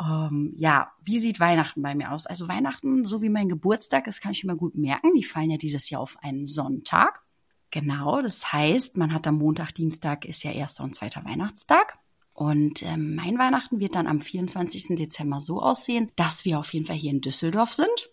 Ähm, 0.00 0.52
ja, 0.56 0.92
wie 1.02 1.18
sieht 1.18 1.40
Weihnachten 1.40 1.82
bei 1.82 1.94
mir 1.94 2.12
aus? 2.12 2.26
Also 2.26 2.48
Weihnachten, 2.48 3.06
so 3.06 3.22
wie 3.22 3.28
mein 3.28 3.48
Geburtstag, 3.48 4.04
das 4.04 4.20
kann 4.20 4.32
ich 4.32 4.44
mir 4.44 4.56
gut 4.56 4.76
merken. 4.76 5.14
Die 5.14 5.24
fallen 5.24 5.50
ja 5.50 5.56
dieses 5.56 5.90
Jahr 5.90 6.00
auf 6.00 6.16
einen 6.22 6.46
Sonntag. 6.46 7.22
Genau, 7.70 8.22
das 8.22 8.52
heißt, 8.52 8.96
man 8.96 9.12
hat 9.12 9.26
am 9.26 9.36
Montag, 9.36 9.72
Dienstag 9.72 10.24
ist 10.24 10.42
ja 10.42 10.52
erster 10.52 10.84
und 10.84 10.94
zweiter 10.94 11.24
Weihnachtstag. 11.24 11.98
Und 12.34 12.84
ähm, 12.84 13.16
mein 13.16 13.36
Weihnachten 13.36 13.80
wird 13.80 13.96
dann 13.96 14.06
am 14.06 14.20
24. 14.20 14.96
Dezember 14.96 15.40
so 15.40 15.60
aussehen, 15.60 16.12
dass 16.14 16.44
wir 16.44 16.60
auf 16.60 16.72
jeden 16.72 16.86
Fall 16.86 16.96
hier 16.96 17.10
in 17.10 17.20
Düsseldorf 17.20 17.74
sind. 17.74 18.10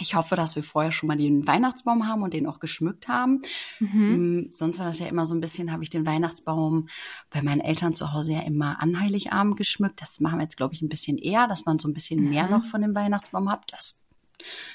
Ich 0.00 0.14
hoffe, 0.14 0.36
dass 0.36 0.56
wir 0.56 0.62
vorher 0.62 0.92
schon 0.92 1.08
mal 1.08 1.16
den 1.16 1.46
Weihnachtsbaum 1.46 2.06
haben 2.06 2.22
und 2.22 2.34
den 2.34 2.46
auch 2.46 2.60
geschmückt 2.60 3.08
haben. 3.08 3.42
Mm, 3.80 4.52
Sonst 4.52 4.78
war 4.78 4.86
das 4.86 4.98
ja 4.98 5.06
immer 5.06 5.26
so 5.26 5.34
ein 5.34 5.40
bisschen, 5.40 5.72
habe 5.72 5.82
ich 5.82 5.90
den 5.90 6.06
Weihnachtsbaum 6.06 6.88
bei 7.30 7.42
meinen 7.42 7.60
Eltern 7.60 7.94
zu 7.94 8.12
Hause 8.12 8.32
ja 8.32 8.40
immer 8.40 8.80
an 8.80 9.00
Heiligabend 9.00 9.56
geschmückt. 9.56 10.00
Das 10.00 10.20
machen 10.20 10.38
wir 10.38 10.44
jetzt, 10.44 10.56
glaube 10.56 10.74
ich, 10.74 10.82
ein 10.82 10.88
bisschen 10.88 11.18
eher, 11.18 11.46
dass 11.48 11.64
man 11.64 11.78
so 11.78 11.88
ein 11.88 11.94
bisschen 11.94 12.28
mehr 12.28 12.48
noch 12.48 12.64
von 12.64 12.82
dem 12.82 12.94
Weihnachtsbaum 12.94 13.50
hat, 13.50 13.72
dass 13.72 14.00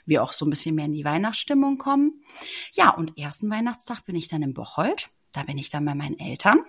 wir 0.05 0.23
auch 0.23 0.33
so 0.33 0.45
ein 0.45 0.49
bisschen 0.49 0.75
mehr 0.75 0.85
in 0.85 0.93
die 0.93 1.05
Weihnachtsstimmung 1.05 1.77
kommen. 1.77 2.23
Ja, 2.73 2.89
und 2.91 3.17
ersten 3.17 3.49
Weihnachtstag 3.49 4.05
bin 4.05 4.15
ich 4.15 4.27
dann 4.27 4.41
in 4.41 4.53
Bocholt. 4.53 5.09
Da 5.31 5.43
bin 5.43 5.57
ich 5.57 5.69
dann 5.69 5.85
bei 5.85 5.95
meinen 5.95 6.19
Eltern. 6.19 6.59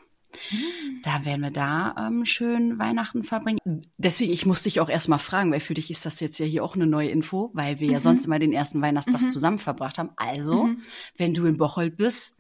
Da 1.03 1.25
werden 1.25 1.43
wir 1.43 1.51
da 1.51 1.95
ähm, 1.99 2.25
schön 2.25 2.79
Weihnachten 2.79 3.23
verbringen. 3.23 3.87
Deswegen, 3.99 4.33
ich 4.33 4.47
muss 4.47 4.63
dich 4.63 4.81
auch 4.81 4.89
erstmal 4.89 5.19
fragen, 5.19 5.53
weil 5.53 5.61
für 5.61 5.75
dich 5.75 5.91
ist 5.91 6.07
das 6.07 6.21
jetzt 6.21 6.39
ja 6.39 6.47
hier 6.47 6.65
auch 6.65 6.75
eine 6.75 6.87
neue 6.87 7.09
Info, 7.09 7.51
weil 7.55 7.81
wir 7.81 7.91
ja 7.91 8.01
sonst 8.01 8.25
immer 8.25 8.39
den 8.39 8.53
ersten 8.53 8.81
Weihnachtstag 8.83 9.31
zusammen 9.31 9.59
verbracht 9.59 9.99
haben. 9.99 10.11
Also, 10.17 10.71
wenn 11.17 11.35
du 11.35 11.47
in 11.47 11.57
Bocholt 11.57 11.97
bist, 11.97 12.37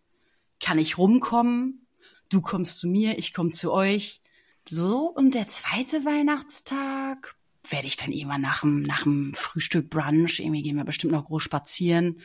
kann 0.60 0.78
ich 0.78 0.98
rumkommen. 0.98 1.86
Du 2.30 2.40
kommst 2.40 2.78
zu 2.78 2.88
mir, 2.88 3.18
ich 3.18 3.32
komme 3.34 3.50
zu 3.50 3.72
euch. 3.72 4.22
So, 4.68 5.08
und 5.08 5.34
der 5.34 5.46
zweite 5.46 6.04
Weihnachtstag 6.04 7.36
werde 7.68 7.86
ich 7.86 7.96
dann 7.96 8.12
irgendwann 8.12 8.40
nach 8.40 8.60
dem, 8.60 8.82
nach 8.82 9.02
dem 9.02 9.34
Frühstück, 9.34 9.90
Brunch, 9.90 10.40
irgendwie 10.40 10.62
gehen 10.62 10.76
wir 10.76 10.84
bestimmt 10.84 11.12
noch 11.12 11.26
groß 11.26 11.42
spazieren. 11.42 12.20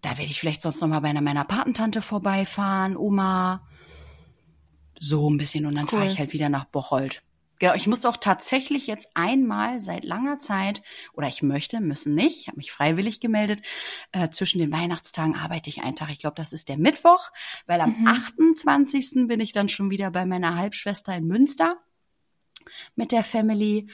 Da 0.00 0.10
werde 0.10 0.30
ich 0.30 0.40
vielleicht 0.40 0.62
sonst 0.62 0.80
noch 0.80 0.88
mal 0.88 1.00
bei 1.00 1.08
einer 1.08 1.20
meiner 1.20 1.44
Patentante 1.44 2.02
vorbeifahren, 2.02 2.96
Oma. 2.96 3.66
So 5.00 5.28
ein 5.30 5.36
bisschen 5.36 5.66
und 5.66 5.74
dann 5.74 5.84
Cool. 5.84 6.00
fahre 6.00 6.06
ich 6.06 6.18
halt 6.18 6.32
wieder 6.32 6.48
nach 6.48 6.64
Bocholt. 6.64 7.22
Genau, 7.60 7.74
ich 7.74 7.88
muss 7.88 8.06
auch 8.06 8.16
tatsächlich 8.16 8.86
jetzt 8.86 9.10
einmal 9.14 9.80
seit 9.80 10.04
langer 10.04 10.38
Zeit, 10.38 10.80
oder 11.12 11.26
ich 11.26 11.42
möchte, 11.42 11.80
müssen 11.80 12.14
nicht, 12.14 12.40
ich 12.42 12.46
habe 12.48 12.56
mich 12.58 12.70
freiwillig 12.70 13.18
gemeldet, 13.18 13.62
äh, 14.12 14.28
zwischen 14.30 14.60
den 14.60 14.70
Weihnachtstagen 14.70 15.34
arbeite 15.34 15.68
ich 15.68 15.82
einen 15.82 15.96
Tag. 15.96 16.10
Ich 16.10 16.20
glaube, 16.20 16.36
das 16.36 16.52
ist 16.52 16.68
der 16.68 16.78
Mittwoch, 16.78 17.30
weil 17.66 17.80
am 17.80 18.06
28. 18.06 19.26
bin 19.26 19.40
ich 19.40 19.52
dann 19.52 19.68
schon 19.68 19.90
wieder 19.90 20.10
bei 20.12 20.24
meiner 20.24 20.54
Halbschwester 20.54 21.16
in 21.16 21.26
Münster 21.26 21.76
mit 22.94 23.10
der 23.10 23.24
Family. 23.24 23.88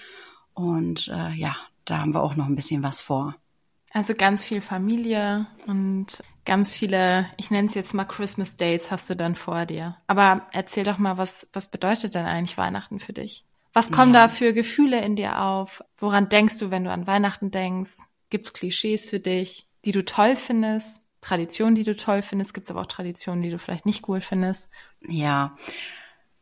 Und 0.53 1.09
äh, 1.09 1.33
ja, 1.33 1.57
da 1.87 1.99
haben 1.99 2.13
wir 2.13 2.23
auch 2.23 2.37
noch 2.37 2.47
ein 2.47 2.57
bisschen 2.57 2.83
was 2.83 3.01
vor. 3.01 3.35
Also 3.93 4.15
ganz 4.15 4.45
viel 4.45 4.61
Familie 4.61 5.47
und 5.67 6.23
ganz 6.45 6.75
viele, 6.75 7.27
ich 7.37 7.51
nenne 7.51 7.69
es 7.69 7.75
jetzt 7.75 7.95
mal 7.95 8.05
Christmas 8.05 8.57
Dates, 8.57 8.91
hast 8.91 9.09
du 9.11 9.17
dann 9.17 9.35
vor 9.35 9.67
dir. 9.67 9.97
Aber 10.07 10.47
erzähl 10.53 10.85
doch 10.85 10.99
mal, 10.99 11.19
was, 11.19 11.49
was 11.53 11.71
bedeutet 11.71 12.15
denn 12.15 12.27
eigentlich 12.27 12.59
Weihnachten 12.59 12.99
für 12.99 13.13
dich? 13.13 13.45
Was 13.73 13.91
kommen 13.91 14.15
ja. 14.15 14.23
da 14.23 14.29
für 14.29 14.53
Gefühle 14.53 15.01
in 15.01 15.17
dir 15.17 15.41
auf? 15.41 15.83
Woran 15.99 16.29
denkst 16.29 16.59
du, 16.61 16.71
wenn 16.71 16.85
du 16.85 16.93
an 16.93 17.07
Weihnachten 17.07 17.51
denkst? 17.51 17.97
Gibt's 18.31 18.53
Klischees 18.53 19.11
für 19.11 19.19
dich, 19.19 19.67
die 19.85 19.93
du 19.93 20.05
toll 20.05 20.37
findest? 20.37 21.01
Traditionen, 21.21 21.75
die 21.75 21.85
du 21.85 21.97
toll 21.97 22.23
findest? 22.23 22.55
Gibt's 22.55 22.71
aber 22.71 22.83
auch 22.83 22.87
Traditionen, 22.87 23.43
die 23.43 23.51
du 23.51 23.59
vielleicht 23.59 23.87
nicht 23.87 24.09
cool 24.09 24.21
findest? 24.21 24.71
Ja, 25.07 25.57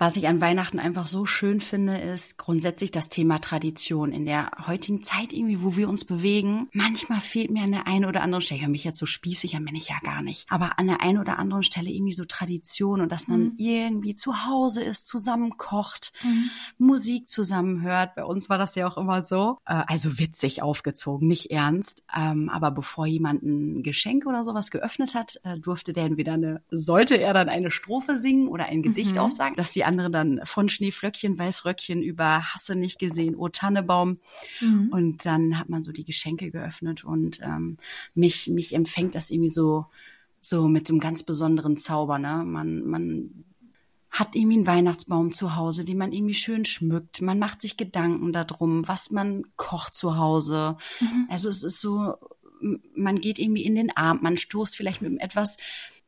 was 0.02 0.16
ich 0.16 0.26
an 0.26 0.40
Weihnachten 0.40 0.80
einfach 0.80 1.06
so 1.06 1.26
schön 1.26 1.60
finde, 1.60 1.96
ist 1.96 2.36
grundsätzlich 2.36 2.90
das 2.90 3.08
Thema 3.08 3.38
Tradition. 3.38 4.10
In 4.10 4.24
der 4.24 4.50
heutigen 4.66 5.04
Zeit 5.04 5.32
irgendwie, 5.32 5.62
wo 5.62 5.76
wir 5.76 5.88
uns 5.88 6.04
bewegen, 6.04 6.68
manchmal 6.72 7.20
fehlt 7.20 7.52
mir 7.52 7.62
an 7.62 7.70
der 7.70 7.86
einen 7.86 8.06
oder 8.06 8.24
anderen 8.24 8.42
Stelle, 8.42 8.58
ich 8.58 8.64
höre 8.64 8.72
mich 8.72 8.82
jetzt 8.82 8.98
so 8.98 9.06
spießig 9.06 9.54
an, 9.54 9.64
bin 9.64 9.76
ich 9.76 9.90
ja 9.90 9.94
gar 10.02 10.20
nicht, 10.20 10.50
aber 10.50 10.80
an 10.80 10.88
der 10.88 11.02
einen 11.02 11.18
oder 11.18 11.38
anderen 11.38 11.62
Stelle 11.62 11.88
irgendwie 11.88 12.10
so 12.10 12.24
Tradition 12.24 13.00
und 13.00 13.12
dass 13.12 13.28
man 13.28 13.42
mhm. 13.42 13.54
irgendwie 13.58 14.16
zu 14.16 14.44
Hause 14.44 14.82
ist, 14.82 15.06
zusammen 15.06 15.56
kocht, 15.56 16.12
mhm. 16.24 16.50
Musik 16.78 17.28
zusammen 17.28 17.82
hört. 17.82 18.16
Bei 18.16 18.24
uns 18.24 18.48
war 18.48 18.58
das 18.58 18.74
ja 18.74 18.88
auch 18.88 18.98
immer 18.98 19.22
so. 19.22 19.58
Äh, 19.66 19.84
also 19.86 20.18
witzig 20.18 20.62
aufgezogen, 20.62 21.28
nicht 21.28 21.52
ernst. 21.52 22.02
Ähm, 22.12 22.48
aber 22.48 22.72
bevor 22.72 23.06
jemand 23.06 23.44
ein 23.44 23.84
Geschenk 23.84 24.26
oder 24.26 24.42
sowas 24.42 24.72
geöffnet 24.72 25.14
hat, 25.14 25.38
äh, 25.44 25.60
durfte 25.60 25.92
der 25.92 26.06
entweder 26.06 26.32
eine, 26.32 26.60
sollte 26.72 27.18
er 27.18 27.34
dann 27.34 27.48
eine 27.48 27.70
Strophe 27.70 28.18
singen 28.18 28.48
oder 28.48 28.66
ein 28.66 28.82
Gedicht 28.82 29.14
mhm. 29.14 29.20
aufsagen, 29.20 29.54
dass 29.54 29.70
die 29.70 29.91
andere 29.92 30.10
dann 30.10 30.40
von 30.44 30.68
Schneeflöckchen, 30.68 31.38
Weißröckchen 31.38 32.02
über 32.02 32.42
Hasse 32.42 32.74
nicht 32.74 32.98
gesehen, 32.98 33.36
O 33.36 33.48
Tannebaum. 33.48 34.18
Mhm. 34.60 34.88
Und 34.90 35.26
dann 35.26 35.58
hat 35.58 35.68
man 35.68 35.82
so 35.82 35.92
die 35.92 36.04
Geschenke 36.04 36.50
geöffnet 36.50 37.04
und 37.04 37.40
ähm, 37.42 37.76
mich, 38.14 38.48
mich 38.48 38.74
empfängt 38.74 39.14
das 39.14 39.30
irgendwie 39.30 39.50
so, 39.50 39.86
so 40.40 40.68
mit 40.68 40.86
so 40.88 40.94
einem 40.94 41.00
ganz 41.00 41.22
besonderen 41.22 41.76
Zauber. 41.76 42.18
Ne? 42.18 42.42
Man, 42.44 42.84
man 42.86 43.44
hat 44.10 44.34
irgendwie 44.34 44.56
einen 44.56 44.66
Weihnachtsbaum 44.66 45.32
zu 45.32 45.56
Hause, 45.56 45.84
den 45.84 45.98
man 45.98 46.12
irgendwie 46.12 46.34
schön 46.34 46.64
schmückt. 46.64 47.22
Man 47.22 47.38
macht 47.38 47.62
sich 47.62 47.76
Gedanken 47.76 48.32
darum, 48.32 48.86
was 48.86 49.10
man 49.10 49.44
kocht 49.56 49.94
zu 49.94 50.16
Hause. 50.16 50.76
Mhm. 51.00 51.28
Also 51.30 51.48
es 51.48 51.62
ist 51.62 51.80
so, 51.80 52.16
man 52.94 53.16
geht 53.16 53.38
irgendwie 53.38 53.64
in 53.64 53.74
den 53.74 53.96
Abend, 53.96 54.22
man 54.22 54.36
stoßt 54.36 54.76
vielleicht 54.76 55.02
mit 55.02 55.20
etwas 55.20 55.56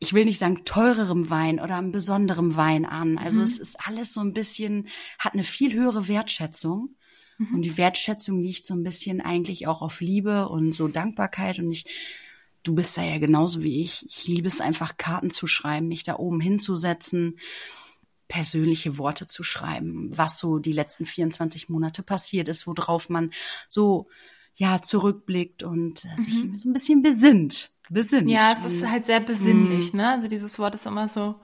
ich 0.05 0.13
will 0.13 0.27
nicht 0.27 0.39
sagen 0.39 0.65
teurerem 0.65 1.31
Wein 1.31 1.59
oder 1.59 1.77
einem 1.77 1.91
besonderen 1.91 2.57
Wein 2.57 2.85
an. 2.85 3.17
Also 3.17 3.39
mhm. 3.39 3.45
es 3.45 3.59
ist 3.59 3.77
alles 3.87 4.13
so 4.13 4.21
ein 4.21 4.35
bisschen, 4.35 4.89
hat 5.19 5.33
eine 5.33 5.45
viel 5.45 5.73
höhere 5.73 6.09
Wertschätzung. 6.09 6.95
Mhm. 7.39 7.55
Und 7.55 7.63
die 7.63 7.79
Wertschätzung 7.79 8.43
liegt 8.43 8.67
so 8.67 8.75
ein 8.75 8.83
bisschen 8.83 9.23
eigentlich 9.23 9.67
auch 9.67 9.81
auf 9.81 10.01
Liebe 10.01 10.49
und 10.51 10.73
so 10.73 10.89
Dankbarkeit. 10.89 11.59
Und 11.59 11.73
ich, 11.73 11.87
du 12.63 12.75
bist 12.75 12.97
da 12.99 13.03
ja 13.03 13.19
genauso 13.19 13.63
wie 13.63 13.83
ich. 13.83 14.05
Ich 14.07 14.29
liebe 14.29 14.47
es 14.47 14.61
einfach, 14.61 14.99
Karten 14.99 15.31
zu 15.31 15.47
schreiben, 15.47 15.89
mich 15.89 16.05
da 16.05 16.17
oben 16.17 16.41
hinzusetzen, 16.41 17.39
persönliche 18.29 18.99
Worte 18.99 19.27
zu 19.27 19.43
schreiben, 19.43 20.11
was 20.17 20.39
so 20.39 20.59
die 20.59 20.73
letzten 20.73 21.07
24 21.07 21.71
Monate 21.71 22.03
passiert 22.03 22.49
ist, 22.49 22.67
worauf 22.67 23.09
man 23.09 23.33
so 23.69 24.09
ja 24.55 24.83
zurückblickt 24.83 25.63
und 25.63 26.05
äh, 26.05 26.21
sich 26.21 26.45
mhm. 26.45 26.57
so 26.57 26.69
ein 26.69 26.73
bisschen 26.75 27.03
besinnt 27.03 27.74
besinnt. 27.91 28.31
Ja, 28.31 28.53
es 28.53 28.65
ist 28.65 28.87
halt 28.87 29.07
sehr 29.07 29.21
besinnlich, 29.21 29.93
mm. 29.93 29.97
ne? 29.97 30.11
Also 30.11 30.29
dieses 30.29 30.59
Wort 30.59 30.75
ist 30.75 30.87
immer 30.87 31.09
so 31.09 31.37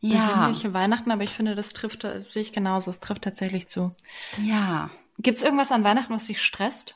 besinnliche 0.00 0.68
ja. 0.68 0.74
Weihnachten, 0.74 1.10
aber 1.10 1.24
ich 1.24 1.30
finde, 1.30 1.54
das 1.54 1.72
trifft, 1.72 2.02
sehe 2.02 2.42
ich 2.42 2.52
genauso, 2.52 2.90
es 2.90 3.00
trifft 3.00 3.22
tatsächlich 3.22 3.68
zu. 3.68 3.94
Ja. 4.42 4.90
Gibt's 5.18 5.42
irgendwas 5.42 5.72
an 5.72 5.84
Weihnachten, 5.84 6.14
was 6.14 6.26
dich 6.26 6.42
stresst? 6.42 6.94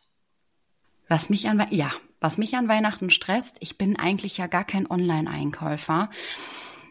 Was 1.09 1.29
mich 1.29 1.49
an, 1.49 1.67
ja, 1.71 1.91
was 2.21 2.39
mich 2.39 2.57
an 2.57 2.69
Weihnachten 2.69 3.11
stresst, 3.11 3.59
ich 3.61 3.77
bin 3.77 3.99
eigentlich 3.99 4.39
ja 4.39 4.47
gar 4.47 4.65
kein 4.65 4.91
Online-Einkäufer. 4.91 6.09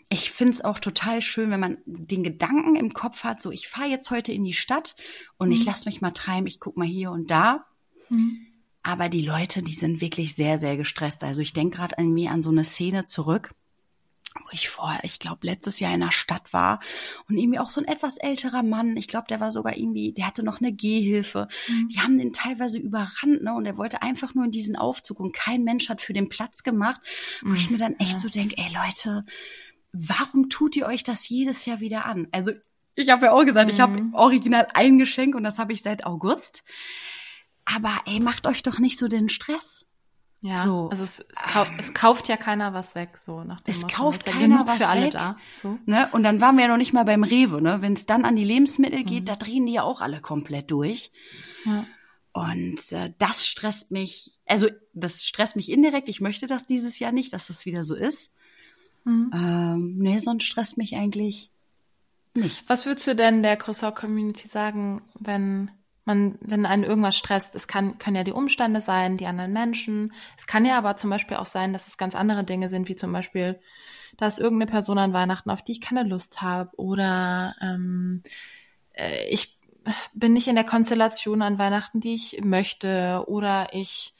Ich 0.09 0.29
find's 0.29 0.61
auch 0.61 0.77
total 0.77 1.21
schön, 1.21 1.49
wenn 1.49 1.59
man 1.59 1.77
den 1.85 2.23
Gedanken 2.23 2.75
im 2.75 2.93
Kopf 2.93 3.23
hat, 3.23 3.41
so 3.41 3.49
ich 3.49 3.67
fahre 3.67 3.89
jetzt 3.89 4.11
heute 4.11 4.31
in 4.31 4.43
die 4.43 4.53
Stadt 4.53 4.95
und 5.37 5.47
mhm. 5.47 5.55
ich 5.55 5.65
lass 5.65 5.85
mich 5.85 6.01
mal 6.01 6.11
treiben, 6.11 6.45
ich 6.45 6.59
guck 6.59 6.77
mal 6.77 6.87
hier 6.87 7.09
und 7.09 7.31
da. 7.31 7.65
Mhm. 8.09 8.52
Aber 8.83 9.07
die 9.07 9.25
Leute, 9.25 9.61
die 9.61 9.73
sind 9.73 10.01
wirklich 10.01 10.35
sehr, 10.35 10.59
sehr 10.59 10.75
gestresst. 10.75 11.23
Also 11.23 11.41
ich 11.41 11.53
denke 11.53 11.77
gerade 11.77 11.97
an 11.97 12.11
mir 12.11 12.31
an 12.31 12.41
so 12.41 12.51
eine 12.51 12.65
Szene 12.65 13.05
zurück, 13.05 13.51
wo 14.35 14.49
ich 14.51 14.67
vorher, 14.67 15.03
ich 15.03 15.19
glaube, 15.19 15.45
letztes 15.45 15.79
Jahr 15.79 15.93
in 15.93 16.01
der 16.01 16.11
Stadt 16.11 16.53
war 16.53 16.79
und 17.29 17.37
irgendwie 17.37 17.59
auch 17.59 17.69
so 17.69 17.79
ein 17.79 17.87
etwas 17.87 18.17
älterer 18.17 18.63
Mann, 18.63 18.97
ich 18.97 19.07
glaube, 19.07 19.27
der 19.29 19.39
war 19.39 19.51
sogar 19.51 19.77
irgendwie, 19.77 20.11
der 20.11 20.27
hatte 20.27 20.43
noch 20.43 20.59
eine 20.59 20.73
Gehhilfe. 20.73 21.47
Mhm. 21.67 21.87
Die 21.89 21.99
haben 21.99 22.17
den 22.17 22.33
teilweise 22.33 22.77
überrannt, 22.77 23.43
ne? 23.43 23.53
Und 23.53 23.65
er 23.65 23.77
wollte 23.77 24.01
einfach 24.01 24.33
nur 24.33 24.45
in 24.45 24.51
diesen 24.51 24.75
Aufzug 24.75 25.19
und 25.19 25.33
kein 25.33 25.63
Mensch 25.63 25.87
hat 25.87 26.01
für 26.01 26.13
den 26.13 26.29
Platz 26.29 26.63
gemacht, 26.63 27.01
wo 27.41 27.49
mhm. 27.49 27.55
ich 27.55 27.69
mir 27.69 27.77
dann 27.77 27.95
echt 27.99 28.13
ja. 28.13 28.19
so 28.19 28.27
denke, 28.27 28.57
ey 28.57 28.73
Leute, 28.73 29.23
warum 29.93 30.49
tut 30.49 30.75
ihr 30.75 30.87
euch 30.87 31.03
das 31.03 31.29
jedes 31.29 31.65
Jahr 31.65 31.79
wieder 31.79 32.05
an? 32.05 32.27
Also 32.31 32.51
ich 32.95 33.09
habe 33.09 33.27
ja 33.27 33.31
auch 33.31 33.45
gesagt, 33.45 33.69
mhm. 33.69 33.73
ich 33.73 33.79
habe 33.79 34.03
original 34.13 34.67
ein 34.73 34.97
Geschenk 34.97 35.35
und 35.35 35.43
das 35.43 35.57
habe 35.57 35.73
ich 35.73 35.81
seit 35.81 36.05
August. 36.05 36.63
Aber 37.65 38.01
ey, 38.05 38.19
macht 38.19 38.47
euch 38.47 38.63
doch 38.63 38.79
nicht 38.79 38.97
so 38.97 39.07
den 39.07 39.29
Stress. 39.29 39.85
Ja, 40.41 40.61
so, 40.61 40.89
also 40.89 41.03
es, 41.03 41.21
es, 41.21 41.43
kau 41.43 41.63
ähm, 41.63 41.75
es 41.79 41.93
kauft 41.93 42.27
ja 42.27 42.35
keiner 42.35 42.73
was 42.73 42.95
weg, 42.95 43.17
so 43.17 43.45
nach 43.45 43.61
dem 43.61 43.71
Es 43.73 43.83
Motto. 43.83 43.95
kauft 43.95 44.27
ja 44.27 44.33
keiner 44.33 44.67
was 44.67 44.77
für 44.77 44.89
alle 44.89 45.05
weg. 45.05 45.13
da. 45.13 45.37
So. 45.55 45.79
Ne? 45.85 46.09
Und 46.11 46.23
dann 46.23 46.41
waren 46.41 46.57
wir 46.57 46.63
ja 46.63 46.67
noch 46.67 46.77
nicht 46.77 46.91
mal 46.91 47.05
beim 47.05 47.23
Rewe, 47.23 47.61
ne? 47.61 47.81
Wenn 47.81 47.93
es 47.93 48.05
dann 48.05 48.25
an 48.25 48.35
die 48.35 48.43
Lebensmittel 48.43 49.05
geht, 49.05 49.21
mhm. 49.21 49.25
da 49.25 49.35
drehen 49.37 49.65
die 49.65 49.71
ja 49.73 49.83
auch 49.83 50.01
alle 50.01 50.19
komplett 50.19 50.69
durch. 50.69 51.11
Ja. 51.63 51.85
Und 52.33 52.91
äh, 52.91 53.13
das 53.19 53.47
stresst 53.47 53.91
mich, 53.91 54.37
also 54.45 54.67
das 54.93 55.23
stresst 55.23 55.55
mich 55.55 55.71
indirekt. 55.71 56.09
Ich 56.09 56.19
möchte 56.19 56.45
das 56.45 56.63
dieses 56.65 56.99
Jahr 56.99 57.13
nicht, 57.13 57.31
dass 57.31 57.47
das 57.47 57.65
wieder 57.65 57.85
so 57.85 57.95
ist. 57.95 58.33
Mhm. 59.05 59.31
Ähm, 59.33 59.97
nee, 59.97 60.19
sonst 60.19 60.43
stresst 60.43 60.77
mich 60.77 60.97
eigentlich 60.97 61.51
nichts. 62.35 62.67
Was 62.69 62.85
würdest 62.85 63.07
du 63.07 63.15
denn 63.15 63.43
der 63.43 63.55
Croissant-Community 63.55 64.49
sagen, 64.49 65.03
wenn 65.19 65.71
man, 66.05 66.37
wenn 66.41 66.65
einen 66.65 66.83
irgendwas 66.83 67.17
stresst, 67.17 67.55
es 67.55 67.67
kann, 67.67 67.97
können 67.97 68.15
ja 68.15 68.23
die 68.23 68.31
Umstände 68.31 68.81
sein, 68.81 69.17
die 69.17 69.25
anderen 69.25 69.53
Menschen. 69.53 70.13
Es 70.37 70.47
kann 70.47 70.65
ja 70.65 70.77
aber 70.77 70.97
zum 70.97 71.09
Beispiel 71.09 71.37
auch 71.37 71.45
sein, 71.45 71.73
dass 71.73 71.87
es 71.87 71.97
ganz 71.97 72.15
andere 72.15 72.43
Dinge 72.43 72.69
sind, 72.69 72.89
wie 72.89 72.95
zum 72.95 73.11
Beispiel, 73.11 73.59
dass 74.17 74.39
irgendeine 74.39 74.71
Person 74.71 74.97
an 74.97 75.13
Weihnachten, 75.13 75.49
auf 75.49 75.61
die 75.61 75.73
ich 75.73 75.81
keine 75.81 76.03
Lust 76.03 76.41
habe, 76.41 76.71
oder 76.77 77.55
ähm, 77.61 78.23
äh, 78.93 79.27
ich 79.29 79.59
bin 80.13 80.33
nicht 80.33 80.47
in 80.47 80.55
der 80.55 80.63
Konstellation 80.63 81.41
an 81.41 81.59
Weihnachten, 81.59 81.99
die 81.99 82.13
ich 82.13 82.41
möchte, 82.43 83.23
oder 83.27 83.69
ich 83.73 84.13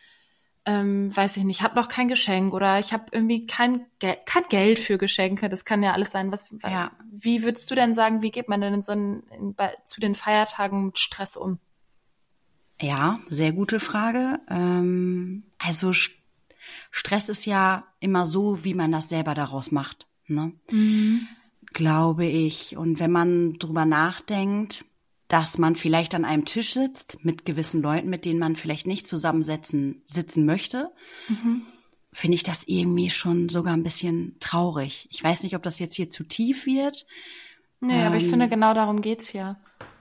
ähm, 0.65 1.15
weiß 1.15 1.37
ich 1.37 1.43
nicht, 1.43 1.61
habe 1.61 1.75
noch 1.75 1.89
kein 1.89 2.07
Geschenk 2.07 2.53
oder 2.53 2.79
ich 2.79 2.93
habe 2.93 3.05
irgendwie 3.11 3.45
kein, 3.45 3.85
Gel 3.99 4.17
kein 4.25 4.43
Geld 4.43 4.79
für 4.79 4.97
Geschenke. 4.97 5.49
Das 5.49 5.65
kann 5.65 5.83
ja 5.83 5.91
alles 5.91 6.11
sein. 6.11 6.31
Was, 6.31 6.53
ja. 6.63 6.91
Wie 7.11 7.43
würdest 7.43 7.69
du 7.69 7.75
denn 7.75 7.93
sagen, 7.93 8.21
wie 8.21 8.31
geht 8.31 8.47
man 8.47 8.61
denn 8.61 8.75
in 8.75 8.81
so 8.81 8.93
ein, 8.93 9.23
in, 9.37 9.55
bei, 9.55 9.75
zu 9.83 9.99
den 9.99 10.15
Feiertagen 10.15 10.85
mit 10.85 10.99
Stress 10.99 11.35
um? 11.35 11.59
Ja, 12.83 13.21
sehr 13.29 13.53
gute 13.53 13.79
Frage. 13.79 14.41
Ähm, 14.49 15.43
also 15.57 15.93
Stress 16.91 17.29
ist 17.29 17.45
ja 17.45 17.85
immer 18.01 18.25
so, 18.25 18.65
wie 18.65 18.73
man 18.73 18.91
das 18.91 19.07
selber 19.07 19.33
daraus 19.33 19.71
macht. 19.71 20.05
Ne? 20.27 20.51
Mhm. 20.69 21.25
Glaube 21.71 22.25
ich. 22.25 22.75
Und 22.75 22.99
wenn 22.99 23.11
man 23.11 23.53
drüber 23.53 23.85
nachdenkt, 23.85 24.83
dass 25.29 25.57
man 25.57 25.77
vielleicht 25.77 26.13
an 26.13 26.25
einem 26.25 26.43
Tisch 26.43 26.73
sitzt 26.73 27.23
mit 27.23 27.45
gewissen 27.45 27.81
Leuten, 27.81 28.09
mit 28.09 28.25
denen 28.25 28.39
man 28.39 28.57
vielleicht 28.57 28.85
nicht 28.85 29.07
zusammensetzen 29.07 30.01
sitzen 30.05 30.45
möchte, 30.45 30.91
mhm. 31.29 31.61
finde 32.11 32.35
ich 32.35 32.43
das 32.43 32.65
irgendwie 32.65 33.09
schon 33.09 33.47
sogar 33.47 33.77
ein 33.77 33.83
bisschen 33.83 34.35
traurig. 34.41 35.07
Ich 35.09 35.23
weiß 35.23 35.43
nicht, 35.43 35.55
ob 35.55 35.63
das 35.63 35.79
jetzt 35.79 35.95
hier 35.95 36.09
zu 36.09 36.25
tief 36.25 36.65
wird. 36.65 37.05
Nee, 37.79 38.01
ähm, 38.01 38.07
aber 38.07 38.17
ich 38.17 38.27
finde, 38.27 38.45
ähm, 38.45 38.51
genau 38.51 38.73
darum 38.73 39.01
geht's 39.01 39.31
ja. 39.31 39.55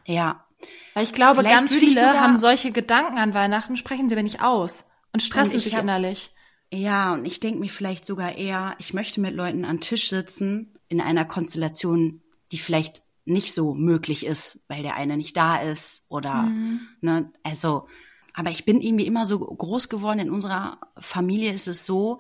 Ja, 0.05 0.45
weil 0.94 1.05
ich 1.05 1.12
glaube, 1.12 1.40
Vielleicht 1.40 1.59
ganz 1.59 1.75
viele 1.75 2.20
haben 2.20 2.37
solche 2.37 2.72
Gedanken 2.72 3.18
an 3.18 3.35
Weihnachten, 3.35 3.77
sprechen 3.77 4.09
sie 4.09 4.14
aber 4.14 4.22
nicht 4.22 4.40
aus 4.40 4.88
und 5.12 5.20
stressen 5.20 5.57
und 5.57 5.61
sich 5.61 5.75
hab, 5.75 5.83
innerlich. 5.83 6.35
Ja, 6.72 7.12
und 7.12 7.25
ich 7.25 7.40
denke 7.40 7.61
mir 7.61 7.68
vielleicht 7.68 8.05
sogar 8.05 8.37
eher, 8.37 8.75
ich 8.79 8.94
möchte 8.94 9.20
mit 9.20 9.35
Leuten 9.35 9.64
an 9.64 9.81
Tisch 9.81 10.09
sitzen 10.09 10.75
in 10.88 11.01
einer 11.01 11.25
Konstellation, 11.25 12.22
die 12.51 12.59
vielleicht 12.59 13.03
nicht 13.25 13.55
so 13.55 13.75
möglich 13.75 14.27
ist, 14.27 14.61
weil 14.68 14.83
der 14.83 14.96
eine 14.96 15.16
nicht 15.16 15.37
da 15.37 15.57
ist 15.57 16.05
oder 16.09 16.42
mhm. 16.42 16.81
ne, 17.01 17.33
also 17.42 17.87
aber 18.35 18.51
ich 18.51 18.64
bin 18.64 18.81
irgendwie 18.81 19.07
immer 19.07 19.27
so 19.27 19.38
groß 19.38 19.88
geworden 19.88 20.18
in 20.18 20.31
unserer 20.31 20.79
Familie 20.98 21.53
ist 21.53 21.68
es 21.68 21.85
so, 21.85 22.18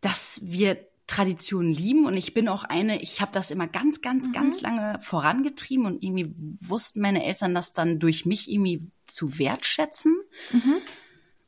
dass 0.00 0.40
wir 0.42 0.86
Tradition 1.12 1.70
lieben 1.70 2.06
und 2.06 2.16
ich 2.16 2.32
bin 2.32 2.48
auch 2.48 2.64
eine, 2.64 3.02
ich 3.02 3.20
habe 3.20 3.32
das 3.32 3.50
immer 3.50 3.66
ganz, 3.66 4.00
ganz, 4.00 4.28
mhm. 4.28 4.32
ganz 4.32 4.62
lange 4.62 4.98
vorangetrieben 5.02 5.84
und 5.84 6.02
irgendwie 6.02 6.32
wussten 6.60 7.02
meine 7.02 7.22
Eltern 7.22 7.54
das 7.54 7.74
dann 7.74 7.98
durch 7.98 8.24
mich 8.24 8.50
irgendwie 8.50 8.90
zu 9.04 9.38
wertschätzen. 9.38 10.16
Mhm. 10.52 10.76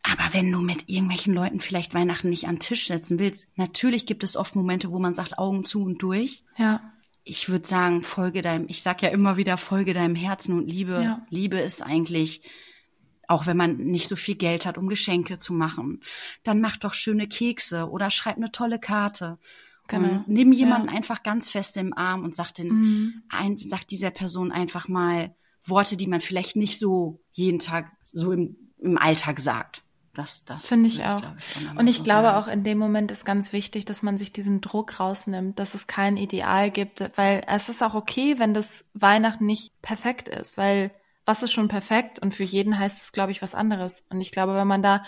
Aber 0.02 0.24
wenn 0.32 0.52
du 0.52 0.60
mit 0.60 0.90
irgendwelchen 0.90 1.32
Leuten 1.32 1.60
vielleicht 1.60 1.94
Weihnachten 1.94 2.28
nicht 2.28 2.46
an 2.46 2.56
den 2.56 2.60
Tisch 2.60 2.88
setzen 2.88 3.18
willst, 3.18 3.48
natürlich 3.56 4.04
gibt 4.04 4.22
es 4.22 4.36
oft 4.36 4.54
Momente, 4.54 4.90
wo 4.90 4.98
man 4.98 5.14
sagt 5.14 5.38
Augen 5.38 5.64
zu 5.64 5.82
und 5.82 6.02
durch. 6.02 6.44
Ja. 6.58 6.92
Ich 7.22 7.48
würde 7.48 7.66
sagen, 7.66 8.02
folge 8.02 8.42
deinem, 8.42 8.66
ich 8.68 8.82
sag 8.82 9.00
ja 9.00 9.08
immer 9.08 9.38
wieder, 9.38 9.56
folge 9.56 9.94
deinem 9.94 10.14
Herzen 10.14 10.58
und 10.58 10.70
Liebe. 10.70 11.02
Ja. 11.02 11.26
Liebe 11.30 11.58
ist 11.58 11.80
eigentlich 11.80 12.42
auch 13.28 13.46
wenn 13.46 13.56
man 13.56 13.76
nicht 13.76 14.08
so 14.08 14.16
viel 14.16 14.34
Geld 14.34 14.66
hat, 14.66 14.78
um 14.78 14.88
Geschenke 14.88 15.38
zu 15.38 15.52
machen, 15.52 16.00
dann 16.42 16.60
mach 16.60 16.76
doch 16.76 16.94
schöne 16.94 17.28
Kekse 17.28 17.88
oder 17.88 18.10
schreib 18.10 18.36
eine 18.36 18.52
tolle 18.52 18.78
Karte. 18.78 19.38
Genau. 19.86 20.08
Und 20.08 20.28
nimm 20.28 20.52
jemanden 20.52 20.88
ja. 20.88 20.94
einfach 20.94 21.22
ganz 21.22 21.50
fest 21.50 21.76
im 21.76 21.96
Arm 21.96 22.24
und 22.24 22.34
sag, 22.34 22.52
den, 22.52 22.68
mhm. 22.68 23.22
ein, 23.28 23.58
sag 23.58 23.86
dieser 23.86 24.10
Person 24.10 24.50
einfach 24.50 24.88
mal 24.88 25.34
Worte, 25.62 25.96
die 25.96 26.06
man 26.06 26.20
vielleicht 26.20 26.56
nicht 26.56 26.78
so 26.78 27.22
jeden 27.32 27.58
Tag 27.58 27.90
so 28.12 28.32
im, 28.32 28.56
im 28.78 28.98
Alltag 28.98 29.40
sagt. 29.40 29.82
Das, 30.14 30.44
das 30.44 30.66
finde 30.66 30.86
ich 30.86 31.04
auch. 31.04 31.22
Ich, 31.38 31.78
und 31.78 31.86
ich 31.88 31.98
so 31.98 32.02
glaube 32.04 32.28
sagen. 32.28 32.44
auch 32.44 32.48
in 32.48 32.62
dem 32.62 32.78
Moment 32.78 33.10
ist 33.10 33.24
ganz 33.24 33.52
wichtig, 33.52 33.84
dass 33.84 34.02
man 34.02 34.16
sich 34.16 34.32
diesen 34.32 34.60
Druck 34.60 35.00
rausnimmt, 35.00 35.58
dass 35.58 35.74
es 35.74 35.86
kein 35.86 36.16
Ideal 36.16 36.70
gibt, 36.70 37.10
weil 37.16 37.44
es 37.48 37.68
ist 37.68 37.82
auch 37.82 37.94
okay, 37.94 38.38
wenn 38.38 38.54
das 38.54 38.84
Weihnachten 38.94 39.44
nicht 39.44 39.80
perfekt 39.82 40.28
ist, 40.28 40.56
weil 40.56 40.92
was 41.26 41.42
ist 41.42 41.52
schon 41.52 41.68
perfekt 41.68 42.18
und 42.18 42.34
für 42.34 42.44
jeden 42.44 42.78
heißt 42.78 43.02
es, 43.02 43.12
glaube 43.12 43.32
ich, 43.32 43.42
was 43.42 43.54
anderes. 43.54 44.02
Und 44.10 44.20
ich 44.20 44.32
glaube, 44.32 44.54
wenn 44.54 44.66
man 44.66 44.82
da 44.82 45.02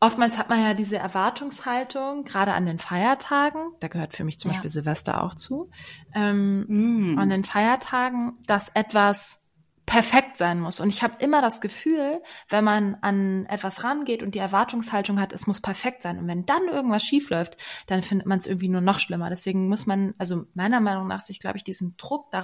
oftmals 0.00 0.36
hat 0.38 0.48
man 0.48 0.62
ja 0.62 0.74
diese 0.74 0.98
Erwartungshaltung, 0.98 2.24
gerade 2.24 2.52
an 2.52 2.66
den 2.66 2.78
Feiertagen, 2.78 3.72
da 3.80 3.88
gehört 3.88 4.14
für 4.14 4.24
mich 4.24 4.38
zum 4.38 4.50
ja. 4.50 4.52
Beispiel 4.54 4.70
Silvester 4.70 5.22
auch 5.22 5.34
zu, 5.34 5.70
ähm, 6.14 6.66
mm. 6.68 7.18
an 7.18 7.30
den 7.30 7.44
Feiertagen, 7.44 8.38
dass 8.46 8.68
etwas 8.70 9.42
perfekt 9.86 10.36
sein 10.36 10.60
muss. 10.60 10.80
Und 10.80 10.88
ich 10.88 11.02
habe 11.02 11.14
immer 11.20 11.40
das 11.40 11.60
Gefühl, 11.60 12.20
wenn 12.48 12.64
man 12.64 12.96
an 13.02 13.46
etwas 13.46 13.84
rangeht 13.84 14.22
und 14.22 14.34
die 14.34 14.40
Erwartungshaltung 14.40 15.20
hat, 15.20 15.32
es 15.32 15.46
muss 15.46 15.60
perfekt 15.60 16.02
sein. 16.02 16.18
Und 16.18 16.26
wenn 16.26 16.44
dann 16.44 16.66
irgendwas 16.66 17.04
schief 17.04 17.30
läuft, 17.30 17.56
dann 17.86 18.02
findet 18.02 18.26
man 18.26 18.40
es 18.40 18.48
irgendwie 18.48 18.68
nur 18.68 18.80
noch 18.80 18.98
schlimmer. 18.98 19.30
Deswegen 19.30 19.68
muss 19.68 19.86
man, 19.86 20.14
also 20.18 20.46
meiner 20.54 20.80
Meinung 20.80 21.06
nach, 21.06 21.20
sich, 21.20 21.38
glaube 21.38 21.56
ich, 21.56 21.64
diesen 21.64 21.96
Druck 21.96 22.32
da 22.32 22.40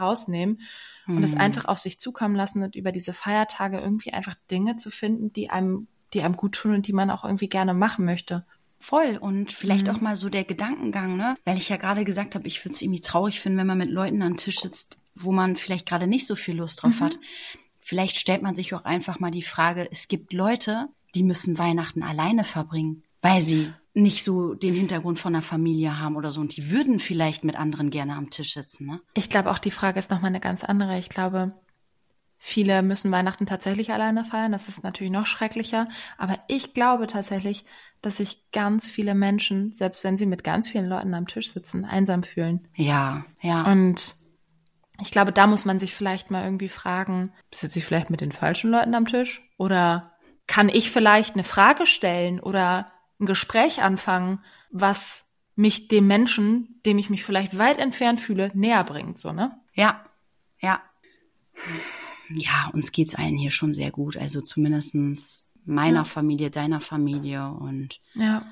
rausnehmen 1.03 1.19
und 1.19 1.25
es 1.25 1.33
hm. 1.33 1.41
einfach 1.41 1.65
auf 1.67 1.79
sich 1.79 1.99
zukommen 1.99 2.35
lassen 2.35 2.63
und 2.63 2.77
über 2.77 2.93
diese 2.93 3.13
Feiertage 3.13 3.79
irgendwie 3.79 4.13
einfach 4.13 4.35
Dinge 4.51 4.77
zu 4.77 4.91
finden, 4.91 5.33
die 5.33 5.51
einem, 5.51 5.89
die 6.13 6.23
einem 6.23 6.37
gut 6.37 6.55
tun 6.55 6.75
und 6.75 6.87
die 6.87 6.93
man 6.93 7.11
auch 7.11 7.25
irgendwie 7.25 7.49
gerne 7.49 7.75
machen 7.75 8.05
möchte. 8.05 8.45
Voll. 8.79 9.17
Und 9.17 9.53
vielleicht 9.53 9.87
mhm. 9.87 9.95
auch 9.95 10.01
mal 10.01 10.17
so 10.17 10.29
der 10.29 10.43
Gedankengang, 10.43 11.17
ne? 11.17 11.37
Weil 11.45 11.57
ich 11.57 11.69
ja 11.69 11.77
gerade 11.77 12.05
gesagt 12.05 12.35
habe, 12.35 12.49
ich 12.49 12.65
würde 12.65 12.75
es 12.75 12.83
irgendwie 12.83 13.01
traurig 13.01 13.41
finden, 13.41 13.59
wenn 13.59 13.67
man 13.69 13.79
mit 13.79 13.91
Leuten 13.91 14.23
an 14.23 14.33
den 14.33 14.39
Tisch 14.39 14.59
sitzt, 14.59 14.97
wo 15.15 15.31
man 15.31 15.57
vielleicht 15.57 15.87
gerade 15.87 16.09
nicht 16.09 16.27
so 16.27 16.35
viel 16.35 16.57
Lust 16.57 16.83
drauf 16.83 16.99
mhm. 16.99 17.05
hat. 17.05 17.19
Vielleicht 17.79 18.17
stellt 18.17 18.43
man 18.43 18.57
sich 18.57 18.75
auch 18.75 18.85
einfach 18.85 19.21
mal 19.21 19.31
die 19.31 19.43
Frage, 19.43 19.89
es 19.91 20.09
gibt 20.09 20.33
Leute, 20.33 20.89
die 21.15 21.23
müssen 21.23 21.59
Weihnachten 21.59 22.03
alleine 22.03 22.43
verbringen, 22.43 23.05
weil 23.21 23.41
sie 23.41 23.73
nicht 23.95 24.23
so 24.23 24.55
den 24.55 24.75
Hintergrund 24.75 25.19
von 25.19 25.35
einer 25.35 25.43
Familie 25.43 25.99
haben 25.99 26.17
oder 26.17 26.31
so 26.31 26.41
und 26.41 26.57
die 26.57 26.71
würden 26.71 26.99
vielleicht 26.99 27.45
mit 27.45 27.57
anderen 27.57 27.91
gerne 27.91 28.17
am 28.17 28.31
Tisch 28.31 28.55
sitzen. 28.55 28.87
Ne? 28.87 29.01
Ich 29.15 29.29
glaube 29.29 29.51
auch 29.51 29.59
die 29.59 29.71
Frage 29.71 29.99
ist 29.99 30.11
nochmal 30.11 30.31
eine 30.31 30.41
ganz 30.41 30.65
andere. 30.65 30.99
Ich 30.99 31.11
glaube, 31.11 31.53
viele 32.39 32.83
müssen 32.83 33.13
Weihnachten 33.13 33.47
tatsächlich 33.47 33.93
alleine 33.93 34.25
feiern. 34.25 34.53
Das 34.53 34.69
ist 34.69 34.83
natürlich 34.83 35.13
noch 35.13 35.27
schrecklicher. 35.27 35.89
Aber 36.17 36.39
ich 36.49 36.73
glaube 36.73 37.07
tatsächlich, 37.07 37.67
dass 38.01 38.17
sich 38.17 38.51
ganz 38.51 38.91
viele 38.91 39.15
Menschen, 39.15 39.75
selbst 39.75 40.05
wenn 40.05 40.17
sie 40.17 40.27
mit 40.27 40.43
ganz 40.43 40.69
vielen 40.69 40.89
Leuten 40.89 41.15
am 41.15 41.27
Tisch 41.27 41.53
sitzen, 41.53 41.85
einsam 41.85 42.23
fühlen. 42.23 42.67
Ja, 42.75 43.25
ja. 43.43 43.71
Und 43.71 44.15
ich 45.01 45.11
glaube, 45.11 45.33
da 45.33 45.47
muss 45.47 45.65
man 45.65 45.79
sich 45.79 45.95
vielleicht 45.95 46.31
mal 46.31 46.45
irgendwie 46.45 46.69
fragen, 46.69 47.33
sitze 47.55 47.79
ich 47.79 47.85
vielleicht 47.85 48.11
mit 48.11 48.21
den 48.21 48.33
falschen 48.33 48.71
Leuten 48.71 48.95
am 48.95 49.07
Tisch? 49.07 49.43
Oder 49.59 50.13
kann 50.47 50.69
ich 50.69 50.91
vielleicht 50.91 51.35
eine 51.35 51.45
Frage 51.45 51.87
stellen 51.87 52.41
oder 52.41 52.91
ein 53.23 53.27
Gespräch 53.27 53.83
anfangen, 53.83 54.41
was 54.71 55.25
mich 55.55 55.89
dem 55.89 56.07
Menschen, 56.07 56.81
dem 56.85 56.99
ich 56.99 57.11
mich 57.11 57.25
vielleicht 57.25 57.59
weit 57.59 57.79
entfernt 57.79 58.21
fühle, 58.21 58.51
näher 58.55 58.85
bringt, 58.85 59.19
so, 59.19 59.33
ne? 59.33 59.59
Ja, 59.75 60.05
ja. 60.61 60.83
Ja, 62.31 62.71
uns 62.73 62.93
geht's 62.93 63.15
allen 63.15 63.37
hier 63.37 63.51
schon 63.51 63.73
sehr 63.73 63.91
gut. 63.91 64.17
Also 64.17 64.41
zumindestens 64.41 65.53
meiner 65.65 65.99
ja. 65.99 66.05
Familie, 66.05 66.51
deiner 66.51 66.81
Familie 66.81 67.49
und 67.49 68.01
ja. 68.15 68.45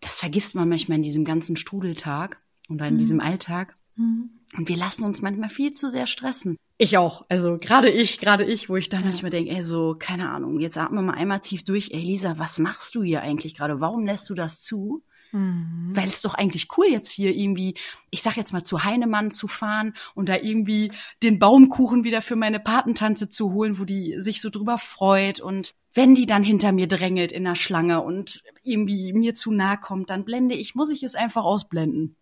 das 0.00 0.20
vergisst 0.20 0.54
man 0.54 0.68
manchmal 0.68 0.96
in 0.96 1.02
diesem 1.02 1.24
ganzen 1.24 1.56
Strudeltag 1.56 2.40
oder 2.68 2.86
in 2.86 2.94
mhm. 2.94 2.98
diesem 2.98 3.20
Alltag. 3.20 3.76
Mhm. 3.98 4.30
Und 4.56 4.68
wir 4.68 4.76
lassen 4.76 5.04
uns 5.04 5.20
manchmal 5.20 5.50
viel 5.50 5.72
zu 5.72 5.90
sehr 5.90 6.06
stressen. 6.06 6.56
Ich 6.78 6.96
auch. 6.96 7.26
Also 7.28 7.58
gerade 7.60 7.90
ich, 7.90 8.18
gerade 8.18 8.44
ich, 8.44 8.70
wo 8.70 8.76
ich 8.76 8.88
dann 8.88 9.04
manchmal 9.04 9.30
denke, 9.30 9.50
ey, 9.50 9.62
so, 9.62 9.96
keine 9.98 10.30
Ahnung, 10.30 10.58
jetzt 10.58 10.78
atmen 10.78 11.04
wir 11.04 11.12
mal 11.12 11.18
einmal 11.18 11.40
tief 11.40 11.64
durch. 11.64 11.90
Ey, 11.92 12.00
Lisa, 12.00 12.38
was 12.38 12.58
machst 12.58 12.94
du 12.94 13.02
hier 13.02 13.20
eigentlich 13.20 13.56
gerade? 13.56 13.80
Warum 13.80 14.06
lässt 14.06 14.30
du 14.30 14.34
das 14.34 14.62
zu? 14.62 15.02
Mhm. 15.32 15.90
Weil 15.92 16.08
es 16.08 16.22
doch 16.22 16.34
eigentlich 16.34 16.68
cool 16.78 16.86
jetzt 16.86 17.10
hier 17.10 17.36
irgendwie, 17.36 17.74
ich 18.10 18.22
sag 18.22 18.36
jetzt 18.36 18.52
mal 18.52 18.62
zu 18.62 18.84
Heinemann 18.84 19.30
zu 19.30 19.48
fahren 19.48 19.92
und 20.14 20.28
da 20.28 20.36
irgendwie 20.36 20.92
den 21.22 21.38
Baumkuchen 21.38 22.04
wieder 22.04 22.22
für 22.22 22.36
meine 22.36 22.60
Patentante 22.60 23.28
zu 23.28 23.52
holen, 23.52 23.78
wo 23.78 23.84
die 23.84 24.14
sich 24.20 24.40
so 24.40 24.48
drüber 24.48 24.78
freut 24.78 25.40
und 25.40 25.74
wenn 25.92 26.14
die 26.14 26.26
dann 26.26 26.44
hinter 26.44 26.72
mir 26.72 26.86
drängelt 26.86 27.32
in 27.32 27.44
der 27.44 27.56
Schlange 27.56 28.02
und 28.02 28.42
irgendwie 28.62 29.12
mir 29.12 29.34
zu 29.34 29.50
nahe 29.50 29.78
kommt, 29.78 30.10
dann 30.10 30.24
blende 30.24 30.54
ich, 30.54 30.74
muss 30.74 30.90
ich 30.90 31.02
es 31.02 31.14
einfach 31.14 31.44
ausblenden. 31.44 32.16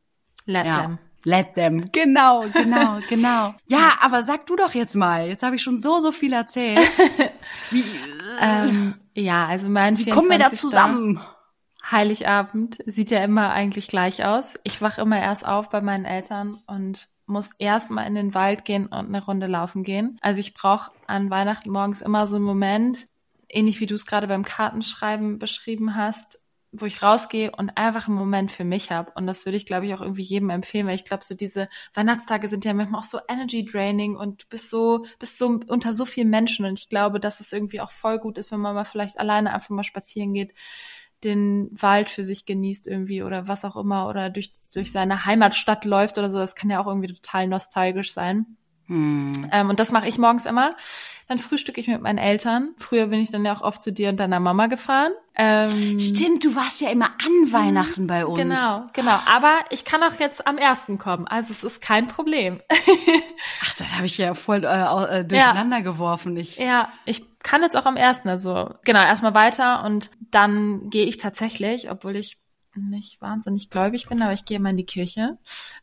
Let 0.46 0.66
ja. 0.66 0.82
them. 0.82 0.98
Let 1.26 1.56
them. 1.56 1.90
Genau, 1.90 2.44
genau, 2.52 3.00
genau. 3.08 3.52
Ja, 3.66 3.94
aber 4.00 4.22
sag 4.22 4.46
du 4.46 4.54
doch 4.54 4.74
jetzt 4.74 4.94
mal. 4.94 5.26
Jetzt 5.26 5.42
habe 5.42 5.56
ich 5.56 5.62
schon 5.62 5.76
so, 5.76 5.98
so 5.98 6.12
viel 6.12 6.32
erzählt. 6.32 6.88
Wie, 7.72 7.82
ähm, 8.40 8.94
ja, 9.12 9.44
also 9.46 9.68
mein 9.68 9.98
Wie 9.98 10.08
kommen 10.08 10.30
wir 10.30 10.38
da 10.38 10.52
zusammen? 10.52 11.20
Heiligabend 11.90 12.78
sieht 12.86 13.10
ja 13.10 13.24
immer 13.24 13.50
eigentlich 13.50 13.88
gleich 13.88 14.24
aus. 14.24 14.54
Ich 14.62 14.80
wach 14.80 14.98
immer 14.98 15.20
erst 15.20 15.44
auf 15.44 15.68
bei 15.68 15.80
meinen 15.80 16.04
Eltern 16.04 16.58
und 16.68 17.08
muss 17.26 17.50
erst 17.58 17.90
mal 17.90 18.04
in 18.04 18.14
den 18.14 18.32
Wald 18.34 18.64
gehen 18.64 18.86
und 18.86 19.08
eine 19.08 19.24
Runde 19.24 19.48
laufen 19.48 19.82
gehen. 19.82 20.18
Also 20.20 20.38
ich 20.38 20.54
brauche 20.54 20.92
an 21.08 21.28
Weihnachten 21.28 21.70
morgens 21.70 22.02
immer 22.02 22.28
so 22.28 22.36
einen 22.36 22.44
Moment, 22.44 23.08
ähnlich 23.48 23.80
wie 23.80 23.86
du 23.86 23.96
es 23.96 24.06
gerade 24.06 24.28
beim 24.28 24.44
Kartenschreiben 24.44 25.40
beschrieben 25.40 25.96
hast, 25.96 26.40
wo 26.72 26.84
ich 26.86 27.02
rausgehe 27.02 27.52
und 27.56 27.76
einfach 27.76 28.08
einen 28.08 28.16
Moment 28.16 28.50
für 28.50 28.64
mich 28.64 28.90
habe. 28.90 29.12
Und 29.14 29.26
das 29.26 29.44
würde 29.46 29.56
ich, 29.56 29.66
glaube 29.66 29.86
ich, 29.86 29.94
auch 29.94 30.00
irgendwie 30.00 30.22
jedem 30.22 30.50
empfehlen, 30.50 30.86
weil 30.86 30.94
ich 30.94 31.04
glaube, 31.04 31.24
so 31.24 31.34
diese 31.34 31.68
Weihnachtstage 31.94 32.48
sind 32.48 32.64
ja 32.64 32.74
manchmal 32.74 33.00
auch 33.00 33.04
so 33.04 33.18
energy 33.28 33.64
draining 33.64 34.16
und 34.16 34.42
du 34.42 34.46
bist 34.48 34.70
so, 34.70 35.06
bist 35.18 35.38
so 35.38 35.60
unter 35.68 35.92
so 35.92 36.04
vielen 36.04 36.30
Menschen. 36.30 36.66
Und 36.66 36.78
ich 36.78 36.88
glaube, 36.88 37.20
dass 37.20 37.40
es 37.40 37.52
irgendwie 37.52 37.80
auch 37.80 37.90
voll 37.90 38.18
gut 38.18 38.38
ist, 38.38 38.52
wenn 38.52 38.60
man 38.60 38.74
mal 38.74 38.84
vielleicht 38.84 39.18
alleine 39.18 39.52
einfach 39.52 39.70
mal 39.70 39.84
spazieren 39.84 40.34
geht, 40.34 40.52
den 41.24 41.68
Wald 41.72 42.10
für 42.10 42.24
sich 42.24 42.44
genießt 42.46 42.86
irgendwie 42.86 43.22
oder 43.22 43.48
was 43.48 43.64
auch 43.64 43.76
immer 43.76 44.08
oder 44.08 44.30
durch, 44.30 44.52
durch 44.74 44.92
seine 44.92 45.24
Heimatstadt 45.24 45.84
läuft 45.84 46.18
oder 46.18 46.30
so. 46.30 46.38
Das 46.38 46.54
kann 46.54 46.70
ja 46.70 46.80
auch 46.82 46.86
irgendwie 46.86 47.12
total 47.12 47.48
nostalgisch 47.48 48.12
sein. 48.12 48.56
Hm. 48.86 49.48
Ähm, 49.52 49.70
und 49.70 49.80
das 49.80 49.92
mache 49.92 50.08
ich 50.08 50.18
morgens 50.18 50.46
immer. 50.46 50.76
Dann 51.28 51.38
frühstücke 51.38 51.80
ich 51.80 51.88
mit 51.88 52.00
meinen 52.00 52.18
Eltern. 52.18 52.74
Früher 52.78 53.08
bin 53.08 53.20
ich 53.20 53.32
dann 53.32 53.44
ja 53.44 53.52
auch 53.52 53.60
oft 53.60 53.82
zu 53.82 53.92
dir 53.92 54.10
und 54.10 54.20
deiner 54.20 54.38
Mama 54.38 54.68
gefahren. 54.68 55.12
Ähm, 55.34 55.98
Stimmt, 55.98 56.44
du 56.44 56.54
warst 56.54 56.80
ja 56.80 56.88
immer 56.88 57.06
an 57.06 57.52
Weihnachten 57.52 58.06
bei 58.06 58.24
uns. 58.24 58.38
Genau, 58.38 58.86
genau. 58.92 59.18
Aber 59.26 59.58
ich 59.70 59.84
kann 59.84 60.04
auch 60.04 60.20
jetzt 60.20 60.46
am 60.46 60.56
ersten 60.56 60.98
kommen. 60.98 61.26
Also 61.26 61.52
es 61.52 61.64
ist 61.64 61.82
kein 61.82 62.06
Problem. 62.06 62.60
Ach, 63.64 63.74
das 63.74 63.96
habe 63.96 64.06
ich 64.06 64.16
ja 64.18 64.34
voll 64.34 64.62
äh, 64.62 64.68
äh, 64.68 65.24
durcheinander 65.24 65.78
ja. 65.78 65.82
geworfen. 65.82 66.36
Ich. 66.36 66.58
Ja, 66.58 66.92
ich 67.06 67.24
kann 67.40 67.60
jetzt 67.62 67.76
auch 67.76 67.86
am 67.86 67.96
ersten. 67.96 68.28
Also 68.28 68.70
genau, 68.84 69.02
erstmal 69.02 69.34
weiter 69.34 69.82
und 69.84 70.10
dann 70.30 70.90
gehe 70.90 71.06
ich 71.06 71.16
tatsächlich, 71.16 71.90
obwohl 71.90 72.14
ich 72.14 72.38
nicht 72.76 73.20
wahnsinnig 73.20 73.70
gläubig 73.70 74.08
bin, 74.08 74.22
aber 74.22 74.32
ich 74.32 74.44
gehe 74.44 74.56
immer 74.56 74.70
in 74.70 74.76
die 74.76 74.86
Kirche, 74.86 75.38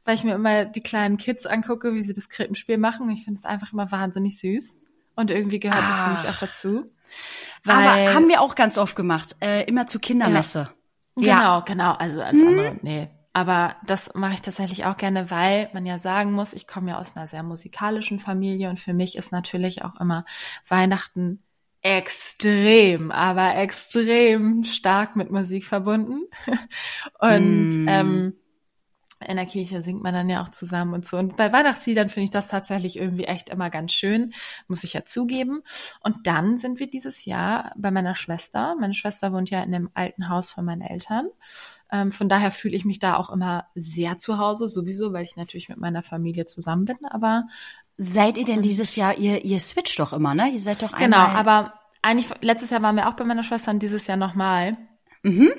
weil 0.05 0.15
ich 0.15 0.23
mir 0.23 0.35
immer 0.35 0.65
die 0.65 0.81
kleinen 0.81 1.17
Kids 1.17 1.45
angucke, 1.45 1.93
wie 1.93 2.01
sie 2.01 2.13
das 2.13 2.29
Krippenspiel 2.29 2.77
machen. 2.77 3.09
Ich 3.09 3.23
finde 3.23 3.39
es 3.39 3.45
einfach 3.45 3.73
immer 3.73 3.91
wahnsinnig 3.91 4.39
süß. 4.39 4.77
Und 5.15 5.31
irgendwie 5.31 5.59
gehört 5.59 5.83
ah. 5.83 5.89
das 5.89 6.03
für 6.03 6.09
mich 6.27 6.35
auch 6.35 6.39
dazu. 6.39 6.85
Weil, 7.63 7.87
aber 7.87 8.13
haben 8.15 8.27
wir 8.27 8.41
auch 8.41 8.55
ganz 8.55 8.77
oft 8.77 8.95
gemacht. 8.95 9.35
Äh, 9.41 9.63
immer 9.65 9.87
zur 9.87 10.01
Kindermesse. 10.01 10.69
Ja. 11.15 11.39
Genau, 11.39 11.61
genau. 11.65 11.93
Also 11.93 12.21
als 12.21 12.39
hm. 12.39 12.47
andere, 12.47 12.77
nee. 12.81 13.09
Aber 13.33 13.75
das 13.85 14.11
mache 14.13 14.33
ich 14.33 14.41
tatsächlich 14.41 14.85
auch 14.85 14.95
gerne, 14.95 15.31
weil 15.31 15.69
man 15.73 15.85
ja 15.87 15.97
sagen 15.97 16.33
muss, 16.33 16.53
ich 16.53 16.67
komme 16.67 16.91
ja 16.91 16.99
aus 16.99 17.15
einer 17.15 17.27
sehr 17.27 17.41
musikalischen 17.41 18.19
Familie 18.19 18.69
und 18.69 18.79
für 18.79 18.93
mich 18.93 19.17
ist 19.17 19.31
natürlich 19.31 19.83
auch 19.83 19.99
immer 19.99 20.23
Weihnachten 20.67 21.41
extrem, 21.83 23.11
aber 23.11 23.55
extrem 23.55 24.63
stark 24.63 25.15
mit 25.15 25.29
Musik 25.31 25.65
verbunden. 25.65 26.23
Und 27.19 27.85
mm. 27.85 27.87
ähm, 27.87 28.33
in 29.27 29.37
der 29.37 29.45
Kirche 29.45 29.83
singt 29.83 30.01
man 30.03 30.13
dann 30.13 30.29
ja 30.29 30.41
auch 30.41 30.49
zusammen 30.49 30.93
und 30.93 31.05
so. 31.05 31.17
Und 31.17 31.37
bei 31.37 31.51
Weihnachtsliedern 31.51 32.09
finde 32.09 32.25
ich 32.25 32.31
das 32.31 32.49
tatsächlich 32.49 32.97
irgendwie 32.97 33.25
echt 33.25 33.49
immer 33.49 33.69
ganz 33.69 33.93
schön, 33.93 34.33
muss 34.67 34.83
ich 34.83 34.93
ja 34.93 35.05
zugeben. 35.05 35.61
Und 36.01 36.27
dann 36.27 36.57
sind 36.57 36.79
wir 36.79 36.89
dieses 36.89 37.25
Jahr 37.25 37.73
bei 37.77 37.91
meiner 37.91 38.15
Schwester. 38.15 38.75
Meine 38.79 38.93
Schwester 38.93 39.31
wohnt 39.31 39.49
ja 39.49 39.63
in 39.63 39.71
dem 39.71 39.89
alten 39.93 40.29
Haus 40.29 40.51
von 40.51 40.65
meinen 40.65 40.81
Eltern. 40.81 41.27
Ähm, 41.91 42.11
von 42.11 42.27
daher 42.27 42.51
fühle 42.51 42.75
ich 42.75 42.85
mich 42.85 42.99
da 42.99 43.15
auch 43.15 43.29
immer 43.29 43.67
sehr 43.75 44.17
zu 44.17 44.37
Hause, 44.37 44.67
sowieso, 44.67 45.13
weil 45.13 45.25
ich 45.25 45.35
natürlich 45.35 45.69
mit 45.69 45.77
meiner 45.77 46.03
Familie 46.03 46.45
zusammen 46.45 46.85
bin. 46.85 46.97
Aber 47.09 47.45
Seid 47.97 48.37
ihr 48.37 48.45
denn 48.45 48.61
dieses 48.61 48.95
Jahr, 48.95 49.17
ihr, 49.17 49.45
ihr 49.45 49.59
switcht 49.59 49.99
doch 49.99 50.13
immer, 50.13 50.33
ne? 50.33 50.49
Ihr 50.51 50.59
seid 50.61 50.81
doch 50.81 50.91
genau, 50.97 51.17
einmal... 51.17 51.27
Genau, 51.27 51.39
aber 51.39 51.73
eigentlich, 52.01 52.29
letztes 52.41 52.69
Jahr 52.69 52.81
waren 52.81 52.95
wir 52.95 53.07
auch 53.07 53.13
bei 53.13 53.23
meiner 53.23 53.43
Schwester 53.43 53.71
und 53.71 53.81
dieses 53.81 54.07
Jahr 54.07 54.17
nochmal. 54.17 54.77
Mhm. 55.23 55.51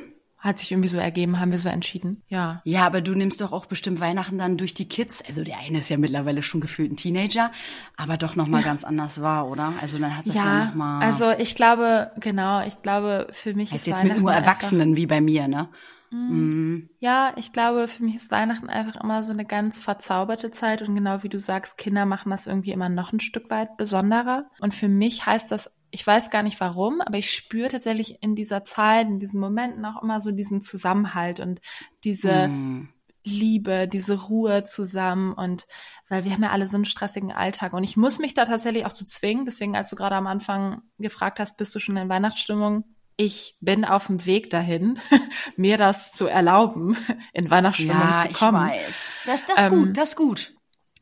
hat 0.45 0.59
sich 0.59 0.73
irgendwie 0.73 0.91
so 0.91 0.99
ergeben, 0.99 1.41
haben 1.41 1.53
wir 1.53 1.59
so 1.59 1.71
entschieden. 1.71 2.23
Ja. 2.29 2.61
Ja, 2.65 2.85
aber 2.85 3.01
du 3.01 3.15
nimmst 3.15 3.41
doch 3.41 3.51
auch 3.51 3.65
bestimmt 3.65 3.99
Weihnachten 3.99 4.37
dann 4.37 4.59
durch 4.59 4.75
die 4.75 4.87
Kids. 4.87 5.25
Also 5.27 5.43
der 5.43 5.59
eine 5.59 5.79
ist 5.79 5.89
ja 5.89 5.97
mittlerweile 5.97 6.43
schon 6.43 6.61
gefühlt 6.61 6.93
ein 6.93 6.97
Teenager, 6.99 7.51
aber 7.97 8.19
doch 8.19 8.37
noch 8.37 8.47
mal 8.47 8.61
ja. 8.61 8.67
ganz 8.67 8.85
anders 8.85 9.23
war, 9.23 9.49
oder? 9.49 9.73
Also 9.81 9.97
dann 9.97 10.15
hat 10.15 10.27
es 10.27 10.35
ja, 10.35 10.45
ja 10.45 10.65
noch 10.67 10.75
mal. 10.75 11.01
Also 11.01 11.31
ich 11.31 11.55
glaube, 11.55 12.11
genau, 12.21 12.63
ich 12.67 12.83
glaube 12.83 13.29
für 13.33 13.55
mich 13.55 13.75
ist 13.75 13.87
jetzt 13.87 14.05
mit 14.05 14.21
nur 14.21 14.35
Erwachsenen 14.35 14.97
wie 14.97 15.07
bei 15.07 15.23
mir, 15.23 15.49
ne? 15.49 15.71
Mhm. 16.15 16.91
Ja, 17.01 17.33
ich 17.37 17.53
glaube, 17.53 17.89
für 17.89 18.05
mich 18.05 18.17
ist 18.17 18.31
Weihnachten 18.31 18.69
einfach 18.69 19.03
immer 19.03 19.25
so 19.25 19.33
eine 19.33 19.45
ganz 19.45 19.79
verzauberte 19.79 20.51
Zeit 20.53 20.81
und 20.83 20.95
genau 20.95 21.23
wie 21.23 21.29
du 21.29 21.39
sagst, 21.39 21.77
Kinder 21.77 22.07
machen 22.07 22.31
das 22.31 22.47
irgendwie 22.47 22.71
immer 22.71 22.89
noch 22.89 23.13
ein 23.13 23.21
Stück 23.21 23.51
weit 23.51 23.77
besonderer. 23.77 24.47
Und 24.61 24.75
für 24.75 24.89
mich 24.89 25.27
heißt 25.27 25.51
das 25.51 25.71
ich 25.91 26.05
weiß 26.05 26.31
gar 26.31 26.43
nicht 26.43 26.59
warum, 26.59 27.01
aber 27.01 27.19
ich 27.19 27.31
spüre 27.31 27.69
tatsächlich 27.69 28.21
in 28.21 28.35
dieser 28.35 28.65
Zeit, 28.65 29.07
in 29.07 29.21
diesen 29.21 29.39
Momenten 29.39 29.85
auch 29.85 30.03
immer 30.03 30.21
so 30.21 30.33
diesen 30.33 30.61
Zusammenhalt 30.61 31.39
und 31.39 31.61
diese 32.03 32.49
mm. 32.49 32.89
Liebe, 33.23 33.87
diese 33.87 34.21
Ruhe 34.25 34.65
zusammen 34.65 35.35
und 35.35 35.69
weil 36.09 36.25
wir 36.25 36.33
haben 36.33 36.43
ja 36.43 36.51
alle 36.51 36.67
so 36.67 36.75
einen 36.75 36.85
stressigen 36.85 37.31
Alltag 37.31 37.75
und 37.75 37.85
ich 37.85 37.97
muss 37.97 38.19
mich 38.19 38.35
da 38.35 38.45
tatsächlich 38.45 38.87
auch 38.87 38.93
zu 38.93 39.07
zwingen. 39.07 39.45
Deswegen, 39.45 39.77
als 39.77 39.91
du 39.91 39.95
gerade 39.95 40.17
am 40.17 40.27
Anfang 40.27 40.83
gefragt 40.99 41.39
hast, 41.39 41.59
bist 41.59 41.73
du 41.77 41.79
schon 41.79 41.97
in 41.97 42.09
Weihnachtsstimmung? 42.09 42.83
Ich 43.17 43.57
bin 43.61 43.85
auf 43.85 44.07
dem 44.07 44.27
Weg 44.27 44.51
dahin, 44.51 44.99
mir 45.57 45.79
das 45.79 46.13
zu 46.13 46.27
erlauben, 46.27 46.97
in 47.33 47.51
Weihnachtsstimmung 47.51 47.97
ja, 47.97 48.27
zu 48.27 48.33
kommen. 48.33 48.69
Ich 48.69 48.87
weiß. 48.87 49.11
Das, 49.27 49.45
das 49.45 49.57
ist 49.59 49.65
ähm, 49.65 49.71
gut, 49.71 49.97
das 49.97 50.09
ist 50.11 50.17
gut. 50.17 50.55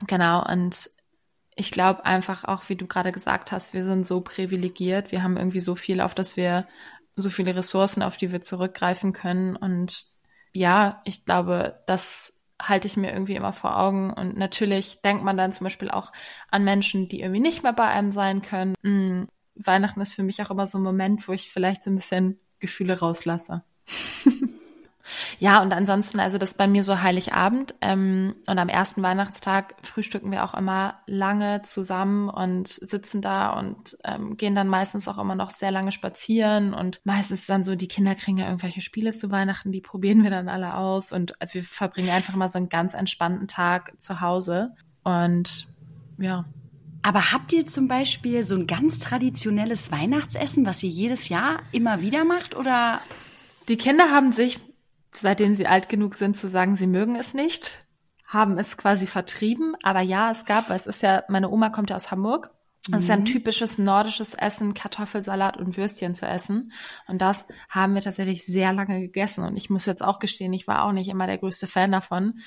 Genau, 0.07 0.44
und 0.46 0.90
ich 1.55 1.70
glaube 1.70 2.05
einfach 2.05 2.44
auch, 2.44 2.68
wie 2.68 2.77
du 2.77 2.87
gerade 2.87 3.12
gesagt 3.12 3.53
hast, 3.53 3.75
wir 3.75 3.85
sind 3.85 4.07
so 4.07 4.20
privilegiert, 4.22 5.12
wir 5.12 5.22
haben 5.22 5.37
irgendwie 5.37 5.61
so 5.61 5.75
viel, 5.75 6.01
auf 6.01 6.14
das 6.14 6.37
wir, 6.37 6.66
so 7.14 7.29
viele 7.31 7.55
Ressourcen, 7.55 8.03
auf 8.03 8.16
die 8.16 8.33
wir 8.33 8.40
zurückgreifen 8.40 9.12
können. 9.12 9.57
Und 9.57 10.07
ja, 10.55 11.03
ich 11.05 11.25
glaube, 11.25 11.83
das 11.87 12.33
halte 12.61 12.87
ich 12.87 12.96
mir 12.96 13.12
irgendwie 13.12 13.35
immer 13.35 13.53
vor 13.53 13.77
Augen. 13.77 14.12
Und 14.12 14.37
natürlich 14.37 15.03
denkt 15.03 15.25
man 15.25 15.37
dann 15.37 15.53
zum 15.53 15.64
Beispiel 15.64 15.90
auch 15.90 16.12
an 16.51 16.64
Menschen, 16.64 17.09
die 17.09 17.20
irgendwie 17.20 17.40
nicht 17.40 17.62
mehr 17.62 17.72
bei 17.72 17.87
einem 17.87 18.12
sein 18.12 18.40
können. 18.40 18.75
Weihnachten 19.54 20.00
ist 20.00 20.14
für 20.14 20.22
mich 20.22 20.42
auch 20.42 20.50
immer 20.50 20.66
so 20.66 20.78
ein 20.78 20.84
Moment, 20.84 21.26
wo 21.28 21.32
ich 21.32 21.50
vielleicht 21.50 21.84
so 21.84 21.90
ein 21.90 21.96
bisschen 21.96 22.38
Gefühle 22.58 22.98
rauslasse. 22.98 23.62
Ja, 25.38 25.60
und 25.60 25.72
ansonsten, 25.72 26.20
also 26.20 26.38
das 26.38 26.54
bei 26.54 26.66
mir 26.66 26.82
so 26.82 27.02
Heiligabend 27.02 27.74
ähm, 27.80 28.34
und 28.46 28.58
am 28.58 28.68
ersten 28.68 29.02
Weihnachtstag 29.02 29.74
frühstücken 29.82 30.30
wir 30.30 30.44
auch 30.44 30.54
immer 30.54 31.00
lange 31.06 31.62
zusammen 31.62 32.28
und 32.28 32.68
sitzen 32.68 33.20
da 33.20 33.50
und 33.58 33.96
ähm, 34.04 34.36
gehen 34.36 34.54
dann 34.54 34.68
meistens 34.68 35.08
auch 35.08 35.18
immer 35.18 35.34
noch 35.34 35.50
sehr 35.50 35.70
lange 35.70 35.92
spazieren 35.92 36.74
und 36.74 37.00
meistens 37.04 37.46
dann 37.46 37.64
so, 37.64 37.74
die 37.74 37.88
Kinder 37.88 38.14
kriegen 38.14 38.38
ja 38.38 38.46
irgendwelche 38.46 38.80
Spiele 38.80 39.14
zu 39.14 39.30
Weihnachten, 39.30 39.72
die 39.72 39.80
probieren 39.80 40.22
wir 40.22 40.30
dann 40.30 40.48
alle 40.48 40.76
aus 40.76 41.12
und 41.12 41.34
wir 41.52 41.64
verbringen 41.64 42.10
einfach 42.10 42.34
mal 42.34 42.48
so 42.48 42.58
einen 42.58 42.68
ganz 42.68 42.94
entspannten 42.94 43.48
Tag 43.48 44.00
zu 44.00 44.20
Hause 44.20 44.74
und 45.02 45.66
ja. 46.18 46.44
Aber 47.02 47.32
habt 47.32 47.52
ihr 47.52 47.66
zum 47.66 47.88
Beispiel 47.88 48.42
so 48.42 48.54
ein 48.54 48.66
ganz 48.66 49.00
traditionelles 49.00 49.90
Weihnachtsessen, 49.90 50.64
was 50.64 50.82
ihr 50.82 50.90
jedes 50.90 51.28
Jahr 51.28 51.60
immer 51.72 52.00
wieder 52.00 52.24
macht 52.24 52.54
oder? 52.54 53.00
Die 53.68 53.76
Kinder 53.76 54.10
haben 54.10 54.32
sich 54.32 54.58
seitdem 55.14 55.54
sie 55.54 55.66
alt 55.66 55.88
genug 55.88 56.14
sind 56.14 56.36
zu 56.36 56.48
sagen, 56.48 56.76
sie 56.76 56.86
mögen 56.86 57.16
es 57.16 57.34
nicht, 57.34 57.86
haben 58.26 58.58
es 58.58 58.76
quasi 58.76 59.06
vertrieben. 59.06 59.76
Aber 59.82 60.00
ja, 60.00 60.30
es 60.30 60.44
gab, 60.44 60.68
weil 60.68 60.76
es 60.76 60.86
ist 60.86 61.02
ja, 61.02 61.22
meine 61.28 61.50
Oma 61.50 61.70
kommt 61.70 61.90
ja 61.90 61.96
aus 61.96 62.10
Hamburg. 62.10 62.50
Mhm. 62.88 62.94
Es 62.94 63.04
ist 63.04 63.08
ja 63.08 63.14
ein 63.14 63.20
mhm. 63.20 63.26
typisches 63.26 63.78
nordisches 63.78 64.34
Essen, 64.34 64.74
Kartoffelsalat 64.74 65.56
und 65.56 65.76
Würstchen 65.76 66.14
zu 66.14 66.26
essen. 66.26 66.72
Und 67.06 67.22
das 67.22 67.44
haben 67.68 67.94
wir 67.94 68.02
tatsächlich 68.02 68.44
sehr 68.44 68.72
lange 68.72 69.00
gegessen. 69.00 69.44
Und 69.44 69.56
ich 69.56 69.70
muss 69.70 69.86
jetzt 69.86 70.02
auch 70.02 70.18
gestehen, 70.18 70.52
ich 70.52 70.66
war 70.66 70.84
auch 70.84 70.92
nicht 70.92 71.08
immer 71.08 71.26
der 71.26 71.38
größte 71.38 71.66
Fan 71.68 71.92
davon. 71.92 72.40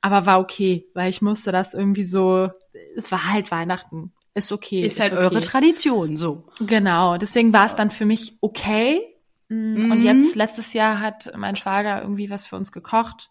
Aber 0.00 0.24
war 0.26 0.40
okay, 0.40 0.86
weil 0.94 1.10
ich 1.10 1.20
musste 1.20 1.52
das 1.52 1.74
irgendwie 1.74 2.04
so, 2.04 2.48
es 2.96 3.10
war 3.12 3.30
halt 3.30 3.50
Weihnachten. 3.50 4.12
Ist 4.34 4.50
okay. 4.50 4.80
Ist, 4.80 4.92
ist 4.92 5.00
halt 5.00 5.12
okay. 5.12 5.22
eure 5.22 5.40
Tradition, 5.40 6.16
so. 6.16 6.48
Genau. 6.60 7.18
Deswegen 7.18 7.52
war 7.52 7.66
es 7.66 7.76
dann 7.76 7.90
für 7.90 8.06
mich 8.06 8.38
okay. 8.40 9.02
Mhm. 9.48 9.92
Und 9.92 10.02
jetzt, 10.02 10.34
letztes 10.34 10.72
Jahr 10.72 11.00
hat 11.00 11.32
mein 11.36 11.56
Schwager 11.56 12.00
irgendwie 12.00 12.30
was 12.30 12.46
für 12.46 12.56
uns 12.56 12.72
gekocht. 12.72 13.30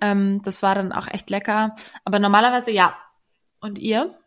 Ähm, 0.00 0.40
das 0.42 0.62
war 0.62 0.74
dann 0.74 0.92
auch 0.92 1.06
echt 1.08 1.28
lecker. 1.28 1.74
Aber 2.04 2.18
normalerweise 2.18 2.70
ja. 2.70 2.96
Und 3.60 3.78
ihr? 3.78 4.18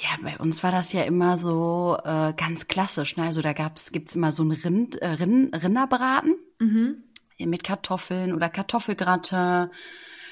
Ja, 0.00 0.10
bei 0.22 0.36
uns 0.38 0.62
war 0.62 0.70
das 0.70 0.92
ja 0.92 1.02
immer 1.02 1.38
so 1.38 1.98
äh, 2.04 2.32
ganz 2.36 2.68
klassisch. 2.68 3.16
Ne? 3.16 3.24
Also 3.24 3.42
da 3.42 3.52
gab's 3.52 3.90
gibt's 3.90 4.14
immer 4.14 4.30
so 4.30 4.44
ein 4.44 4.52
Rind, 4.52 4.94
äh, 4.96 5.08
Rind, 5.08 5.60
Rinderbraten 5.60 6.36
mhm. 6.60 7.02
mit 7.38 7.64
Kartoffeln 7.64 8.32
oder 8.32 8.48
Kartoffelgratte. 8.48 9.70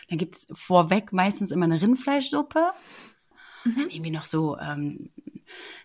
Dann 0.09 0.19
gibt's 0.19 0.47
vorweg 0.53 1.13
meistens 1.13 1.51
immer 1.51 1.65
eine 1.65 1.83
Rindfleischsuppe. 1.83 2.71
Mhm. 3.65 3.75
Dann 3.75 3.91
irgendwie 3.91 4.13
noch 4.13 4.23
so 4.23 4.57
ähm, 4.59 5.11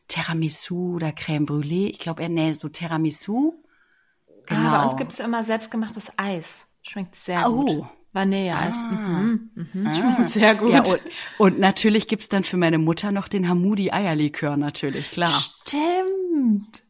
Tiramisu 0.07 0.97
oder 0.97 1.09
Crème 1.09 1.47
Brûlée. 1.47 1.89
Ich 1.89 1.99
glaube, 1.99 2.21
er 2.21 2.29
nee, 2.29 2.53
so 2.53 2.69
Tiramisu. 2.69 3.63
Genau. 4.45 4.69
Ah, 4.69 4.77
bei 4.77 4.83
uns 4.83 4.97
gibt 4.97 5.11
es 5.11 5.19
immer 5.19 5.43
selbstgemachtes 5.43 6.11
Eis. 6.17 6.67
Schmeckt 6.83 7.15
sehr 7.15 7.49
oh. 7.49 7.65
gut. 7.65 7.87
Vanilleeis. 8.13 8.77
Ah. 8.77 9.21
Mhm. 9.21 9.51
Mhm. 9.55 9.87
Ah. 9.87 10.23
Sehr 10.27 10.55
gut. 10.55 10.73
Ja, 10.73 10.83
und, 10.83 10.99
und 11.37 11.59
natürlich 11.59 12.07
gibt's 12.07 12.29
dann 12.29 12.43
für 12.43 12.57
meine 12.57 12.77
Mutter 12.77 13.11
noch 13.11 13.27
den 13.27 13.47
Hamudi 13.47 13.91
Eierlikör 13.91 14.57
natürlich, 14.57 15.11
klar. 15.11 15.31
Stimmt. 15.31 16.83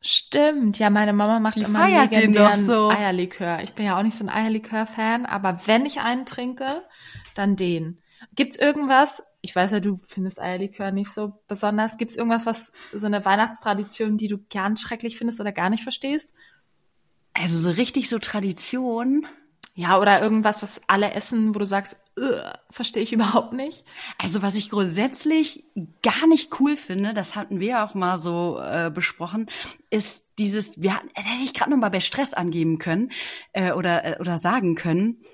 Stimmt. 0.00 0.78
Ja, 0.78 0.90
meine 0.90 1.12
Mama 1.12 1.38
macht 1.38 1.56
Die 1.56 1.62
immer 1.62 1.88
legendären 1.88 2.66
so. 2.66 2.90
Eierlikör. 2.90 3.60
Ich 3.62 3.72
bin 3.72 3.86
ja 3.86 3.96
auch 3.96 4.02
nicht 4.02 4.18
so 4.18 4.24
ein 4.24 4.28
Eierlikör-Fan, 4.28 5.26
aber 5.26 5.60
wenn 5.66 5.86
ich 5.86 6.00
einen 6.00 6.26
trinke, 6.26 6.82
dann 7.34 7.56
den. 7.56 8.00
Gibt's 8.34 8.56
irgendwas, 8.56 9.22
ich 9.42 9.54
weiß 9.54 9.70
ja, 9.70 9.80
du 9.80 9.98
findest 10.06 10.40
Eierlikör 10.40 10.90
nicht 10.90 11.10
so 11.10 11.32
besonders, 11.48 11.98
gibt's 11.98 12.16
irgendwas, 12.16 12.46
was 12.46 12.72
so 12.92 13.06
eine 13.06 13.24
Weihnachtstradition, 13.24 14.16
die 14.16 14.28
du 14.28 14.38
gern 14.38 14.76
schrecklich 14.76 15.18
findest 15.18 15.40
oder 15.40 15.52
gar 15.52 15.70
nicht 15.70 15.82
verstehst? 15.82 16.34
Also 17.34 17.58
so 17.58 17.70
richtig 17.70 18.08
so 18.08 18.18
Tradition. 18.18 19.26
Ja, 19.74 19.98
oder 19.98 20.20
irgendwas, 20.20 20.62
was 20.62 20.82
alle 20.86 21.12
essen, 21.12 21.54
wo 21.54 21.58
du 21.58 21.64
sagst, 21.64 21.96
verstehe 22.70 23.02
ich 23.02 23.12
überhaupt 23.12 23.54
nicht. 23.54 23.84
Also 24.22 24.42
was 24.42 24.54
ich 24.54 24.68
grundsätzlich 24.68 25.64
gar 26.02 26.26
nicht 26.26 26.60
cool 26.60 26.76
finde, 26.76 27.14
das 27.14 27.36
hatten 27.36 27.58
wir 27.58 27.82
auch 27.82 27.94
mal 27.94 28.18
so 28.18 28.60
äh, 28.60 28.90
besprochen, 28.94 29.46
ist 29.88 30.26
dieses, 30.38 30.82
wir 30.82 30.94
hatten, 30.94 31.08
hätte 31.14 31.42
ich 31.42 31.54
gerade 31.54 31.70
noch 31.70 31.78
mal 31.78 31.88
bei 31.88 32.00
Stress 32.00 32.34
angeben 32.34 32.78
können 32.78 33.12
äh, 33.52 33.72
oder 33.72 34.04
äh, 34.04 34.20
oder 34.20 34.38
sagen 34.38 34.74
können, 34.74 35.24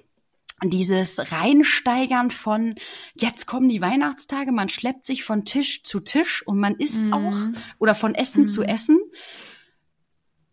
dieses 0.63 1.19
Reinsteigern 1.19 2.31
von 2.31 2.75
jetzt 3.15 3.47
kommen 3.47 3.69
die 3.69 3.81
Weihnachtstage, 3.81 4.53
man 4.53 4.69
schleppt 4.69 5.05
sich 5.05 5.25
von 5.25 5.45
Tisch 5.45 5.83
zu 5.83 6.01
Tisch 6.01 6.45
und 6.47 6.59
man 6.59 6.75
isst 6.75 7.07
mm. 7.07 7.13
auch 7.13 7.37
oder 7.79 7.95
von 7.95 8.15
Essen 8.15 8.43
mm. 8.43 8.47
zu 8.47 8.61
mhm. 8.63 8.67
Essen 8.67 8.99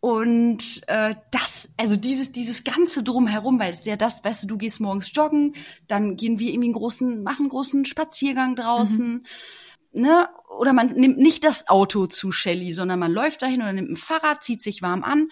und 0.06 0.84
äh, 0.86 1.15
das, 1.32 1.68
also 1.78 1.96
dieses, 1.96 2.32
dieses 2.32 2.63
ganze 2.63 3.02
drumherum, 3.02 3.58
weil 3.58 3.72
es 3.72 3.80
ist 3.80 3.86
ja 3.88 3.96
das, 3.96 4.24
weißt 4.24 4.44
du, 4.44 4.48
du 4.50 4.58
gehst 4.60 4.80
morgens 4.80 5.10
joggen, 5.12 5.54
dann 5.88 6.15
gehen 6.15 6.38
wir 6.38 6.50
irgendwie 6.50 6.68
einen 6.68 6.76
großen, 6.76 7.24
machen 7.24 7.46
einen 7.46 7.50
großen 7.50 7.86
Spaziergang 7.86 8.56
draußen. 8.56 9.26
Mhm. 9.94 10.02
Ne? 10.04 10.30
Oder 10.60 10.74
man 10.74 10.94
nimmt 10.94 11.18
nicht 11.18 11.44
das 11.44 11.70
Auto 11.70 12.06
zu 12.06 12.32
Shelly, 12.32 12.72
sondern 12.72 13.00
man 13.00 13.13
läuft 13.13 13.41
dahin 13.41 13.63
oder 13.63 13.74
nimmt 13.74 13.89
ein 13.89 13.96
Fahrrad, 13.96 14.44
zieht 14.44 14.62
sich 14.62 14.84
warm 14.84 15.04
an. 15.04 15.30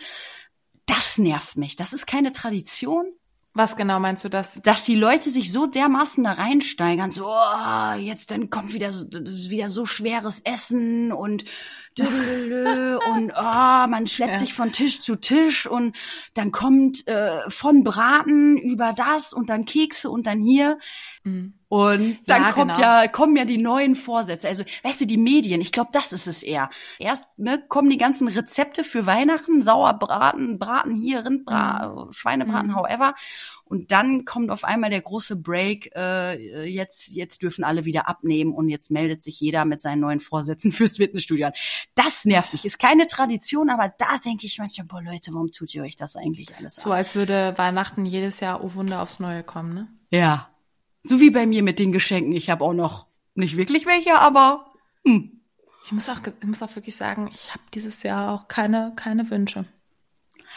Das 0.88 1.20
nervt 1.20 1.56
mich. 1.56 1.76
Das 1.76 1.94
ist 1.94 2.08
keine 2.08 2.34
Tradition. 2.34 3.06
Was 3.54 3.76
genau 3.76 4.00
meinst 4.00 4.24
du 4.24 4.30
das? 4.30 4.60
Dass 4.64 4.86
die 4.86 4.96
Leute 4.96 5.30
sich 5.30 5.52
so 5.52 5.68
dermaßen 5.68 6.24
da 6.24 6.32
reinsteigern, 6.32 7.12
so, 7.12 7.28
oh, 7.28 7.94
jetzt 8.00 8.32
dann 8.32 8.50
kommt 8.50 8.74
wieder, 8.74 8.92
wieder 8.92 9.70
so 9.70 9.86
schweres 9.86 10.40
Essen 10.40 11.12
und 11.12 11.46
und 12.00 13.32
oh, 13.36 13.88
man 13.88 14.08
schleppt 14.08 14.32
ja. 14.32 14.38
sich 14.38 14.54
von 14.54 14.72
Tisch 14.72 15.02
zu 15.02 15.16
Tisch 15.16 15.66
und 15.68 15.96
dann 16.34 16.52
kommt 16.52 17.08
äh, 17.08 17.50
von 17.50 17.84
Braten 17.84 18.58
über 18.58 18.94
das 18.94 19.34
und 19.34 19.50
dann 19.50 19.66
Kekse 19.66 20.10
und 20.10 20.28
dann 20.28 20.40
hier. 20.40 20.78
Mhm. 21.24 21.54
Und 21.74 22.20
dann 22.28 22.44
ja, 22.44 22.52
kommt 22.52 22.76
genau. 22.76 22.88
ja, 22.88 23.08
kommen 23.08 23.36
ja 23.36 23.46
die 23.46 23.58
neuen 23.58 23.96
Vorsätze. 23.96 24.48
Also, 24.48 24.64
weißt 24.84 25.02
du, 25.02 25.06
die 25.08 25.18
Medien, 25.18 25.60
ich 25.60 25.72
glaube, 25.72 25.90
das 25.92 26.14
ist 26.14 26.28
es 26.28 26.44
eher. 26.44 26.70
Erst 27.00 27.26
ne, 27.36 27.64
kommen 27.68 27.90
die 27.90 27.98
ganzen 27.98 28.28
Rezepte 28.28 28.84
für 28.84 29.08
Weihnachten, 29.08 29.64
Sauerbraten, 29.64 30.60
Braten 30.60 30.94
hier, 30.94 31.26
Rindbraten, 31.26 32.06
mhm. 32.06 32.12
Schweinebraten, 32.14 32.70
mhm. 32.70 32.76
however. 32.76 33.16
Und 33.66 33.92
dann 33.92 34.24
kommt 34.24 34.52
auf 34.52 34.66
einmal 34.66 34.92
der 34.92 35.02
große 35.02 35.36
Break, 35.36 35.90
äh, 35.96 36.68
jetzt, 36.68 37.08
jetzt 37.08 37.42
dürfen 37.42 37.64
alle 37.64 37.86
wieder 37.86 38.08
abnehmen 38.08 38.54
und 38.54 38.70
jetzt 38.70 38.92
meldet 38.92 39.24
sich 39.24 39.40
jeder 39.40 39.66
mit 39.66 39.82
seinen 39.82 40.02
neuen 40.02 40.20
Vorsätzen 40.20 40.72
fürs 40.72 40.98
Fitnessstudio 40.98 41.48
an. 41.48 41.54
Das 41.96 42.24
nervt 42.24 42.54
mich. 42.54 42.66
Ist 42.66 42.78
keine 42.78 43.08
Tradition, 43.08 43.72
aber 43.72 43.92
da 43.98 44.20
denke 44.24 44.46
ich 44.46 44.60
manchmal, 44.60 44.86
boah 44.86 45.02
Leute, 45.02 45.34
warum 45.34 45.52
tut 45.52 45.74
ihr 45.74 45.82
euch 45.82 45.96
das 45.96 46.18
eigentlich 46.18 46.56
alles 46.56 46.76
So, 46.76 46.92
an? 46.92 46.98
als 46.98 47.16
würde 47.16 47.56
Weihnachten 47.58 48.06
jedes 48.06 48.42
Jahr, 48.42 48.64
oh 48.64 48.76
Wunder, 48.76 49.02
aufs 49.02 49.20
Neue 49.20 49.42
kommen, 49.42 49.74
ne? 49.74 49.88
Ja, 50.12 50.53
so 51.04 51.20
wie 51.20 51.30
bei 51.30 51.46
mir 51.46 51.63
mit 51.63 51.80
den 51.80 51.92
Geschenken. 51.92 52.34
Ich 52.34 52.50
habe 52.50 52.63
auch 52.63 52.74
noch 52.74 53.08
nicht 53.36 53.58
wirklich 53.58 53.86
welche, 53.86 54.20
aber 54.20 54.74
hm. 55.06 55.39
Ich 55.86 55.91
muss 55.91 56.08
auch, 56.08 56.20
ich 56.26 56.47
muss 56.47 56.64
auch 56.64 56.74
wirklich 56.76 56.95
sagen, 56.95 57.30
ich 57.32 57.51
habe 57.51 57.62
dieses 57.74 58.04
Jahr 58.04 58.32
auch 58.32 58.47
keine, 58.47 58.93
keine 58.95 59.30
Wünsche. 59.30 59.66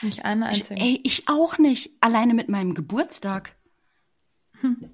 Nicht 0.03 0.24
eine 0.24 0.47
einzige. 0.47 0.78
Ey, 0.80 1.01
ich 1.03 1.28
auch 1.28 1.59
nicht. 1.59 1.90
Alleine 2.01 2.32
mit 2.34 2.49
meinem 2.49 2.74
Geburtstag. 2.74 3.57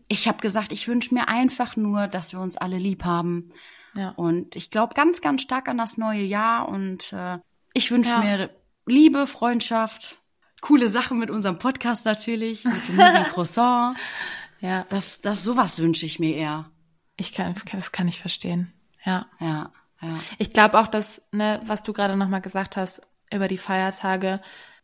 Ich 0.09 0.29
habe 0.29 0.39
gesagt, 0.39 0.73
ich 0.73 0.89
wünsche 0.89 1.15
mir 1.15 1.29
einfach 1.29 1.77
nur, 1.77 2.07
dass 2.07 2.33
wir 2.33 2.41
uns 2.41 2.57
alle 2.57 2.79
lieb 2.79 3.05
haben. 3.05 3.51
Ja. 3.95 4.11
Und 4.11 4.57
ich 4.57 4.71
glaube 4.71 4.95
ganz, 4.95 5.21
ganz 5.21 5.43
stark 5.43 5.69
an 5.69 5.77
das 5.77 5.99
neue 5.99 6.23
Jahr. 6.23 6.69
Und 6.69 7.13
äh, 7.13 7.39
ich 7.75 7.91
wünsche 7.91 8.11
Ja. 8.11 8.21
mir 8.21 8.51
Liebe, 8.87 9.27
Freundschaft, 9.27 10.23
coole 10.63 10.89
Sachen 10.89 11.19
mit 11.19 11.31
unserem 11.31 11.59
Podcast 11.59 12.07
natürlich, 12.07 12.65
mit 12.65 12.89
dem 12.89 12.97
Croissant. 13.25 13.99
Ja, 14.63 14.87
Das, 14.89 15.21
das 15.21 15.43
sowas 15.43 15.79
wünsche 15.81 16.07
ich 16.07 16.19
mir 16.19 16.35
eher. 16.37 16.71
ich 17.17 17.33
kann, 17.33 17.55
das 17.73 17.93
kann 17.93 18.09
ich 18.09 18.21
verstehen. 18.21 18.73
Ja. 19.05 19.27
Ja, 19.41 19.73
ja. 20.01 20.15
Ich 20.39 20.53
glaube 20.53 20.79
auch, 20.81 20.89
dass, 20.89 21.23
ne, 21.33 21.61
was 21.65 21.83
du 21.83 21.93
gerade 21.93 22.17
nochmal 22.17 22.41
gesagt 22.41 22.77
hast 22.77 23.07
über 23.33 23.49
die 23.49 23.59
Feiertage, 23.59 24.41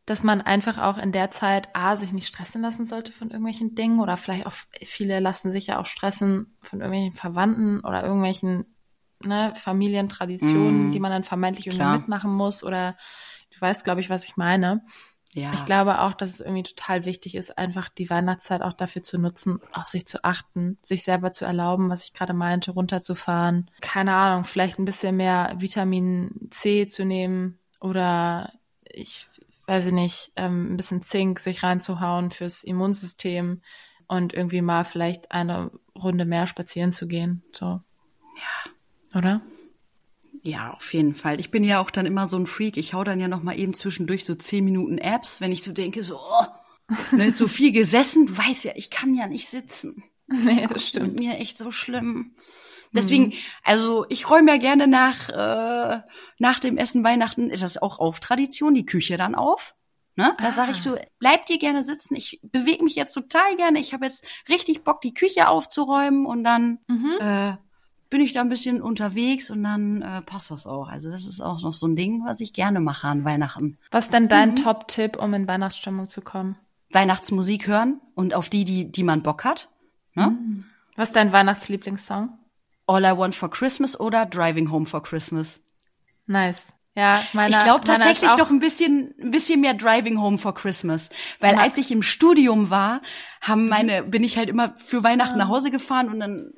dass 0.07 0.25
man 0.25 0.41
einfach 0.41 0.79
auch 0.79 0.99
in 0.99 1.13
der 1.13 1.31
Zeit 1.31 1.69
A, 1.75 1.97
sich 1.97 2.13
nicht 2.13 2.27
stressen 2.29 2.63
lassen 2.63 2.87
sollte 2.87 3.13
von 3.13 3.31
irgendwelchen 3.31 3.75
Dingen 3.75 4.01
oder 4.01 4.17
vielleicht 4.17 4.47
auch 4.47 4.55
viele 4.83 5.21
lassen 5.21 5.53
sich 5.53 5.67
ja 5.69 5.79
auch 5.79 5.87
stressen 5.87 6.57
von 6.63 6.81
irgendwelchen 6.81 7.13
Verwandten 7.17 7.81
oder 7.81 8.03
irgendwelchen 8.03 8.75
ne, 9.23 9.53
Familientraditionen, 9.55 10.89
Mm, 10.89 10.93
die 10.93 11.01
man 11.01 11.11
dann 11.11 11.25
vermeintlich 11.25 11.67
irgendwie 11.67 11.99
mitmachen 11.99 12.33
muss 12.33 12.65
oder 12.65 12.97
du 13.55 13.61
weißt, 13.61 13.85
glaube 13.85 14.01
ich, 14.01 14.11
was 14.11 14.25
ich 14.25 14.37
meine. 14.37 14.83
Ja. 15.39 15.53
Ich 15.53 15.65
glaube 15.65 16.01
auch, 16.01 16.15
dass 16.15 16.35
es 16.35 16.41
irgendwie 16.41 16.63
total 16.63 17.05
wichtig 17.05 17.35
ist, 17.35 17.57
einfach 17.57 17.89
die 17.89 18.11
Weihnachtszeit 18.11 18.63
auch 18.63 18.73
dafür 18.73 19.03
zu 19.03 19.19
nutzen, 19.19 19.61
auf 19.73 19.87
sich 19.87 20.07
zu 20.07 20.25
achten, 20.25 20.79
sich 20.83 21.05
selber 21.05 21.33
zu 21.33 21.45
erlauben, 21.45 21.91
was 21.91 22.05
ich 22.05 22.13
gerade 22.13 22.35
meinte, 22.35 22.73
runterzufahren. 22.73 23.71
Keine 23.81 24.15
Ahnung, 24.15 24.45
vielleicht 24.45 24.79
ein 24.79 24.85
bisschen 24.85 25.17
mehr 25.17 25.55
Vitamin 25.59 26.49
C 26.51 26.87
zu 26.87 27.05
nehmen 27.05 27.59
oder 27.81 28.53
ich 28.85 29.27
weiß 29.67 29.89
ich 29.89 29.93
nicht, 29.93 30.33
ähm, 30.37 30.73
ein 30.73 30.77
bisschen 30.79 31.03
Zink 31.03 31.41
sich 31.41 31.63
reinzuhauen 31.63 32.31
fürs 32.31 32.65
Immunsystem 32.65 33.61
und 34.07 34.33
irgendwie 34.33 34.63
mal 34.63 34.85
vielleicht 34.85 35.31
eine 35.31 35.71
Runde 35.95 36.25
mehr 36.25 36.47
spazieren 36.47 36.91
zu 36.91 37.07
gehen. 37.07 37.43
So. 37.53 37.67
Ja. 38.37 39.19
Oder? 39.19 39.43
Ja, 40.43 40.73
auf 40.73 40.93
jeden 40.93 41.15
Fall. 41.15 41.41
Ich 41.41 41.51
bin 41.51 41.65
ja 41.65 41.81
auch 41.81 41.91
dann 41.91 42.07
immer 42.07 42.27
so 42.27 42.37
ein 42.37 42.47
Freak. 42.47 42.77
Ich 42.77 42.95
hau 42.95 43.05
dann 43.05 43.21
ja 43.21 43.29
noch 43.29 43.43
mal 43.43 43.59
eben 43.59 43.75
zwischendurch 43.75 44.25
so 44.25 44.35
zehn 44.35 44.65
Minuten 44.65 44.99
Apps, 44.99 45.41
wenn 45.41 45.53
ich 45.53 45.63
so 45.63 45.73
denke, 45.73 46.03
so, 46.03 46.19
oh, 46.19 46.47
ne, 47.17 47.33
so 47.33 47.49
viel 47.49 47.73
gesessen. 47.73 48.27
Du 48.27 48.37
weißt 48.37 48.65
ja, 48.65 48.73
ich 48.77 48.91
kann 48.91 49.15
ja 49.15 49.27
nicht 49.27 49.49
sitzen. 49.49 50.05
Nee, 50.27 50.63
ja 50.63 50.67
das 50.67 50.87
stimmt. 50.87 51.15
Mit 51.15 51.19
mir 51.21 51.39
echt 51.39 51.59
so 51.59 51.71
schlimm. 51.71 52.35
Deswegen, 52.93 53.35
also 53.65 54.07
ich 54.09 54.31
räume 54.31 54.53
ja 54.53 54.57
gerne 54.57 54.89
nach 54.89 55.29
äh, 55.29 56.01
nach 56.39 56.59
dem 56.59 56.79
Essen 56.79 57.05
Weihnachten, 57.05 57.51
ist 57.51 57.63
das 57.63 57.77
auch 57.77 57.99
auf 57.99 58.21
Tradition, 58.21 58.75
die 58.75 58.87
Küche 58.87 59.17
dann 59.17 59.35
auf. 59.35 59.75
Ne? 60.17 60.35
Da 60.41 60.51
sage 60.51 60.73
ich 60.73 60.83
so, 60.83 60.97
bleib 61.19 61.47
dir 61.47 61.59
gerne 61.59 61.85
sitzen. 61.85 62.17
Ich 62.17 62.41
bewege 62.43 62.83
mich 62.83 62.97
jetzt 62.97 63.13
total 63.13 63.57
gerne. 63.57 63.79
Ich 63.79 63.93
habe 63.93 64.05
jetzt 64.05 64.27
richtig 64.49 64.83
Bock, 64.83 65.01
die 65.01 65.15
Küche 65.15 65.49
aufzuräumen 65.49 66.27
und 66.27 66.43
dann 66.43 66.79
äh, 67.21 67.57
bin 68.11 68.21
ich 68.21 68.33
da 68.33 68.41
ein 68.41 68.49
bisschen 68.49 68.81
unterwegs 68.81 69.51
und 69.51 69.63
dann 69.63 70.03
äh, 70.03 70.23
passt 70.23 70.51
das 70.51 70.67
auch. 70.67 70.89
Also 70.89 71.11
das 71.11 71.27
ist 71.27 71.41
auch 71.41 71.63
noch 71.63 71.75
so 71.75 71.87
ein 71.87 71.97
Ding, 71.97 72.25
was 72.25 72.41
ich 72.41 72.53
gerne 72.53 72.81
mache 72.81 73.07
an 73.07 73.25
Weihnachten. 73.25 73.79
Was 73.91 74.07
ist 74.07 74.15
denn 74.15 74.29
dein 74.29 74.57
Top-Tipp, 74.57 75.17
um 75.17 75.35
in 75.35 75.47
Weihnachtsstimmung 75.47 76.09
zu 76.09 76.23
kommen? 76.23 76.57
Weihnachtsmusik 76.91 77.67
hören 77.67 78.01
und 78.15 78.35
auf 78.35 78.49
die, 78.49 78.65
die, 78.65 78.91
die 78.91 79.03
man 79.03 79.23
Bock 79.23 79.45
hat. 79.45 79.69
Ne? 80.15 80.39
Was 80.97 81.11
ist 81.11 81.17
dein 81.17 81.33
Weihnachtslieblingssong? 81.33 82.31
All 82.87 83.05
I 83.05 83.17
Want 83.17 83.35
for 83.35 83.51
Christmas 83.51 83.99
oder 84.01 84.25
Driving 84.25 84.71
Home 84.71 84.87
for 84.87 85.03
Christmas. 85.03 85.61
Nice. 86.27 86.63
Ja, 86.95 87.23
meiner, 87.33 87.59
ich 87.59 87.65
glaube 87.65 87.85
tatsächlich 87.85 88.37
noch 88.37 88.51
ein 88.51 88.59
bisschen, 88.59 89.15
ein 89.23 89.31
bisschen 89.31 89.61
mehr 89.61 89.75
Driving 89.75 90.21
Home 90.21 90.37
for 90.37 90.53
Christmas, 90.53 91.11
weil 91.39 91.55
als 91.55 91.79
ich 91.79 91.93
im 91.93 92.03
Studium 92.03 92.71
war, 92.71 93.03
haben 93.41 93.69
meine, 93.69 94.03
bin 94.03 94.25
ich 94.25 94.37
halt 94.37 94.49
immer 94.49 94.75
für 94.79 95.05
Weihnachten 95.05 95.39
nach 95.39 95.47
Hause 95.47 95.71
gefahren 95.71 96.09
und 96.09 96.19
dann 96.19 96.55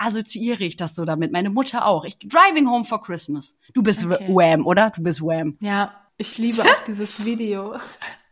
assoziiere 0.00 0.64
ich 0.64 0.76
das 0.76 0.94
so 0.94 1.04
damit. 1.04 1.32
Meine 1.32 1.50
Mutter 1.50 1.86
auch. 1.86 2.04
Ich 2.04 2.18
Driving 2.18 2.68
Home 2.68 2.84
for 2.84 3.02
Christmas. 3.02 3.56
Du 3.74 3.82
bist 3.82 4.04
Okay. 4.04 4.28
Wham, 4.28 4.66
oder? 4.66 4.90
Du 4.90 5.02
bist 5.02 5.20
Wham. 5.20 5.56
Ja, 5.60 5.94
ich 6.16 6.38
liebe 6.38 6.62
auch 6.64 6.84
dieses 6.86 7.24
Video. 7.24 7.76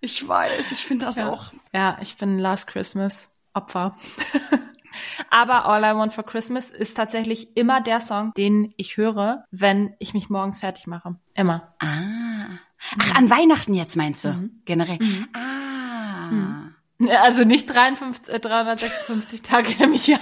Ich 0.01 0.27
weiß, 0.27 0.73
ich 0.73 0.85
finde 0.85 1.07
das 1.07 1.19
auch. 1.19 1.53
Ja, 1.73 1.99
ich 2.01 2.17
bin 2.17 2.39
Last 2.39 2.69
Christmas 2.69 3.31
Opfer. 3.53 3.97
Aber 5.31 5.67
All 5.67 5.83
I 5.85 5.97
Want 5.97 6.13
for 6.13 6.25
Christmas 6.25 6.71
ist 6.71 6.97
tatsächlich 6.97 7.57
immer 7.57 7.81
der 7.81 8.01
Song, 8.01 8.33
den 8.37 8.73
ich 8.77 8.97
höre, 8.97 9.41
wenn 9.51 9.95
ich 9.99 10.15
mich 10.15 10.31
morgens 10.31 10.59
fertig 10.61 10.87
mache. 10.87 11.17
Immer. 11.35 11.75
Ah. 11.79 12.59
Ach, 13.01 13.15
an 13.17 13.29
Weihnachten 13.31 13.75
jetzt 13.75 13.97
meinst 13.97 14.25
du? 14.25 14.31
Mhm. 14.33 14.63
Generell. 14.65 14.99
Ah. 15.35 16.71
Also 17.23 17.45
nicht 17.45 17.67
53, 17.67 18.35
äh, 18.35 18.41
356 18.41 19.43
Tage 19.43 19.73
im 19.83 19.95
Jahr. 19.95 20.21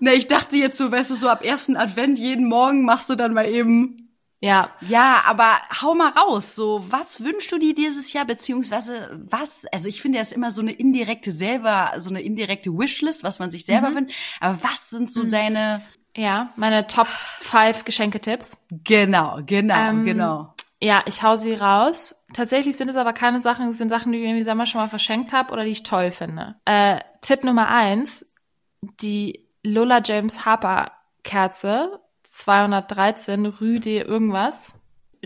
Ne, 0.00 0.14
ich 0.14 0.26
dachte 0.26 0.56
jetzt 0.56 0.76
so, 0.78 0.90
weißt 0.92 1.10
du, 1.10 1.14
so 1.14 1.28
ab 1.28 1.44
ersten 1.44 1.76
Advent 1.76 2.18
jeden 2.18 2.48
Morgen 2.48 2.84
machst 2.84 3.08
du 3.08 3.14
dann 3.14 3.32
mal 3.34 3.46
eben 3.46 3.96
Ja, 4.40 4.70
Ja, 4.80 5.22
aber 5.26 5.58
hau 5.80 5.94
mal 5.94 6.10
raus. 6.10 6.54
So, 6.54 6.84
was 6.88 7.24
wünschst 7.24 7.50
du 7.52 7.58
dir 7.58 7.74
dieses 7.74 8.12
Jahr, 8.12 8.24
beziehungsweise 8.24 9.10
was? 9.30 9.64
Also 9.72 9.88
ich 9.88 10.02
finde, 10.02 10.18
das 10.18 10.28
ist 10.28 10.34
immer 10.34 10.50
so 10.50 10.60
eine 10.60 10.72
indirekte 10.72 11.32
selber, 11.32 11.92
so 11.98 12.10
eine 12.10 12.20
indirekte 12.22 12.70
Wishlist, 12.76 13.22
was 13.22 13.38
man 13.38 13.50
sich 13.50 13.64
selber 13.64 13.94
wünscht. 13.94 14.14
Aber 14.40 14.58
was 14.62 14.90
sind 14.90 15.10
so 15.10 15.28
seine? 15.28 15.82
ja, 16.16 16.52
meine 16.56 16.86
Top 16.88 17.08
5 17.40 17.84
Geschenketipps. 17.84 18.58
Genau, 18.84 19.40
genau, 19.46 19.90
Ähm, 19.90 20.04
genau. 20.04 20.54
Ja, 20.82 21.02
ich 21.06 21.22
hau 21.22 21.36
sie 21.36 21.54
raus. 21.54 22.24
Tatsächlich 22.34 22.76
sind 22.76 22.90
es 22.90 22.96
aber 22.96 23.12
keine 23.12 23.40
Sachen, 23.40 23.68
es 23.68 23.78
sind 23.78 23.88
Sachen, 23.88 24.10
die 24.10 24.18
ich 24.18 24.24
irgendwie 24.24 24.42
selber 24.42 24.66
schon 24.66 24.80
mal 24.80 24.88
verschenkt 24.88 25.32
habe 25.32 25.52
oder 25.52 25.64
die 25.64 25.70
ich 25.70 25.84
toll 25.84 26.10
finde. 26.10 26.56
Äh, 26.64 26.98
Tipp 27.20 27.44
Nummer 27.44 27.68
eins, 27.68 28.32
die 29.00 29.48
Lola 29.62 30.00
James 30.04 30.44
Harper 30.44 30.90
Kerze 31.22 32.00
213 32.24 33.46
Rüde 33.46 34.00
irgendwas. 34.00 34.74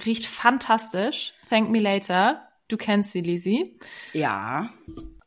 Riecht 0.05 0.27
fantastisch. 0.27 1.33
Thank 1.49 1.71
me 1.71 1.79
later. 1.81 2.43
Du 2.69 2.77
kennst 2.77 3.13
sie, 3.13 3.23
Lisi. 3.23 3.79
Ja. 4.13 4.69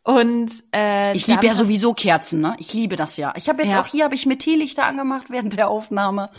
Und 0.03 0.51
äh, 0.75 1.15
Ich 1.15 1.25
liebe 1.25 1.47
ja 1.47 1.53
sowieso 1.55 1.93
Kerzen, 1.93 2.41
ne? 2.41 2.55
Ich 2.59 2.73
liebe 2.73 2.95
das 2.95 3.17
ja. 3.17 3.33
Ich 3.35 3.49
habe 3.49 3.63
jetzt 3.63 3.73
Ja. 3.73 3.81
auch 3.81 3.87
hier 3.87 4.03
habe 4.03 4.13
ich 4.15 4.25
mit 4.27 4.39
Teelichter 4.39 4.85
angemacht 4.85 5.29
während 5.29 5.57
der 5.57 5.69
Aufnahme. 5.69 6.29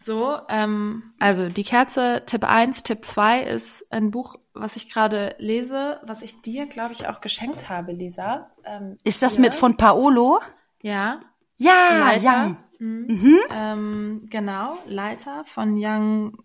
So, 0.00 0.38
ähm, 0.48 1.12
also 1.18 1.48
die 1.48 1.64
Kerze, 1.64 2.22
Tipp 2.24 2.44
1, 2.44 2.84
Tipp 2.84 3.04
2 3.04 3.42
ist 3.42 3.90
ein 3.92 4.12
Buch, 4.12 4.36
was 4.54 4.76
ich 4.76 4.88
gerade 4.92 5.34
lese, 5.38 6.00
was 6.04 6.22
ich 6.22 6.40
dir, 6.40 6.66
glaube 6.66 6.92
ich, 6.92 7.08
auch 7.08 7.20
geschenkt 7.20 7.68
habe, 7.68 7.90
Lisa. 7.90 8.48
Ähm, 8.64 8.96
Ist 9.02 9.22
das 9.22 9.32
hier. 9.32 9.40
mit 9.40 9.56
von 9.56 9.76
Paolo? 9.76 10.38
Ja, 10.82 11.20
Ja, 11.56 11.98
Leiter. 11.98 12.22
ja. 12.22 12.56
ähm, 12.80 14.26
genau, 14.30 14.78
Leiter 14.86 15.44
von 15.46 15.74
Young 15.76 16.44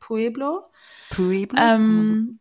Pueblo. 0.00 0.64
Pueblo. 1.10 1.56
Ähm, 1.62 2.40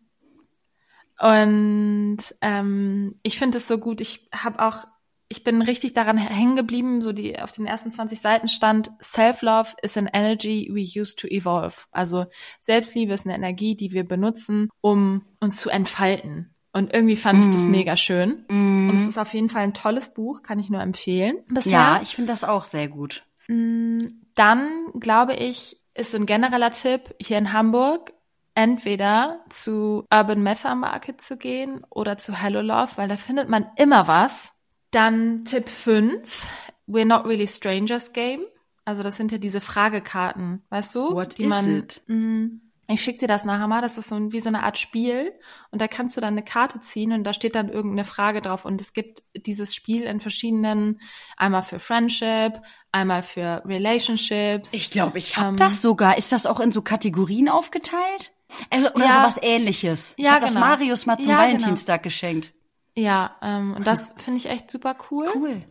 und 1.19 2.17
ähm, 2.41 3.15
ich 3.21 3.37
finde 3.37 3.57
es 3.57 3.67
so 3.67 3.77
gut. 3.77 4.01
Ich 4.01 4.29
habe 4.33 4.65
auch, 4.65 4.85
ich 5.33 5.43
bin 5.43 5.63
richtig 5.63 5.93
daran 5.93 6.15
hängen 6.15 6.55
geblieben, 6.55 7.01
so 7.01 7.11
die 7.11 7.39
auf 7.39 7.53
den 7.53 7.65
ersten 7.65 7.91
20 7.91 8.21
Seiten 8.21 8.47
stand, 8.47 8.91
Self-Love 9.01 9.71
is 9.81 9.97
an 9.97 10.07
energy 10.13 10.69
we 10.71 10.81
use 10.81 11.15
to 11.15 11.27
evolve. 11.27 11.85
Also 11.91 12.27
Selbstliebe 12.61 13.11
ist 13.13 13.25
eine 13.25 13.33
Energie, 13.33 13.75
die 13.75 13.91
wir 13.93 14.03
benutzen, 14.03 14.69
um 14.79 15.25
uns 15.39 15.57
zu 15.57 15.71
entfalten. 15.71 16.53
Und 16.71 16.93
irgendwie 16.93 17.15
fand 17.15 17.43
ich 17.43 17.51
das 17.51 17.63
mega 17.63 17.97
schön. 17.97 18.45
Und 18.47 18.99
es 18.99 19.07
ist 19.07 19.17
auf 19.17 19.33
jeden 19.33 19.49
Fall 19.49 19.63
ein 19.63 19.73
tolles 19.73 20.13
Buch, 20.13 20.43
kann 20.43 20.59
ich 20.59 20.69
nur 20.69 20.81
empfehlen. 20.81 21.37
Bisher. 21.47 21.71
ja, 21.71 21.99
ich 22.03 22.13
finde 22.13 22.31
das 22.31 22.43
auch 22.43 22.65
sehr 22.65 22.87
gut. 22.87 23.25
Dann 23.47 24.69
glaube 24.99 25.33
ich, 25.33 25.77
ist 25.95 26.11
so 26.11 26.17
ein 26.17 26.27
genereller 26.27 26.71
Tipp 26.71 27.15
hier 27.19 27.39
in 27.39 27.53
Hamburg, 27.53 28.13
entweder 28.53 29.39
zu 29.49 30.05
Urban 30.13 30.43
Meta 30.43 30.75
Market 30.75 31.21
zu 31.21 31.37
gehen 31.37 31.83
oder 31.89 32.19
zu 32.19 32.39
Hello 32.39 32.61
Love, 32.61 32.91
weil 32.97 33.07
da 33.07 33.17
findet 33.17 33.49
man 33.49 33.65
immer 33.77 34.07
was. 34.07 34.52
Dann 34.93 35.43
Tipp 35.43 35.67
5, 35.69 36.47
We're 36.87 37.05
Not 37.05 37.25
Really 37.25 37.47
Strangers 37.47 38.13
Game. 38.13 38.41
Also 38.85 39.01
das 39.01 39.15
sind 39.15 39.31
ja 39.31 39.37
diese 39.39 39.59
Fragekarten, 39.59 40.61
weißt 40.69 40.93
du? 40.95 41.13
What 41.15 41.37
die 41.37 41.47
man, 41.47 41.77
it? 41.79 42.01
Mm, 42.07 42.47
ich 42.89 43.01
schicke 43.01 43.19
dir 43.19 43.27
das 43.27 43.43
nachher 43.43 43.67
mal. 43.67 43.81
Das 43.81 43.97
ist 43.97 44.09
so 44.09 44.15
ein, 44.15 44.31
wie 44.33 44.39
so 44.39 44.49
eine 44.49 44.61
Art 44.61 44.77
Spiel. 44.77 45.31
Und 45.71 45.81
da 45.81 45.87
kannst 45.87 46.15
du 46.15 46.21
dann 46.21 46.33
eine 46.33 46.43
Karte 46.43 46.79
ziehen 46.81 47.11
und 47.11 47.23
da 47.23 47.33
steht 47.33 47.55
dann 47.55 47.69
irgendeine 47.69 48.03
Frage 48.05 48.41
drauf. 48.41 48.65
Und 48.65 48.81
es 48.81 48.93
gibt 48.93 49.23
dieses 49.35 49.73
Spiel 49.73 50.03
in 50.03 50.19
verschiedenen, 50.19 50.99
einmal 51.37 51.63
für 51.63 51.79
Friendship, 51.79 52.61
einmal 52.91 53.23
für 53.23 53.63
Relationships. 53.65 54.73
Ich 54.73 54.91
glaube, 54.91 55.17
ich 55.17 55.37
habe 55.37 55.49
Ähm, 55.49 55.55
das 55.55 55.81
sogar. 55.81 56.17
Ist 56.19 56.31
das 56.31 56.45
auch 56.45 56.59
in 56.59 56.71
so 56.71 56.81
Kategorien 56.83 57.49
aufgeteilt? 57.49 58.31
Also, 58.69 58.91
oder 58.93 59.05
Ja. 59.05 59.15
sowas 59.15 59.39
ähnliches. 59.41 60.13
Ich 60.17 60.25
Ja, 60.25 60.31
habe 60.33 60.41
das 60.41 60.53
genau. 60.53 60.67
Marius 60.67 61.05
mal 61.07 61.17
zum 61.17 61.31
Ja, 61.31 61.37
genau. 61.37 61.47
Valentinstag 61.47 62.03
geschenkt. 62.03 62.53
Ja, 62.95 63.35
ähm, 63.41 63.73
und 63.75 63.87
das 63.87 64.15
finde 64.17 64.37
ich 64.37 64.47
echt 64.47 64.69
super 64.69 64.95
cool. 65.09 65.27
Cool. 65.33 65.63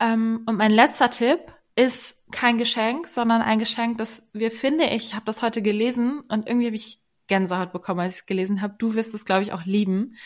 Ähm, 0.00 0.42
und 0.46 0.56
mein 0.56 0.70
letzter 0.70 1.10
Tipp 1.10 1.40
ist 1.76 2.22
kein 2.32 2.58
Geschenk, 2.58 3.08
sondern 3.08 3.42
ein 3.42 3.58
Geschenk, 3.58 3.98
das 3.98 4.30
wir, 4.32 4.50
finde 4.50 4.84
ich, 4.84 5.06
ich 5.06 5.14
habe 5.14 5.26
das 5.26 5.42
heute 5.42 5.62
gelesen 5.62 6.20
und 6.28 6.48
irgendwie 6.48 6.66
habe 6.66 6.76
ich 6.76 7.00
Gänsehaut 7.26 7.72
bekommen, 7.72 8.00
als 8.00 8.14
ich 8.14 8.20
es 8.20 8.26
gelesen 8.26 8.62
habe. 8.62 8.74
Du 8.78 8.94
wirst 8.94 9.14
es, 9.14 9.24
glaube 9.24 9.42
ich, 9.42 9.52
auch 9.52 9.64
lieben. 9.64 10.16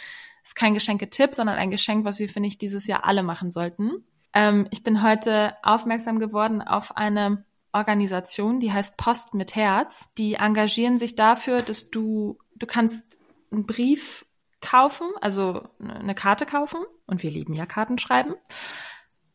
Ist 0.45 0.57
kein 0.57 0.74
Geschenketipp, 0.74 1.34
sondern 1.34 1.57
ein 1.57 1.70
Geschenk, 1.70 2.05
was 2.05 2.18
wir, 2.18 2.28
finde 2.28 2.49
ich, 2.49 2.59
dieses 2.59 2.86
Jahr 2.86 3.05
alle 3.05 3.22
machen 3.22 3.51
sollten. 3.51 4.05
Ähm, 4.34 4.66
ich 4.70 4.82
bin 4.82 5.03
heute 5.03 5.55
aufmerksam 5.62 6.18
geworden 6.18 6.62
auf 6.62 6.97
eine 6.97 7.45
Organisation, 7.72 8.61
die 8.61 8.72
heißt 8.72 8.97
Post 8.97 9.34
mit 9.34 9.55
Herz. 9.55 10.09
Die 10.16 10.34
engagieren 10.34 10.99
sich 10.99 11.14
dafür, 11.14 11.62
dass 11.62 11.91
du, 11.91 12.39
du 12.57 12.66
kannst 12.66 13.18
einen 13.51 13.66
Brief 13.66 14.26
kaufen, 14.61 15.09
also 15.20 15.62
eine 15.78 16.14
Karte 16.14 16.46
kaufen. 16.46 16.80
Und 17.06 17.22
wir 17.22 17.30
lieben 17.30 17.54
ja 17.54 17.66
Karten 17.66 17.98
schreiben. 17.98 18.34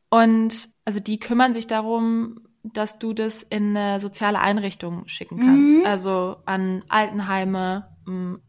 Und 0.10 0.70
also 0.86 1.00
die 1.00 1.20
kümmern 1.20 1.54
sich 1.54 1.68
darum, 1.68 2.48
dass 2.64 3.00
du 3.00 3.14
das 3.14 3.44
in 3.44 3.76
eine 3.76 4.00
soziale 4.00 4.40
Einrichtung 4.40 5.08
schicken 5.08 5.40
kannst. 5.40 5.74
Mhm. 5.74 5.86
Also 5.86 6.38
an 6.46 6.84
Altenheime, 6.88 7.90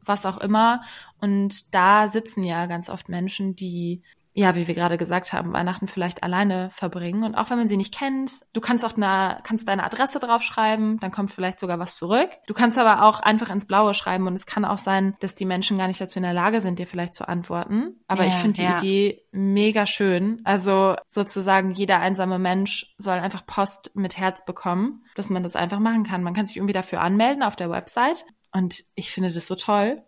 was 0.04 0.26
auch 0.26 0.38
immer. 0.38 0.82
Und 1.20 1.74
da 1.74 2.08
sitzen 2.08 2.44
ja 2.44 2.66
ganz 2.66 2.88
oft 2.90 3.08
Menschen, 3.08 3.56
die 3.56 4.02
ja, 4.36 4.56
wie 4.56 4.66
wir 4.66 4.74
gerade 4.74 4.98
gesagt 4.98 5.32
haben, 5.32 5.52
Weihnachten 5.52 5.86
vielleicht 5.86 6.24
alleine 6.24 6.68
verbringen. 6.72 7.22
Und 7.22 7.36
auch 7.36 7.50
wenn 7.50 7.58
man 7.58 7.68
sie 7.68 7.76
nicht 7.76 7.94
kennt, 7.94 8.32
du 8.52 8.60
kannst 8.60 8.84
auch 8.84 8.96
eine, 8.96 9.38
kannst 9.44 9.68
deine 9.68 9.84
Adresse 9.84 10.18
draufschreiben, 10.18 10.98
dann 10.98 11.12
kommt 11.12 11.30
vielleicht 11.30 11.60
sogar 11.60 11.78
was 11.78 11.96
zurück. 11.96 12.30
Du 12.48 12.54
kannst 12.54 12.76
aber 12.76 13.04
auch 13.04 13.20
einfach 13.20 13.48
ins 13.48 13.64
Blaue 13.64 13.94
schreiben 13.94 14.26
und 14.26 14.34
es 14.34 14.44
kann 14.44 14.64
auch 14.64 14.78
sein, 14.78 15.16
dass 15.20 15.36
die 15.36 15.44
Menschen 15.44 15.78
gar 15.78 15.86
nicht 15.86 16.00
dazu 16.00 16.18
in 16.18 16.24
der 16.24 16.32
Lage 16.32 16.60
sind, 16.60 16.80
dir 16.80 16.88
vielleicht 16.88 17.14
zu 17.14 17.28
antworten. 17.28 18.00
Aber 18.08 18.24
ja, 18.24 18.30
ich 18.30 18.34
finde 18.34 18.56
die 18.56 18.62
ja. 18.64 18.78
Idee 18.78 19.22
mega 19.30 19.86
schön. 19.86 20.40
Also 20.42 20.96
sozusagen 21.06 21.70
jeder 21.70 22.00
einsame 22.00 22.40
Mensch 22.40 22.92
soll 22.98 23.18
einfach 23.18 23.46
Post 23.46 23.92
mit 23.94 24.18
Herz 24.18 24.44
bekommen, 24.44 25.04
dass 25.14 25.30
man 25.30 25.44
das 25.44 25.54
einfach 25.54 25.78
machen 25.78 26.02
kann. 26.02 26.24
Man 26.24 26.34
kann 26.34 26.48
sich 26.48 26.56
irgendwie 26.56 26.74
dafür 26.74 27.00
anmelden 27.00 27.44
auf 27.44 27.54
der 27.54 27.70
Website. 27.70 28.26
Und 28.52 28.82
ich 28.96 29.12
finde 29.12 29.32
das 29.32 29.46
so 29.46 29.54
toll. 29.54 30.02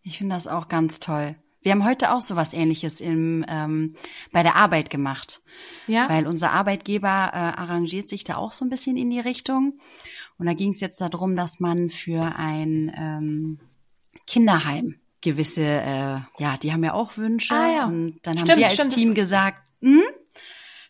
Ich 0.00 0.16
finde 0.16 0.36
das 0.36 0.46
auch 0.46 0.68
ganz 0.68 1.00
toll. 1.00 1.36
Wir 1.68 1.74
haben 1.74 1.84
heute 1.84 2.12
auch 2.12 2.22
so 2.22 2.34
was 2.34 2.54
Ähnliches 2.54 2.98
im, 2.98 3.44
ähm, 3.46 3.94
bei 4.32 4.42
der 4.42 4.56
Arbeit 4.56 4.88
gemacht. 4.88 5.42
Ja. 5.86 6.08
Weil 6.08 6.26
unser 6.26 6.50
Arbeitgeber 6.52 7.08
äh, 7.34 7.60
arrangiert 7.60 8.08
sich 8.08 8.24
da 8.24 8.36
auch 8.36 8.52
so 8.52 8.64
ein 8.64 8.70
bisschen 8.70 8.96
in 8.96 9.10
die 9.10 9.20
Richtung. 9.20 9.78
Und 10.38 10.46
da 10.46 10.54
ging 10.54 10.70
es 10.70 10.80
jetzt 10.80 10.98
darum, 10.98 11.36
dass 11.36 11.60
man 11.60 11.90
für 11.90 12.36
ein 12.36 12.90
ähm, 12.96 13.58
Kinderheim 14.26 14.94
gewisse, 15.20 15.60
äh, 15.62 16.20
ja, 16.38 16.56
die 16.56 16.72
haben 16.72 16.84
ja 16.84 16.94
auch 16.94 17.18
Wünsche. 17.18 17.52
Ah, 17.52 17.70
ja. 17.70 17.84
Und 17.84 18.18
dann 18.22 18.38
stimmt, 18.38 18.50
haben 18.50 18.58
wir 18.60 18.66
als 18.68 18.74
stimmt, 18.74 18.94
Team 18.94 19.14
gesagt, 19.14 19.68
hm? 19.82 20.00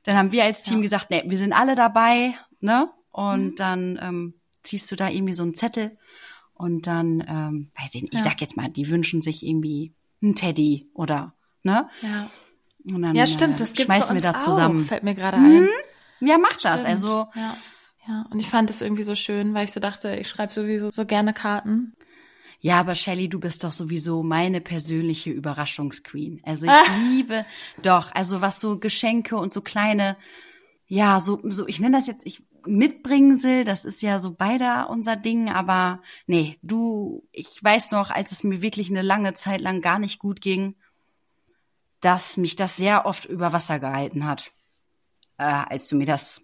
dann 0.05 0.17
haben 0.17 0.31
wir 0.31 0.45
als 0.45 0.63
Team 0.63 0.77
ja. 0.77 0.83
gesagt, 0.83 1.11
nee, 1.11 1.25
wir 1.27 1.39
sind 1.39 1.55
alle 1.55 1.75
dabei, 1.75 2.35
ne? 2.61 2.89
Und 3.11 3.47
mhm. 3.47 3.55
dann 3.57 3.99
ähm, 4.01 4.35
ziehst 4.63 4.89
du 4.93 4.95
da 4.95 5.11
irgendwie 5.11 5.35
so 5.35 5.43
einen 5.43 5.55
Zettel 5.55 5.99
und 6.55 6.87
dann, 6.87 7.25
ähm, 7.29 7.71
weiß 7.77 7.97
ich 7.97 8.03
nicht, 8.03 8.15
ich 8.15 8.21
ja. 8.21 8.27
sag 8.27 8.41
jetzt 8.41 8.57
mal, 8.57 8.69
die 8.69 8.89
wünschen 8.91 9.23
sich 9.23 9.45
irgendwie 9.45 9.93
ein 10.23 10.35
Teddy 10.35 10.91
oder, 10.95 11.35
ne? 11.63 11.89
Ja. 12.03 12.31
Und 12.91 13.03
dann, 13.03 13.15
ja, 13.15 13.27
stimmt, 13.27 13.61
das 13.61 13.73
äh, 13.73 13.83
schmeißen 13.83 14.15
wir 14.15 14.23
da 14.23 14.39
zusammen. 14.39 14.83
Auch, 14.83 14.89
fällt 14.89 15.03
mir 15.03 15.15
gerade 15.15 15.37
ein. 15.37 15.63
Mhm. 15.63 15.69
Ja, 16.21 16.39
mach 16.39 16.57
das. 16.59 16.85
Also 16.85 17.29
ja. 17.35 17.57
ja, 18.07 18.27
und 18.31 18.41
ich 18.41 18.49
fand 18.49 18.71
es 18.71 18.83
irgendwie 18.83 19.03
so 19.03 19.15
schön, 19.15 19.55
weil 19.55 19.65
ich 19.65 19.73
so 19.73 19.81
dachte, 19.81 20.17
ich 20.17 20.29
schreibe 20.29 20.53
sowieso 20.53 20.91
so 20.91 21.05
gerne 21.05 21.33
Karten. 21.33 21.95
Ja, 22.61 22.81
aber 22.81 22.97
Shelly, 22.97 23.29
du 23.29 23.39
bist 23.39 23.63
doch 23.63 23.71
sowieso 23.71 24.23
meine 24.25 24.61
persönliche 24.61 25.31
Überraschungsqueen. 25.31 26.41
Also 26.45 26.67
ich 26.67 26.73
ah. 26.73 26.83
liebe 27.11 27.45
doch, 27.83 28.11
also 28.13 28.41
was 28.41 28.61
so 28.61 28.79
Geschenke 28.79 29.37
und 29.37 29.53
so 29.53 29.61
kleine, 29.61 30.17
ja, 30.89 31.21
so, 31.21 31.41
so, 31.45 31.69
ich 31.69 31.81
nenne 31.81 31.97
das 31.97 32.07
jetzt, 32.07 32.27
ich 32.27 32.43
Mitbringsel, 32.67 33.65
das 33.65 33.85
ist 33.85 34.03
ja 34.03 34.19
so 34.19 34.33
beider 34.33 34.91
unser 34.91 35.17
Ding, 35.17 35.51
aber 35.51 36.01
nee, 36.27 36.59
du, 36.63 37.27
ich 37.31 37.63
weiß 37.63 37.93
noch, 37.93 38.11
als 38.11 38.33
es 38.33 38.43
mir 38.43 38.63
wirklich 38.63 38.91
eine 38.91 39.03
lange 39.03 39.35
Zeit 39.35 39.61
lang 39.61 39.81
gar 39.83 39.99
nicht 39.99 40.19
gut 40.19 40.41
ging, 40.41 40.75
dass 42.01 42.37
mich 42.37 42.57
das 42.57 42.77
sehr 42.77 43.07
oft 43.07 43.27
über 43.27 43.53
Wasser 43.53 43.79
gehalten 43.79 44.27
hat, 44.27 44.53
äh, 45.37 45.45
als 45.45 45.89
du 45.89 45.97
mir 45.97 46.07
das 46.07 46.43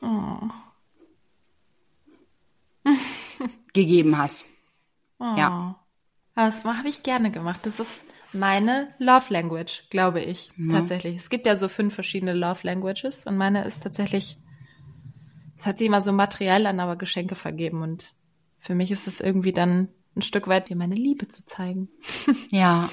oh. 0.00 0.48
gegeben 3.72 4.16
hast. 4.16 4.46
Oh. 5.18 5.34
Ja. 5.36 5.78
Das 6.34 6.64
habe 6.64 6.88
ich 6.88 7.02
gerne 7.02 7.30
gemacht. 7.30 7.60
Das 7.64 7.80
ist 7.80 8.04
meine 8.32 8.94
Love 8.98 9.32
Language, 9.32 9.88
glaube 9.90 10.20
ich, 10.20 10.52
mhm. 10.56 10.72
tatsächlich. 10.72 11.16
Es 11.16 11.30
gibt 11.30 11.46
ja 11.46 11.56
so 11.56 11.68
fünf 11.68 11.94
verschiedene 11.94 12.34
Love 12.34 12.60
Languages 12.62 13.26
und 13.26 13.36
meine 13.36 13.64
ist 13.64 13.82
tatsächlich 13.82 14.38
es 15.58 15.66
hört 15.66 15.78
sich 15.78 15.88
immer 15.88 16.00
so 16.00 16.12
materiell 16.12 16.66
an, 16.66 16.78
aber 16.78 16.96
Geschenke 16.96 17.34
vergeben. 17.34 17.82
Und 17.82 18.14
für 18.60 18.76
mich 18.76 18.92
ist 18.92 19.08
es 19.08 19.20
irgendwie 19.20 19.52
dann 19.52 19.88
ein 20.16 20.22
Stück 20.22 20.46
weit, 20.46 20.68
dir 20.68 20.76
meine 20.76 20.94
Liebe 20.94 21.26
zu 21.26 21.44
zeigen. 21.44 21.88
ja. 22.50 22.88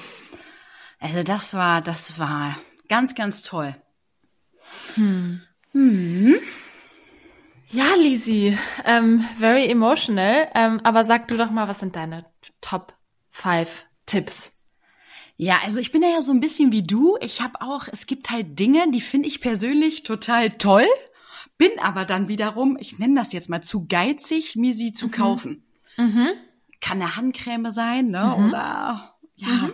Also 0.98 1.22
das 1.22 1.54
war, 1.54 1.80
das 1.80 2.18
war 2.18 2.56
ganz, 2.88 3.14
ganz 3.14 3.42
toll. 3.42 3.76
Hm. 4.94 5.42
Hm. 5.72 6.34
Ja, 7.68 7.86
Lisi, 7.98 8.58
ähm, 8.84 9.20
very 9.38 9.70
emotional. 9.70 10.48
Ähm, 10.54 10.80
aber 10.82 11.04
sag 11.04 11.28
du 11.28 11.36
doch 11.36 11.50
mal, 11.50 11.68
was 11.68 11.78
sind 11.78 11.94
deine 11.94 12.24
Top 12.60 12.94
5 13.30 13.86
Tipps? 14.06 14.55
Ja, 15.36 15.60
also 15.62 15.80
ich 15.80 15.92
bin 15.92 16.02
ja 16.02 16.22
so 16.22 16.32
ein 16.32 16.40
bisschen 16.40 16.72
wie 16.72 16.82
du. 16.82 17.16
Ich 17.20 17.42
habe 17.42 17.60
auch, 17.60 17.88
es 17.92 18.06
gibt 18.06 18.30
halt 18.30 18.58
Dinge, 18.58 18.90
die 18.90 19.00
finde 19.02 19.28
ich 19.28 19.40
persönlich 19.40 20.02
total 20.02 20.50
toll 20.50 20.86
bin 21.58 21.70
aber 21.80 22.04
dann 22.04 22.28
wiederum, 22.28 22.76
ich 22.78 22.98
nenne 22.98 23.14
das 23.14 23.32
jetzt 23.32 23.48
mal 23.48 23.62
zu 23.62 23.86
geizig, 23.86 24.56
mir 24.56 24.74
sie 24.74 24.92
zu 24.92 25.06
mhm. 25.06 25.10
kaufen. 25.10 25.64
Mhm. 25.96 26.28
Kann 26.80 27.00
eine 27.00 27.16
Handcreme 27.16 27.72
sein, 27.72 28.08
ne? 28.08 28.34
Mhm. 28.36 28.48
Oder 28.48 29.14
ja. 29.36 29.48
Mhm. 29.48 29.72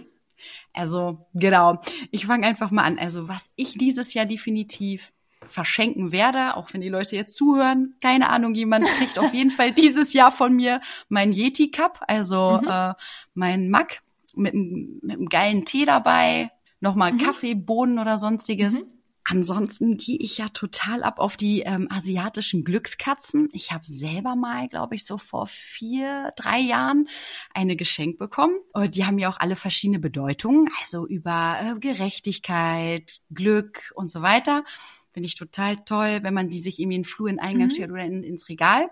Also, 0.73 1.27
genau. 1.35 1.81
Ich 2.11 2.27
fange 2.27 2.47
einfach 2.47 2.71
mal 2.71 2.85
an. 2.85 2.99
Also, 2.99 3.29
was 3.29 3.51
ich 3.57 3.77
dieses 3.79 4.15
Jahr 4.15 4.27
definitiv 4.27 5.13
verschenken 5.47 6.13
werde, 6.13 6.57
auch 6.57 6.73
wenn 6.73 6.81
die 6.81 6.89
Leute 6.89 7.17
jetzt 7.17 7.37
zuhören, 7.37 7.97
keine 8.01 8.31
Ahnung, 8.31 8.55
jemand 8.55 8.87
kriegt 8.87 9.19
auf 9.19 9.35
jeden 9.35 9.51
Fall 9.51 9.73
dieses 9.73 10.13
Jahr 10.13 10.31
von 10.31 10.55
mir 10.55 10.81
mein 11.09 11.33
Yeti 11.33 11.71
Cup, 11.73 12.01
also 12.07 12.61
mhm. 12.63 12.69
äh, 12.69 12.95
mein 13.35 13.71
Mack 13.71 14.03
mit, 14.35 14.55
mit 14.55 15.17
einem 15.17 15.29
geilen 15.29 15.65
Tee 15.65 15.85
dabei, 15.85 16.51
nochmal 16.81 17.13
mhm. 17.13 17.19
Kaffee, 17.19 17.55
Bohnen 17.55 17.99
oder 17.99 18.19
sonstiges. 18.19 18.75
Mhm. 18.75 19.03
Ansonsten 19.25 19.99
gehe 19.99 20.19
ich 20.19 20.39
ja 20.39 20.49
total 20.49 21.05
ab 21.05 21.21
auf 21.21 21.37
die 21.37 21.61
ähm, 21.61 21.87
asiatischen 21.91 22.65
Glückskatzen. 22.65 23.49
Ich 23.53 23.71
habe 23.71 23.85
selber 23.87 24.35
mal, 24.35 24.67
glaube 24.67 24.97
ich, 24.97 25.05
so 25.05 25.17
vor 25.17 25.47
vier, 25.47 26.33
drei 26.37 26.59
Jahren 26.59 27.09
eine 27.55 27.77
geschenkt 27.77 28.19
bekommen. 28.19 28.57
Und 28.73 28.97
die 28.97 29.05
haben 29.05 29.21
ja 29.21 29.29
auch 29.29 29.39
alle 29.39 29.55
verschiedene 29.55 30.01
Bedeutungen, 30.01 30.69
also 30.81 31.07
über 31.07 31.57
äh, 31.61 31.79
Gerechtigkeit, 31.79 33.21
Glück 33.33 33.93
und 33.95 34.11
so 34.11 34.23
weiter. 34.23 34.65
Finde 35.13 35.29
ich 35.29 35.37
total 35.37 35.77
toll, 35.85 36.21
wenn 36.23 36.35
man 36.35 36.49
die 36.49 36.61
sich 36.61 36.81
irgendwie 36.81 36.97
in 36.97 37.03
den 37.03 37.09
Flur 37.09 37.29
in 37.29 37.37
den 37.37 37.45
Eingang 37.45 37.69
mhm. 37.69 37.75
stellt 37.75 37.93
oder 37.93 38.05
in, 38.05 38.25
ins 38.25 38.49
Regal. 38.49 38.91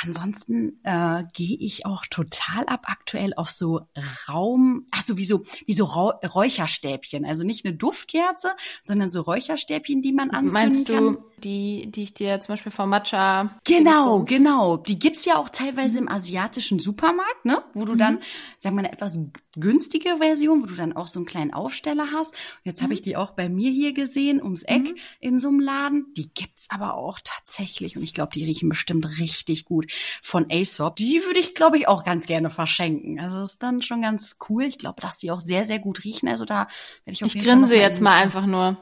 Ansonsten 0.00 0.78
äh, 0.84 1.24
gehe 1.34 1.56
ich 1.58 1.84
auch 1.84 2.06
total 2.06 2.66
ab 2.66 2.84
aktuell 2.84 3.32
auf 3.34 3.50
so 3.50 3.80
Raum, 4.28 4.86
also 4.92 5.16
wie 5.16 5.24
so, 5.24 5.42
wie 5.66 5.72
so 5.72 5.84
Räucherstäbchen. 5.84 7.24
Also 7.24 7.44
nicht 7.44 7.64
eine 7.64 7.74
Duftkerze, 7.74 8.52
sondern 8.84 9.10
so 9.10 9.22
Räucherstäbchen, 9.22 10.00
die 10.00 10.12
man 10.12 10.30
anzünden 10.30 10.52
Meinst 10.52 10.88
du 10.88 11.14
kann. 11.14 11.24
die, 11.42 11.90
die 11.90 12.04
ich 12.04 12.14
dir 12.14 12.38
zum 12.40 12.52
Beispiel 12.52 12.70
vom 12.70 12.90
Matcha... 12.90 13.58
Genau, 13.64 14.22
genau. 14.22 14.76
Die 14.76 15.00
gibt's 15.00 15.24
ja 15.24 15.36
auch 15.36 15.48
teilweise 15.48 15.98
im 15.98 16.08
asiatischen 16.08 16.78
Supermarkt, 16.78 17.44
ne? 17.44 17.64
Wo 17.74 17.84
du 17.84 17.94
mhm. 17.94 17.98
dann, 17.98 18.18
sagen 18.58 18.76
wir 18.76 18.82
mal, 18.82 18.88
eine 18.88 18.92
etwas 18.92 19.18
günstige 19.56 20.18
Version, 20.18 20.62
wo 20.62 20.66
du 20.66 20.76
dann 20.76 20.92
auch 20.92 21.08
so 21.08 21.18
einen 21.18 21.26
kleinen 21.26 21.52
Aufsteller 21.52 22.12
hast. 22.12 22.32
Und 22.34 22.66
jetzt 22.66 22.80
mhm. 22.80 22.84
habe 22.84 22.94
ich 22.94 23.02
die 23.02 23.16
auch 23.16 23.32
bei 23.32 23.48
mir 23.48 23.72
hier 23.72 23.92
gesehen, 23.92 24.40
ums 24.40 24.62
Eck 24.62 24.82
mhm. 24.82 24.96
in 25.18 25.38
so 25.40 25.48
einem 25.48 25.58
Laden. 25.58 26.12
Die 26.16 26.32
gibt's 26.32 26.66
aber 26.68 26.94
auch 26.94 27.18
tatsächlich. 27.24 27.96
Und 27.96 28.04
ich 28.04 28.14
glaube, 28.14 28.30
die 28.32 28.44
riechen 28.44 28.68
bestimmt 28.68 29.18
richtig 29.18 29.64
gut 29.64 29.87
von 30.22 30.50
Aesop. 30.50 30.96
Die 30.96 31.22
würde 31.24 31.40
ich, 31.40 31.54
glaube 31.54 31.78
ich, 31.78 31.88
auch 31.88 32.04
ganz 32.04 32.26
gerne 32.26 32.50
verschenken. 32.50 33.20
Also 33.20 33.40
ist 33.42 33.62
dann 33.62 33.82
schon 33.82 34.02
ganz 34.02 34.36
cool. 34.48 34.64
Ich 34.64 34.78
glaube, 34.78 35.00
dass 35.00 35.18
die 35.18 35.30
auch 35.30 35.40
sehr, 35.40 35.66
sehr 35.66 35.78
gut 35.78 36.04
riechen. 36.04 36.28
Also 36.28 36.44
da 36.44 36.68
werde 37.04 37.12
ich 37.12 37.24
auf 37.24 37.34
ich 37.34 37.42
grinse 37.42 37.76
jetzt 37.76 38.00
mal 38.00 38.14
einfach 38.14 38.46
nur. 38.46 38.76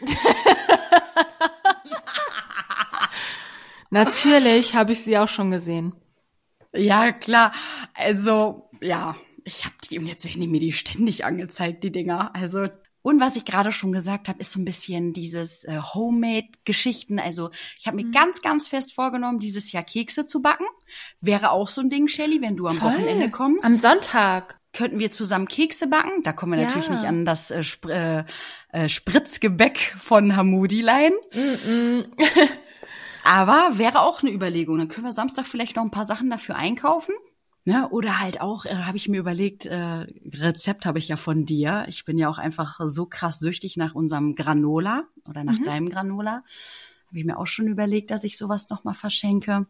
Natürlich 3.90 4.74
habe 4.74 4.92
ich 4.92 5.02
sie 5.02 5.18
auch 5.18 5.28
schon 5.28 5.50
gesehen. 5.50 5.92
Ja, 6.74 7.12
klar. 7.12 7.52
Also, 7.94 8.70
ja, 8.80 9.16
ich 9.44 9.64
habe 9.64 9.74
die 9.84 9.98
und 9.98 10.06
jetzt 10.06 10.24
werden 10.24 10.40
die 10.40 10.48
mir 10.48 10.60
die 10.60 10.72
ständig 10.72 11.24
angezeigt, 11.24 11.84
die 11.84 11.92
Dinger. 11.92 12.34
Also 12.34 12.68
und 13.02 13.20
was 13.20 13.36
ich 13.36 13.44
gerade 13.44 13.72
schon 13.72 13.92
gesagt 13.92 14.28
habe, 14.28 14.40
ist 14.40 14.52
so 14.52 14.60
ein 14.60 14.64
bisschen 14.64 15.12
dieses 15.12 15.64
äh, 15.64 15.78
Homemade-Geschichten. 15.78 17.18
Also 17.18 17.50
ich 17.78 17.86
habe 17.86 17.96
mir 17.96 18.06
mhm. 18.06 18.12
ganz, 18.12 18.40
ganz 18.42 18.68
fest 18.68 18.94
vorgenommen, 18.94 19.40
dieses 19.40 19.72
Jahr 19.72 19.82
Kekse 19.82 20.24
zu 20.24 20.40
backen. 20.40 20.64
Wäre 21.20 21.50
auch 21.50 21.68
so 21.68 21.80
ein 21.80 21.90
Ding, 21.90 22.06
Shelly, 22.06 22.40
wenn 22.40 22.56
du 22.56 22.68
am 22.68 22.76
Voll. 22.76 22.92
Wochenende 22.92 23.30
kommst. 23.30 23.64
Am 23.64 23.76
Sonntag. 23.76 24.58
Könnten 24.72 24.98
wir 25.00 25.10
zusammen 25.10 25.48
Kekse 25.48 25.86
backen? 25.86 26.22
Da 26.22 26.32
kommen 26.32 26.52
wir 26.52 26.60
ja. 26.60 26.68
natürlich 26.68 26.88
nicht 26.88 27.04
an 27.04 27.26
das 27.26 27.50
äh, 27.50 27.60
Sp 27.60 27.90
äh, 27.90 28.24
äh, 28.72 28.88
Spritzgebäck 28.88 29.94
von 30.00 30.34
Hamudilein. 30.34 31.12
Mm 31.34 31.38
-mm. 31.38 32.06
Aber 33.24 33.72
wäre 33.72 34.00
auch 34.00 34.22
eine 34.22 34.32
Überlegung. 34.32 34.78
Dann 34.78 34.88
können 34.88 35.06
wir 35.06 35.12
Samstag 35.12 35.46
vielleicht 35.46 35.76
noch 35.76 35.82
ein 35.82 35.90
paar 35.90 36.06
Sachen 36.06 36.30
dafür 36.30 36.56
einkaufen. 36.56 37.14
Ne? 37.64 37.88
Oder 37.90 38.20
halt 38.20 38.40
auch, 38.40 38.64
äh, 38.64 38.74
habe 38.74 38.96
ich 38.96 39.08
mir 39.08 39.20
überlegt, 39.20 39.66
äh, 39.66 40.06
Rezept 40.32 40.84
habe 40.84 40.98
ich 40.98 41.08
ja 41.08 41.16
von 41.16 41.44
dir. 41.44 41.84
Ich 41.88 42.04
bin 42.04 42.18
ja 42.18 42.28
auch 42.28 42.38
einfach 42.38 42.80
so 42.86 43.06
krass 43.06 43.38
süchtig 43.38 43.76
nach 43.76 43.94
unserem 43.94 44.34
Granola 44.34 45.04
oder 45.28 45.44
nach 45.44 45.58
mhm. 45.58 45.64
deinem 45.64 45.88
Granola. 45.88 46.42
Habe 47.06 47.18
ich 47.18 47.24
mir 47.24 47.38
auch 47.38 47.46
schon 47.46 47.68
überlegt, 47.68 48.10
dass 48.10 48.24
ich 48.24 48.36
sowas 48.36 48.68
nochmal 48.68 48.94
verschenke 48.94 49.66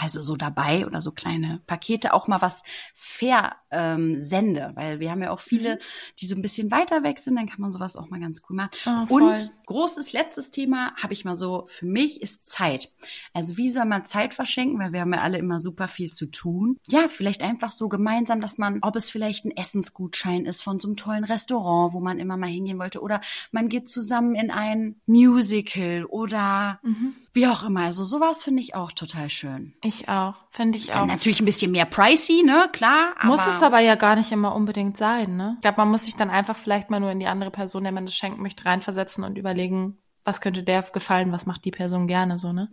also 0.00 0.22
so 0.22 0.34
dabei 0.34 0.86
oder 0.86 1.02
so 1.02 1.12
kleine 1.12 1.60
Pakete 1.66 2.14
auch 2.14 2.26
mal 2.26 2.40
was 2.40 2.62
fair 2.94 3.56
ähm, 3.70 4.20
sende, 4.20 4.72
weil 4.74 5.00
wir 5.00 5.10
haben 5.10 5.22
ja 5.22 5.30
auch 5.30 5.40
viele, 5.40 5.74
mhm. 5.74 5.78
die 6.20 6.26
so 6.26 6.34
ein 6.34 6.42
bisschen 6.42 6.70
weiter 6.70 7.02
weg 7.02 7.18
sind, 7.18 7.36
dann 7.36 7.46
kann 7.46 7.60
man 7.60 7.72
sowas 7.72 7.96
auch 7.96 8.08
mal 8.08 8.20
ganz 8.20 8.42
cool 8.48 8.56
machen. 8.56 8.70
Oh, 8.86 9.14
Und 9.14 9.52
großes 9.66 10.12
letztes 10.12 10.50
Thema 10.50 10.94
habe 10.96 11.12
ich 11.12 11.24
mal 11.24 11.36
so 11.36 11.64
für 11.68 11.86
mich 11.86 12.22
ist 12.22 12.46
Zeit. 12.46 12.92
Also 13.32 13.56
wie 13.56 13.70
soll 13.70 13.84
man 13.84 14.04
Zeit 14.04 14.34
verschenken, 14.34 14.78
weil 14.78 14.92
wir 14.92 15.00
haben 15.00 15.12
ja 15.12 15.20
alle 15.20 15.38
immer 15.38 15.60
super 15.60 15.88
viel 15.88 16.12
zu 16.12 16.26
tun. 16.26 16.78
Ja, 16.88 17.08
vielleicht 17.08 17.42
einfach 17.42 17.70
so 17.70 17.88
gemeinsam, 17.88 18.40
dass 18.40 18.58
man, 18.58 18.80
ob 18.82 18.96
es 18.96 19.10
vielleicht 19.10 19.44
ein 19.44 19.56
Essensgutschein 19.56 20.44
ist 20.46 20.62
von 20.62 20.80
so 20.80 20.88
einem 20.88 20.96
tollen 20.96 21.24
Restaurant, 21.24 21.94
wo 21.94 22.00
man 22.00 22.18
immer 22.18 22.36
mal 22.36 22.48
hingehen 22.48 22.78
wollte, 22.78 23.00
oder 23.00 23.20
man 23.52 23.68
geht 23.68 23.86
zusammen 23.86 24.34
in 24.34 24.50
ein 24.50 25.00
Musical 25.06 26.04
oder 26.04 26.80
mhm. 26.82 27.14
wie 27.32 27.46
auch 27.46 27.62
immer. 27.62 27.82
Also 27.82 28.04
sowas 28.04 28.44
finde 28.44 28.62
ich 28.62 28.74
auch 28.74 28.92
total 28.92 29.30
schön. 29.30 29.74
Ich 29.82 30.08
auch, 30.08 30.34
finde 30.50 30.78
ich 30.78 30.88
ist 30.88 30.96
auch. 30.96 31.06
Natürlich 31.06 31.40
ein 31.40 31.46
bisschen 31.46 31.72
mehr 31.72 31.86
pricey, 31.86 32.42
ne, 32.44 32.68
klar. 32.72 33.14
muss 33.24 33.40
aber 33.62 33.80
ja 33.80 33.94
gar 33.94 34.16
nicht 34.16 34.32
immer 34.32 34.54
unbedingt 34.54 34.96
sein, 34.96 35.36
ne? 35.36 35.54
Ich 35.56 35.62
glaube, 35.62 35.78
man 35.78 35.90
muss 35.90 36.04
sich 36.04 36.16
dann 36.16 36.30
einfach 36.30 36.56
vielleicht 36.56 36.90
mal 36.90 37.00
nur 37.00 37.10
in 37.10 37.20
die 37.20 37.26
andere 37.26 37.50
Person, 37.50 37.84
der 37.84 37.92
man 37.92 38.06
das 38.06 38.16
schenken 38.16 38.42
möchte, 38.42 38.64
reinversetzen 38.64 39.24
und 39.24 39.38
überlegen, 39.38 39.98
was 40.24 40.40
könnte 40.40 40.62
der 40.62 40.82
gefallen, 40.82 41.32
was 41.32 41.46
macht 41.46 41.64
die 41.64 41.70
Person 41.70 42.06
gerne, 42.06 42.38
so, 42.38 42.52
ne? 42.52 42.68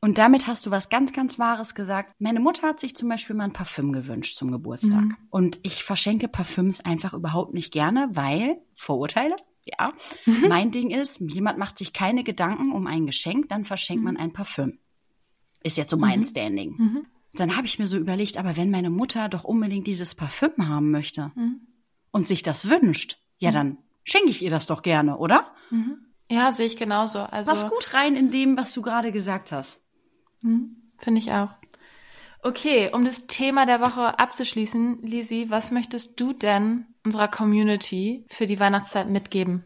Und 0.00 0.18
damit 0.18 0.46
hast 0.46 0.64
du 0.64 0.70
was 0.70 0.90
ganz, 0.90 1.12
ganz 1.12 1.38
Wahres 1.40 1.74
gesagt. 1.74 2.14
Meine 2.20 2.38
Mutter 2.38 2.68
hat 2.68 2.78
sich 2.78 2.94
zum 2.94 3.08
Beispiel 3.08 3.34
mal 3.34 3.44
ein 3.44 3.52
Parfüm 3.52 3.92
gewünscht 3.92 4.36
zum 4.36 4.52
Geburtstag. 4.52 5.02
Mhm. 5.02 5.16
Und 5.30 5.58
ich 5.64 5.82
verschenke 5.82 6.28
Parfüms 6.28 6.80
einfach 6.84 7.14
überhaupt 7.14 7.52
nicht 7.52 7.72
gerne, 7.72 8.08
weil 8.12 8.58
Vorurteile, 8.76 9.34
ja. 9.64 9.92
Mhm. 10.24 10.44
Mein 10.48 10.70
Ding 10.70 10.90
ist, 10.90 11.20
jemand 11.20 11.58
macht 11.58 11.78
sich 11.78 11.92
keine 11.92 12.22
Gedanken 12.22 12.70
um 12.70 12.86
ein 12.86 13.06
Geschenk, 13.06 13.48
dann 13.48 13.64
verschenkt 13.64 14.04
mhm. 14.04 14.12
man 14.12 14.16
ein 14.16 14.32
Parfüm. 14.32 14.78
Ist 15.64 15.76
jetzt 15.76 15.90
so 15.90 15.96
mein 15.96 16.20
mhm. 16.20 16.24
Standing. 16.24 17.06
Dann 17.38 17.56
habe 17.56 17.66
ich 17.66 17.78
mir 17.78 17.86
so 17.86 17.96
überlegt, 17.96 18.36
aber 18.36 18.56
wenn 18.56 18.70
meine 18.70 18.90
Mutter 18.90 19.28
doch 19.28 19.44
unbedingt 19.44 19.86
dieses 19.86 20.14
Parfüm 20.14 20.68
haben 20.68 20.90
möchte 20.90 21.32
mhm. 21.34 21.60
und 22.10 22.26
sich 22.26 22.42
das 22.42 22.68
wünscht, 22.68 23.18
ja, 23.38 23.50
mhm. 23.50 23.54
dann 23.54 23.78
schenke 24.04 24.30
ich 24.30 24.42
ihr 24.42 24.50
das 24.50 24.66
doch 24.66 24.82
gerne, 24.82 25.18
oder? 25.18 25.52
Mhm. 25.70 25.98
Ja, 26.30 26.52
sehe 26.52 26.66
ich 26.66 26.76
genauso. 26.76 27.20
Also 27.20 27.52
was 27.52 27.68
gut 27.70 27.94
rein 27.94 28.16
in 28.16 28.30
dem, 28.30 28.56
was 28.56 28.72
du 28.72 28.82
gerade 28.82 29.12
gesagt 29.12 29.52
hast. 29.52 29.82
Mhm. 30.40 30.76
Finde 30.98 31.20
ich 31.20 31.32
auch. 31.32 31.56
Okay, 32.42 32.90
um 32.92 33.04
das 33.04 33.26
Thema 33.26 33.66
der 33.66 33.80
Woche 33.80 34.18
abzuschließen, 34.18 35.02
Lisi, 35.02 35.46
was 35.48 35.70
möchtest 35.70 36.20
du 36.20 36.32
denn 36.32 36.86
unserer 37.04 37.28
Community 37.28 38.24
für 38.28 38.46
die 38.46 38.60
Weihnachtszeit 38.60 39.08
mitgeben? 39.08 39.64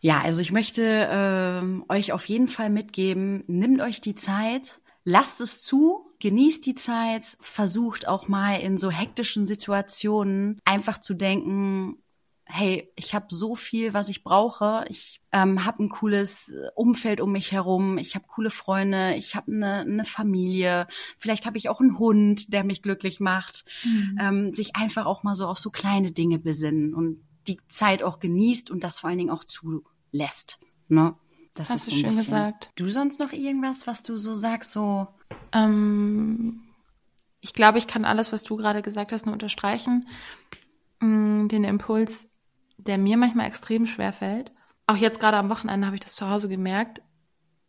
Ja, 0.00 0.20
also 0.20 0.40
ich 0.40 0.52
möchte 0.52 0.82
äh, 0.82 1.92
euch 1.92 2.12
auf 2.12 2.26
jeden 2.26 2.46
Fall 2.46 2.68
mitgeben, 2.68 3.42
nimmt 3.46 3.80
euch 3.80 4.00
die 4.02 4.14
Zeit, 4.14 4.80
lasst 5.04 5.40
es 5.40 5.62
zu, 5.62 6.10
genießt 6.20 6.64
die 6.66 6.74
Zeit, 6.74 7.36
versucht 7.40 8.08
auch 8.08 8.28
mal 8.28 8.56
in 8.56 8.78
so 8.78 8.90
hektischen 8.90 9.46
Situationen 9.46 10.60
einfach 10.64 11.00
zu 11.00 11.14
denken, 11.14 11.98
hey, 12.46 12.92
ich 12.96 13.14
habe 13.14 13.26
so 13.30 13.56
viel, 13.56 13.94
was 13.94 14.08
ich 14.08 14.22
brauche. 14.22 14.84
Ich 14.88 15.20
ähm, 15.32 15.64
habe 15.64 15.82
ein 15.82 15.88
cooles 15.88 16.52
Umfeld 16.74 17.20
um 17.20 17.32
mich 17.32 17.52
herum. 17.52 17.96
Ich 17.98 18.14
habe 18.14 18.26
coole 18.28 18.50
Freunde. 18.50 19.14
Ich 19.14 19.34
habe 19.34 19.50
eine, 19.50 19.80
eine 19.80 20.04
Familie. 20.04 20.86
Vielleicht 21.18 21.46
habe 21.46 21.56
ich 21.56 21.68
auch 21.68 21.80
einen 21.80 21.98
Hund, 21.98 22.52
der 22.52 22.64
mich 22.64 22.82
glücklich 22.82 23.18
macht. 23.18 23.64
Mhm. 23.82 24.18
Ähm, 24.20 24.54
sich 24.54 24.76
einfach 24.76 25.06
auch 25.06 25.22
mal 25.22 25.34
so 25.34 25.46
auf 25.46 25.58
so 25.58 25.70
kleine 25.70 26.12
Dinge 26.12 26.38
besinnen 26.38 26.94
und 26.94 27.22
die 27.46 27.58
Zeit 27.68 28.02
auch 28.02 28.18
genießt 28.18 28.70
und 28.70 28.84
das 28.84 29.00
vor 29.00 29.08
allen 29.08 29.18
Dingen 29.18 29.30
auch 29.30 29.44
zu 29.44 29.84
lässt. 30.12 30.58
Ne? 30.88 31.14
Das 31.54 31.70
Hast 31.70 31.76
ist 31.76 31.84
so 31.86 31.90
du 31.92 31.96
schön 31.98 32.16
gesagt. 32.16 32.70
Du 32.74 32.88
sonst 32.88 33.20
noch 33.20 33.32
irgendwas, 33.32 33.86
was 33.86 34.02
du 34.02 34.16
so 34.16 34.34
sagst, 34.34 34.72
so? 34.72 35.06
Ähm, 35.52 36.62
ich 37.40 37.54
glaube, 37.54 37.78
ich 37.78 37.86
kann 37.86 38.04
alles, 38.04 38.32
was 38.32 38.42
du 38.42 38.56
gerade 38.56 38.82
gesagt 38.82 39.12
hast, 39.12 39.26
nur 39.26 39.32
unterstreichen. 39.32 40.08
Mm, 41.00 41.46
den 41.46 41.64
Impuls, 41.64 42.32
der 42.76 42.98
mir 42.98 43.16
manchmal 43.16 43.46
extrem 43.46 43.86
schwer 43.86 44.12
fällt. 44.12 44.52
Auch 44.86 44.96
jetzt 44.96 45.20
gerade 45.20 45.36
am 45.36 45.48
Wochenende 45.48 45.86
habe 45.86 45.96
ich 45.96 46.02
das 46.02 46.14
zu 46.14 46.28
Hause 46.28 46.48
gemerkt. 46.48 47.02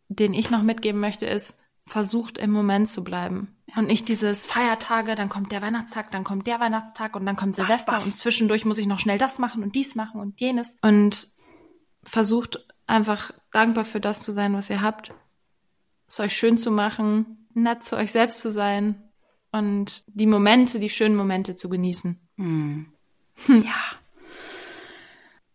Den 0.08 0.34
ich 0.34 0.50
noch 0.50 0.62
mitgeben 0.62 1.00
möchte, 1.00 1.26
ist, 1.26 1.56
versucht 1.86 2.38
im 2.38 2.50
Moment 2.50 2.88
zu 2.88 3.04
bleiben. 3.04 3.56
Und 3.76 3.86
nicht 3.86 4.08
dieses 4.08 4.44
Feiertage, 4.44 5.14
dann 5.14 5.28
kommt 5.28 5.52
der 5.52 5.62
Weihnachtstag, 5.62 6.10
dann 6.10 6.24
kommt 6.24 6.46
der 6.46 6.60
Weihnachtstag 6.60 7.16
und 7.16 7.26
dann 7.26 7.36
kommt 7.36 7.54
Silvester 7.54 7.92
baff, 7.92 8.00
baff. 8.00 8.06
und 8.06 8.16
zwischendurch 8.16 8.64
muss 8.64 8.78
ich 8.78 8.86
noch 8.86 8.98
schnell 8.98 9.18
das 9.18 9.38
machen 9.38 9.62
und 9.62 9.74
dies 9.74 9.94
machen 9.94 10.20
und 10.20 10.40
jenes. 10.40 10.76
Und 10.82 11.28
versucht 12.04 12.66
einfach 12.86 13.32
dankbar 13.56 13.84
für 13.84 14.00
das 14.00 14.22
zu 14.22 14.32
sein, 14.32 14.54
was 14.54 14.70
ihr 14.70 14.82
habt, 14.82 15.14
es 16.06 16.20
euch 16.20 16.36
schön 16.36 16.58
zu 16.58 16.70
machen, 16.70 17.48
nett 17.54 17.84
zu 17.84 17.96
euch 17.96 18.12
selbst 18.12 18.40
zu 18.40 18.50
sein 18.50 19.02
und 19.50 20.04
die 20.06 20.26
Momente, 20.26 20.78
die 20.78 20.90
schönen 20.90 21.16
Momente 21.16 21.56
zu 21.56 21.68
genießen. 21.68 22.20
Hm. 22.36 22.86
Hm. 23.46 23.62
Ja. 23.62 23.74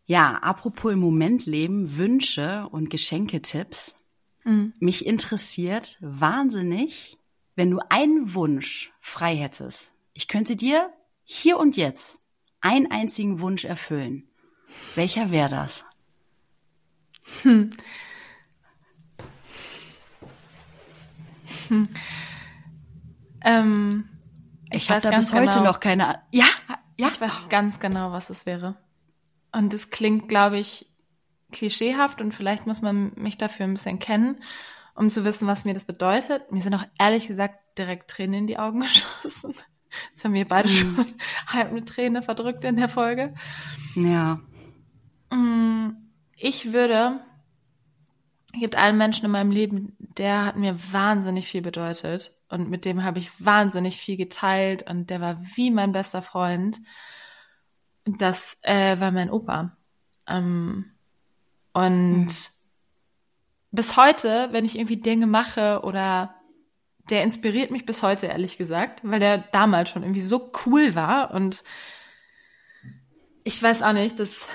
Ja, 0.06 0.34
apropos 0.40 0.92
im 0.92 1.00
Moment 1.00 1.46
leben, 1.46 1.96
Wünsche 1.96 2.68
und 2.72 2.90
Geschenketipps. 2.90 3.96
Mhm. 4.44 4.74
Mich 4.80 5.06
interessiert 5.06 5.98
wahnsinnig, 6.02 7.18
wenn 7.56 7.70
du 7.70 7.80
einen 7.90 8.34
Wunsch 8.34 8.92
frei 9.00 9.38
hättest. 9.38 9.94
Ich 10.14 10.28
könnte 10.28 10.56
dir 10.56 10.92
hier 11.24 11.58
und 11.60 11.78
jetzt 11.78 12.20
einen 12.60 12.92
einzigen 12.92 13.40
Wunsch 13.40 13.64
erfüllen. 13.64 14.28
Welcher 14.96 15.32
wäre 15.32 15.50
das? 15.50 15.86
Hm. 17.44 17.70
Hm. 21.68 21.90
Ähm, 23.44 24.10
ich, 24.70 24.84
ich 24.84 24.90
habe 24.90 25.02
da 25.02 25.16
bis 25.16 25.34
heute 25.34 25.60
genau, 25.60 25.64
noch 25.64 25.80
keine. 25.80 26.22
Ja, 26.32 26.46
ja. 26.98 27.08
Ich 27.08 27.20
weiß 27.20 27.50
ganz 27.50 27.80
genau, 27.80 28.12
was 28.12 28.30
es 28.30 28.46
wäre. 28.46 28.76
Und 29.52 29.74
es 29.74 29.90
klingt, 29.90 30.28
glaube 30.28 30.60
ich, 30.60 30.92
klischeehaft 31.52 32.22
und 32.22 32.34
vielleicht 32.34 32.68
muss 32.68 32.82
man 32.82 33.12
mich 33.16 33.38
dafür 33.38 33.66
ein 33.66 33.74
bisschen 33.74 34.00
kennen, 34.00 34.42
um 34.96 35.10
zu 35.10 35.26
wissen, 35.26 35.48
was 35.48 35.66
mir 35.66 35.74
das 35.74 35.84
bedeutet. 35.84 36.52
Mir 36.52 36.62
sind 36.62 36.74
auch 36.74 36.86
ehrlich 37.00 37.28
gesagt 37.28 37.78
direkt 37.78 38.10
Tränen 38.10 38.42
in 38.42 38.48
die 38.48 38.58
Augen 38.58 38.80
geschossen. 39.22 39.56
Das 40.14 40.24
haben 40.24 40.34
wir 40.34 40.48
beide 40.48 40.70
mhm. 40.70 40.74
schon 40.74 41.06
halb 41.48 41.72
eine 41.72 41.84
Träne 41.84 42.22
verdrückt 42.22 42.64
in 42.64 42.78
der 42.78 42.90
Folge. 42.90 43.34
Ja. 43.96 44.40
Mm, 45.32 46.01
ich 46.42 46.74
würde, 46.74 47.20
es 48.54 48.60
gibt 48.60 48.76
einen 48.76 48.98
Menschen 48.98 49.26
in 49.26 49.32
meinem 49.32 49.52
Leben, 49.52 49.96
der 50.00 50.46
hat 50.46 50.56
mir 50.58 50.76
wahnsinnig 50.92 51.48
viel 51.48 51.62
bedeutet 51.62 52.36
und 52.50 52.70
mit 52.70 52.84
dem 52.84 53.04
habe 53.04 53.20
ich 53.20 53.30
wahnsinnig 53.44 53.98
viel 53.98 54.18
geteilt 54.18 54.90
und 54.90 55.10
der 55.10 55.22
war 55.22 55.40
wie 55.56 55.72
mein 55.72 55.92
bester 55.92 56.22
Freund. 56.22 56.80
Das 58.06 58.58
äh, 58.64 59.00
war 59.00 59.12
mein 59.12 59.30
Opa. 59.30 59.78
Ähm, 60.28 60.92
und 61.74 62.26
mhm. 62.26 62.38
bis 63.72 63.96
heute, 63.96 64.50
wenn 64.52 64.66
ich 64.66 64.78
irgendwie 64.78 64.98
Dinge 64.98 65.28
mache 65.28 65.82
oder 65.84 66.36
der 67.10 67.24
inspiriert 67.24 67.72
mich 67.72 67.86
bis 67.86 68.02
heute, 68.02 68.28
ehrlich 68.28 68.58
gesagt, 68.58 69.02
weil 69.04 69.20
der 69.20 69.38
damals 69.38 69.90
schon 69.90 70.04
irgendwie 70.04 70.22
so 70.22 70.52
cool 70.66 70.96
war 70.96 71.32
und 71.32 71.64
ich 73.44 73.62
weiß 73.62 73.84
auch 73.84 73.94
nicht, 73.94 74.20
das 74.20 74.48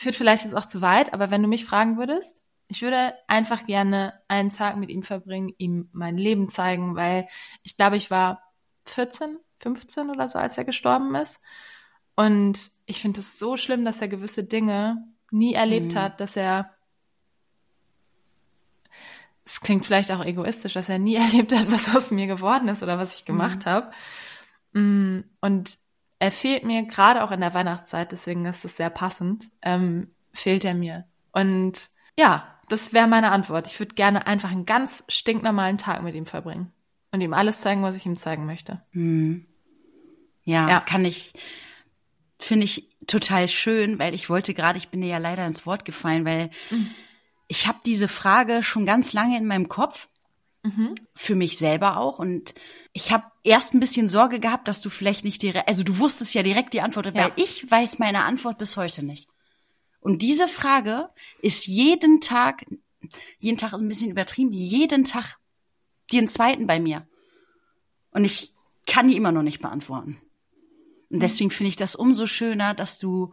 führt 0.00 0.16
vielleicht 0.16 0.44
jetzt 0.44 0.54
auch 0.54 0.64
zu 0.64 0.80
weit, 0.80 1.12
aber 1.12 1.30
wenn 1.30 1.42
du 1.42 1.48
mich 1.48 1.66
fragen 1.66 1.98
würdest, 1.98 2.40
ich 2.68 2.80
würde 2.80 3.12
einfach 3.28 3.66
gerne 3.66 4.14
einen 4.28 4.48
Tag 4.48 4.78
mit 4.78 4.88
ihm 4.88 5.02
verbringen, 5.02 5.52
ihm 5.58 5.90
mein 5.92 6.16
Leben 6.16 6.48
zeigen, 6.48 6.96
weil 6.96 7.28
ich 7.62 7.76
glaube, 7.76 7.98
ich 7.98 8.10
war 8.10 8.42
14, 8.86 9.36
15 9.58 10.08
oder 10.08 10.26
so, 10.26 10.38
als 10.38 10.56
er 10.56 10.64
gestorben 10.64 11.14
ist. 11.16 11.42
Und 12.16 12.58
ich 12.86 12.98
finde 13.02 13.20
es 13.20 13.38
so 13.38 13.58
schlimm, 13.58 13.84
dass 13.84 14.00
er 14.00 14.08
gewisse 14.08 14.42
Dinge 14.42 15.06
nie 15.32 15.52
erlebt 15.52 15.92
mhm. 15.92 15.98
hat, 15.98 16.18
dass 16.20 16.34
er 16.34 16.70
es 19.44 19.60
klingt 19.60 19.84
vielleicht 19.84 20.12
auch 20.12 20.24
egoistisch, 20.24 20.72
dass 20.72 20.88
er 20.88 20.98
nie 20.98 21.16
erlebt 21.16 21.54
hat, 21.54 21.70
was 21.70 21.94
aus 21.94 22.10
mir 22.10 22.26
geworden 22.26 22.68
ist 22.68 22.82
oder 22.82 22.96
was 22.96 23.14
ich 23.14 23.26
gemacht 23.26 23.66
mhm. 23.66 23.70
habe. 23.70 23.90
Mm, 24.72 25.20
und 25.42 25.76
er 26.20 26.30
fehlt 26.30 26.64
mir 26.64 26.82
gerade 26.84 27.24
auch 27.24 27.30
in 27.32 27.40
der 27.40 27.54
Weihnachtszeit, 27.54 28.12
deswegen 28.12 28.44
ist 28.44 28.64
es 28.64 28.76
sehr 28.76 28.90
passend, 28.90 29.50
ähm, 29.62 30.10
fehlt 30.32 30.64
er 30.64 30.74
mir. 30.74 31.06
Und 31.32 31.88
ja, 32.16 32.60
das 32.68 32.92
wäre 32.92 33.08
meine 33.08 33.32
Antwort. 33.32 33.66
Ich 33.66 33.80
würde 33.80 33.94
gerne 33.94 34.26
einfach 34.26 34.52
einen 34.52 34.66
ganz 34.66 35.02
stinknormalen 35.08 35.78
Tag 35.78 36.02
mit 36.02 36.14
ihm 36.14 36.26
verbringen 36.26 36.72
und 37.10 37.22
ihm 37.22 37.32
alles 37.32 37.62
zeigen, 37.62 37.82
was 37.82 37.96
ich 37.96 38.04
ihm 38.04 38.18
zeigen 38.18 38.44
möchte. 38.44 38.82
Hm. 38.92 39.46
Ja, 40.44 40.68
ja, 40.68 40.80
kann 40.80 41.06
ich, 41.06 41.32
finde 42.38 42.64
ich 42.64 42.90
total 43.06 43.48
schön, 43.48 43.98
weil 43.98 44.14
ich 44.14 44.28
wollte 44.28 44.52
gerade, 44.52 44.76
ich 44.76 44.90
bin 44.90 45.00
dir 45.00 45.08
ja 45.08 45.18
leider 45.18 45.46
ins 45.46 45.64
Wort 45.64 45.86
gefallen, 45.86 46.26
weil 46.26 46.50
mhm. 46.70 46.90
ich 47.48 47.66
habe 47.66 47.78
diese 47.86 48.08
Frage 48.08 48.62
schon 48.62 48.84
ganz 48.84 49.14
lange 49.14 49.38
in 49.38 49.46
meinem 49.46 49.70
Kopf, 49.70 50.09
mhm. 50.62 50.94
für 51.14 51.34
mich 51.34 51.58
selber 51.58 51.96
auch. 51.98 52.18
Und 52.18 52.54
ich 52.92 53.12
habe 53.12 53.24
erst 53.44 53.74
ein 53.74 53.80
bisschen 53.80 54.08
Sorge 54.08 54.40
gehabt, 54.40 54.68
dass 54.68 54.80
du 54.80 54.90
vielleicht 54.90 55.24
nicht 55.24 55.42
direkt, 55.42 55.68
also 55.68 55.82
du 55.82 55.98
wusstest 55.98 56.34
ja 56.34 56.42
direkt 56.42 56.74
die 56.74 56.80
Antwort, 56.80 57.14
weil 57.14 57.32
ich 57.36 57.70
weiß 57.70 57.98
meine 57.98 58.24
Antwort 58.24 58.58
bis 58.58 58.76
heute 58.76 59.04
nicht. 59.04 59.28
Und 60.00 60.22
diese 60.22 60.48
Frage 60.48 61.10
ist 61.42 61.66
jeden 61.66 62.20
Tag, 62.20 62.64
jeden 63.38 63.58
Tag 63.58 63.72
ist 63.74 63.80
ein 63.80 63.88
bisschen 63.88 64.10
übertrieben, 64.10 64.52
jeden 64.52 65.04
Tag 65.04 65.36
den 66.12 66.26
zweiten 66.26 66.66
bei 66.66 66.80
mir. 66.80 67.06
Und 68.10 68.24
ich 68.24 68.52
kann 68.86 69.08
die 69.08 69.16
immer 69.16 69.32
noch 69.32 69.42
nicht 69.42 69.60
beantworten. 69.60 70.20
Und 71.10 71.16
mhm. 71.16 71.20
deswegen 71.20 71.50
finde 71.50 71.68
ich 71.68 71.76
das 71.76 71.94
umso 71.94 72.26
schöner, 72.26 72.74
dass 72.74 72.98
du 72.98 73.30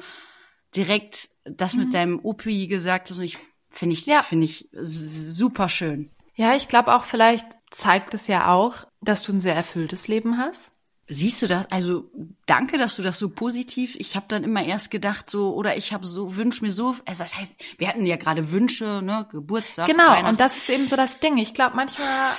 direkt 0.76 1.30
das 1.46 1.74
mhm. 1.74 1.80
mit 1.80 1.94
deinem 1.94 2.20
Opi 2.20 2.68
gesagt 2.68 3.10
hast. 3.10 3.18
Und 3.18 3.24
ich 3.26 3.38
finde 3.70 3.94
ich, 3.94 4.06
ja. 4.06 4.22
finde 4.22 4.46
ich 4.46 4.70
super 4.74 5.70
schön. 5.70 6.12
Ja, 6.38 6.56
ich 6.56 6.68
glaube 6.68 6.94
auch 6.94 7.04
vielleicht 7.04 7.46
zeigt 7.72 8.14
es 8.14 8.28
ja 8.28 8.54
auch, 8.54 8.86
dass 9.02 9.24
du 9.24 9.34
ein 9.34 9.42
sehr 9.42 9.56
erfülltes 9.56 10.08
Leben 10.08 10.38
hast. 10.38 10.72
Siehst 11.10 11.42
du 11.42 11.48
das? 11.48 11.66
Also 11.72 12.12
danke, 12.46 12.78
dass 12.78 12.98
du 12.98 13.02
das 13.02 13.18
so 13.18 13.30
positiv. 13.30 13.96
Ich 13.96 14.16
habe 14.16 14.26
dann 14.28 14.44
immer 14.44 14.64
erst 14.64 14.92
gedacht 14.92 15.30
so 15.30 15.56
oder 15.56 15.78
ich 15.78 15.94
habe 15.94 16.06
so 16.06 16.36
wünsch 16.36 16.62
mir 16.62 16.72
so. 16.72 16.96
Also 17.06 17.20
was 17.20 17.38
heißt? 17.38 17.56
Wir 17.78 17.88
hatten 17.88 18.06
ja 18.06 18.18
gerade 18.18 18.52
Wünsche, 18.52 19.02
ne, 19.02 19.28
Geburtstag. 19.32 19.88
Genau. 19.88 20.28
Und 20.28 20.40
das 20.40 20.58
ist 20.58 20.70
eben 20.70 20.86
so 20.86 20.96
das 20.96 21.20
Ding. 21.20 21.38
Ich 21.38 21.54
glaube 21.54 21.76
manchmal 21.76 22.34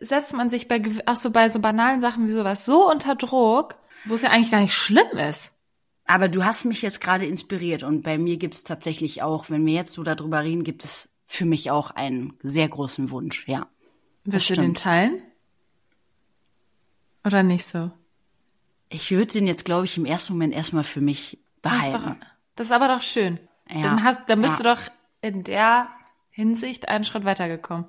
setzt 0.00 0.32
man 0.32 0.48
sich 0.48 0.68
bei 0.68 0.80
auch 1.06 1.16
so 1.16 1.32
bei 1.32 1.50
so 1.50 1.58
banalen 1.58 2.00
Sachen 2.00 2.26
wie 2.28 2.32
sowas 2.32 2.64
so 2.64 2.90
unter 2.90 3.16
Druck, 3.16 3.76
wo 4.06 4.14
es 4.14 4.22
ja 4.22 4.30
eigentlich 4.30 4.52
gar 4.52 4.60
nicht 4.60 4.74
schlimm 4.74 5.18
ist. 5.28 5.50
Aber 6.06 6.28
du 6.28 6.44
hast 6.44 6.64
mich 6.64 6.82
jetzt 6.82 7.00
gerade 7.00 7.26
inspiriert 7.26 7.82
und 7.82 8.02
bei 8.02 8.16
mir 8.16 8.36
gibt 8.36 8.54
es 8.54 8.64
tatsächlich 8.64 9.22
auch, 9.22 9.50
wenn 9.50 9.66
wir 9.66 9.74
jetzt 9.74 9.92
so 9.92 10.02
darüber 10.02 10.42
reden, 10.42 10.64
gibt 10.64 10.84
es 10.84 11.09
für 11.32 11.44
mich 11.44 11.70
auch 11.70 11.92
einen 11.92 12.32
sehr 12.42 12.68
großen 12.68 13.10
Wunsch, 13.12 13.46
ja. 13.46 13.68
Willst 14.24 14.50
du 14.50 14.56
den 14.56 14.74
teilen? 14.74 15.22
Oder 17.24 17.44
nicht 17.44 17.64
so? 17.64 17.92
Ich 18.88 19.12
würde 19.12 19.34
den 19.34 19.46
jetzt, 19.46 19.64
glaube 19.64 19.84
ich, 19.84 19.96
im 19.96 20.06
ersten 20.06 20.32
Moment 20.32 20.52
erstmal 20.52 20.82
für 20.82 21.00
mich 21.00 21.38
behalten. 21.62 21.92
Das 21.92 22.02
ist, 22.02 22.08
doch, 22.08 22.26
das 22.56 22.66
ist 22.66 22.72
aber 22.72 22.88
doch 22.88 23.02
schön. 23.02 23.38
Ja. 23.68 23.82
Dann, 23.82 24.02
hast, 24.02 24.22
dann 24.26 24.42
bist 24.42 24.58
ja. 24.58 24.74
du 24.74 24.74
doch 24.74 24.90
in 25.20 25.44
der 25.44 25.86
Hinsicht 26.30 26.88
einen 26.88 27.04
Schritt 27.04 27.24
weitergekommen. 27.24 27.86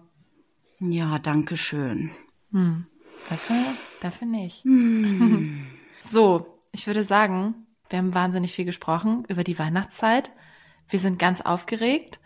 Ja, 0.80 1.18
danke 1.18 1.58
schön. 1.58 2.12
Hm. 2.52 2.86
Dafür, 3.28 3.56
dafür 4.02 4.28
nicht. 4.28 4.64
Hm. 4.66 5.66
so, 6.00 6.60
ich 6.72 6.86
würde 6.86 7.04
sagen, 7.04 7.56
wir 7.89 7.98
haben 7.98 8.14
wahnsinnig 8.14 8.54
viel 8.54 8.66
gesprochen 8.66 9.26
über 9.30 9.44
die 9.44 9.58
Weihnachtszeit. 9.58 10.32
Wir 10.88 11.00
sind 11.00 11.18
ganz 11.18 11.42
aufgeregt. 11.42 12.20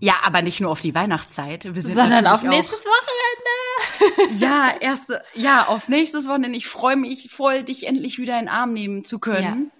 Ja, 0.00 0.14
aber 0.24 0.42
nicht 0.42 0.60
nur 0.60 0.70
auf 0.70 0.80
die 0.80 0.94
Weihnachtszeit. 0.94 1.64
Wir 1.64 1.82
sind 1.82 1.94
sondern 1.94 2.26
auf 2.26 2.42
nächstes 2.42 2.84
Wochenende. 2.84 4.38
ja, 4.44 4.74
erste, 4.80 5.22
ja, 5.34 5.66
auf 5.66 5.88
nächstes 5.88 6.28
Wochenende. 6.28 6.58
Ich 6.58 6.66
freue 6.66 6.96
mich 6.96 7.30
voll, 7.30 7.62
dich 7.62 7.86
endlich 7.86 8.18
wieder 8.18 8.34
in 8.34 8.46
den 8.46 8.48
Arm 8.48 8.72
nehmen 8.72 9.04
zu 9.04 9.18
können. 9.18 9.70
Ja. 9.70 9.76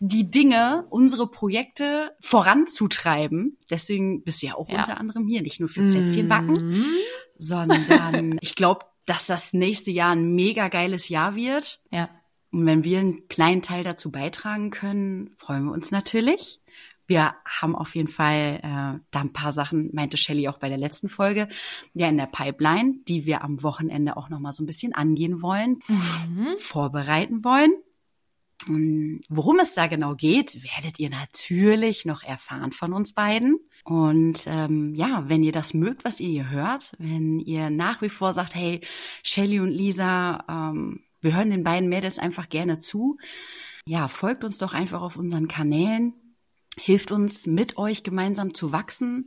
Die 0.00 0.30
Dinge, 0.30 0.86
unsere 0.90 1.28
Projekte 1.28 2.14
voranzutreiben. 2.20 3.58
Deswegen 3.70 4.22
bist 4.22 4.42
du 4.42 4.46
ja 4.46 4.54
auch 4.54 4.68
ja. 4.68 4.78
unter 4.78 4.98
anderem 4.98 5.26
hier, 5.26 5.42
nicht 5.42 5.60
nur 5.60 5.68
für 5.68 5.82
Plätzchen 5.82 6.28
backen, 6.28 6.70
mm. 6.70 6.84
sondern 7.36 8.38
ich 8.40 8.54
glaube, 8.54 8.86
dass 9.06 9.26
das 9.26 9.54
nächste 9.54 9.90
Jahr 9.90 10.12
ein 10.12 10.34
mega 10.34 10.68
geiles 10.68 11.08
Jahr 11.08 11.34
wird. 11.34 11.80
Ja. 11.90 12.08
Und 12.50 12.64
wenn 12.66 12.84
wir 12.84 13.00
einen 13.00 13.28
kleinen 13.28 13.62
Teil 13.62 13.82
dazu 13.82 14.10
beitragen 14.10 14.70
können, 14.70 15.34
freuen 15.36 15.64
wir 15.64 15.72
uns 15.72 15.90
natürlich. 15.90 16.60
Wir 17.08 17.34
haben 17.46 17.74
auf 17.74 17.96
jeden 17.96 18.08
Fall 18.08 18.60
äh, 18.62 19.00
da 19.10 19.20
ein 19.20 19.32
paar 19.32 19.52
Sachen, 19.52 19.90
meinte 19.94 20.18
Shelley 20.18 20.46
auch 20.46 20.58
bei 20.58 20.68
der 20.68 20.76
letzten 20.76 21.08
Folge, 21.08 21.48
ja 21.94 22.06
in 22.06 22.18
der 22.18 22.26
Pipeline, 22.26 22.96
die 23.08 23.24
wir 23.24 23.42
am 23.42 23.62
Wochenende 23.62 24.16
auch 24.16 24.28
noch 24.28 24.38
mal 24.38 24.52
so 24.52 24.62
ein 24.62 24.66
bisschen 24.66 24.94
angehen 24.94 25.40
wollen, 25.40 25.80
mhm. 25.88 26.58
vorbereiten 26.58 27.44
wollen. 27.44 27.72
Und 28.68 29.22
worum 29.30 29.58
es 29.60 29.72
da 29.74 29.86
genau 29.86 30.14
geht, 30.14 30.62
werdet 30.62 30.98
ihr 30.98 31.08
natürlich 31.08 32.04
noch 32.04 32.22
erfahren 32.22 32.72
von 32.72 32.92
uns 32.92 33.14
beiden. 33.14 33.56
Und 33.84 34.44
ähm, 34.46 34.94
ja, 34.94 35.24
wenn 35.28 35.42
ihr 35.42 35.52
das 35.52 35.72
mögt, 35.72 36.04
was 36.04 36.20
ihr 36.20 36.28
hier 36.28 36.50
hört, 36.50 36.92
wenn 36.98 37.38
ihr 37.38 37.70
nach 37.70 38.02
wie 38.02 38.10
vor 38.10 38.34
sagt, 38.34 38.54
hey, 38.54 38.82
Shelly 39.22 39.60
und 39.60 39.70
Lisa, 39.70 40.44
ähm, 40.46 41.04
wir 41.22 41.34
hören 41.34 41.48
den 41.48 41.64
beiden 41.64 41.88
Mädels 41.88 42.18
einfach 42.18 42.50
gerne 42.50 42.80
zu, 42.80 43.16
ja, 43.86 44.08
folgt 44.08 44.44
uns 44.44 44.58
doch 44.58 44.74
einfach 44.74 45.00
auf 45.00 45.16
unseren 45.16 45.48
Kanälen 45.48 46.12
hilft 46.78 47.12
uns 47.12 47.46
mit 47.46 47.76
euch 47.76 48.02
gemeinsam 48.02 48.54
zu 48.54 48.72
wachsen, 48.72 49.26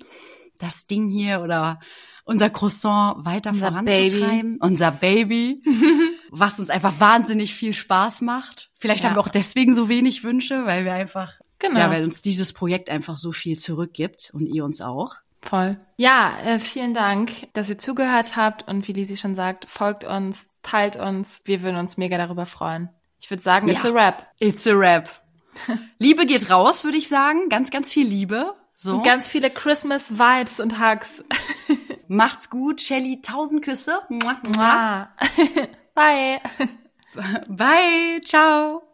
das 0.60 0.88
Ding 0.88 1.10
hier 1.10 1.42
oder 1.42 1.80
unser 2.24 2.50
Croissant 2.50 3.26
weiter 3.26 3.52
unser 3.52 3.70
voranzutreiben, 3.70 4.54
Baby. 4.54 4.58
unser 4.60 4.92
Baby, 4.92 5.64
was 6.30 6.60
uns 6.60 6.70
einfach 6.70 7.00
wahnsinnig 7.00 7.54
viel 7.54 7.74
Spaß 7.74 8.22
macht. 8.22 8.70
Vielleicht 8.78 9.04
ja. 9.04 9.10
haben 9.10 9.16
wir 9.16 9.22
auch 9.22 9.28
deswegen 9.28 9.76
so 9.76 9.90
wenig 9.90 10.24
Wünsche, 10.24 10.66
weil 10.66 10.86
wir 10.86 10.94
einfach, 10.94 11.34
genau. 11.60 11.80
ja, 11.80 11.90
weil 11.90 12.04
uns 12.04 12.22
dieses 12.22 12.54
Projekt 12.54 12.90
einfach 12.90 13.18
so 13.18 13.32
viel 13.32 13.58
zurückgibt 13.58 14.32
und 14.34 14.46
ihr 14.46 14.64
uns 14.64 14.82
auch. 14.82 15.16
Voll. 15.42 15.78
Ja, 15.98 16.34
äh, 16.46 16.60
vielen 16.60 16.94
Dank, 16.94 17.48
dass 17.54 17.70
ihr 17.70 17.80
zugehört 17.80 18.36
habt 18.36 18.68
und 18.68 18.88
wie 18.88 18.94
Lisi 18.94 19.18
schon 19.18 19.34
sagt, 19.34 19.66
folgt 19.66 20.04
uns, 20.04 20.48
teilt 20.62 20.96
uns. 20.96 21.42
Wir 21.46 21.64
würden 21.64 21.78
uns 21.78 21.98
mega 21.98 22.18
darüber 22.18 22.46
freuen. 22.46 22.90
Ich 23.20 23.30
würde 23.30 23.42
sagen, 23.42 23.68
it's 23.68 23.84
ja. 23.84 23.90
a 23.90 23.94
rap. 23.94 24.28
It's 24.40 24.68
a 24.68 24.74
rap. 24.74 25.10
Liebe 26.00 26.26
geht 26.26 26.50
raus, 26.50 26.84
würde 26.84 26.98
ich 26.98 27.08
sagen. 27.08 27.50
Ganz, 27.50 27.72
ganz 27.72 27.92
viel 27.92 28.08
Liebe. 28.08 28.56
So. 28.76 28.96
Und 28.96 29.04
ganz 29.04 29.28
viele 29.28 29.50
Christmas-Vibes 29.50 30.60
und 30.60 30.80
Hugs. 30.80 31.24
Macht's 32.08 32.50
gut. 32.50 32.82
Shelly, 32.82 33.22
tausend 33.22 33.64
Küsse. 33.64 34.00
Bye. 35.94 36.42
Bye. 37.48 38.22
Ciao. 38.26 38.91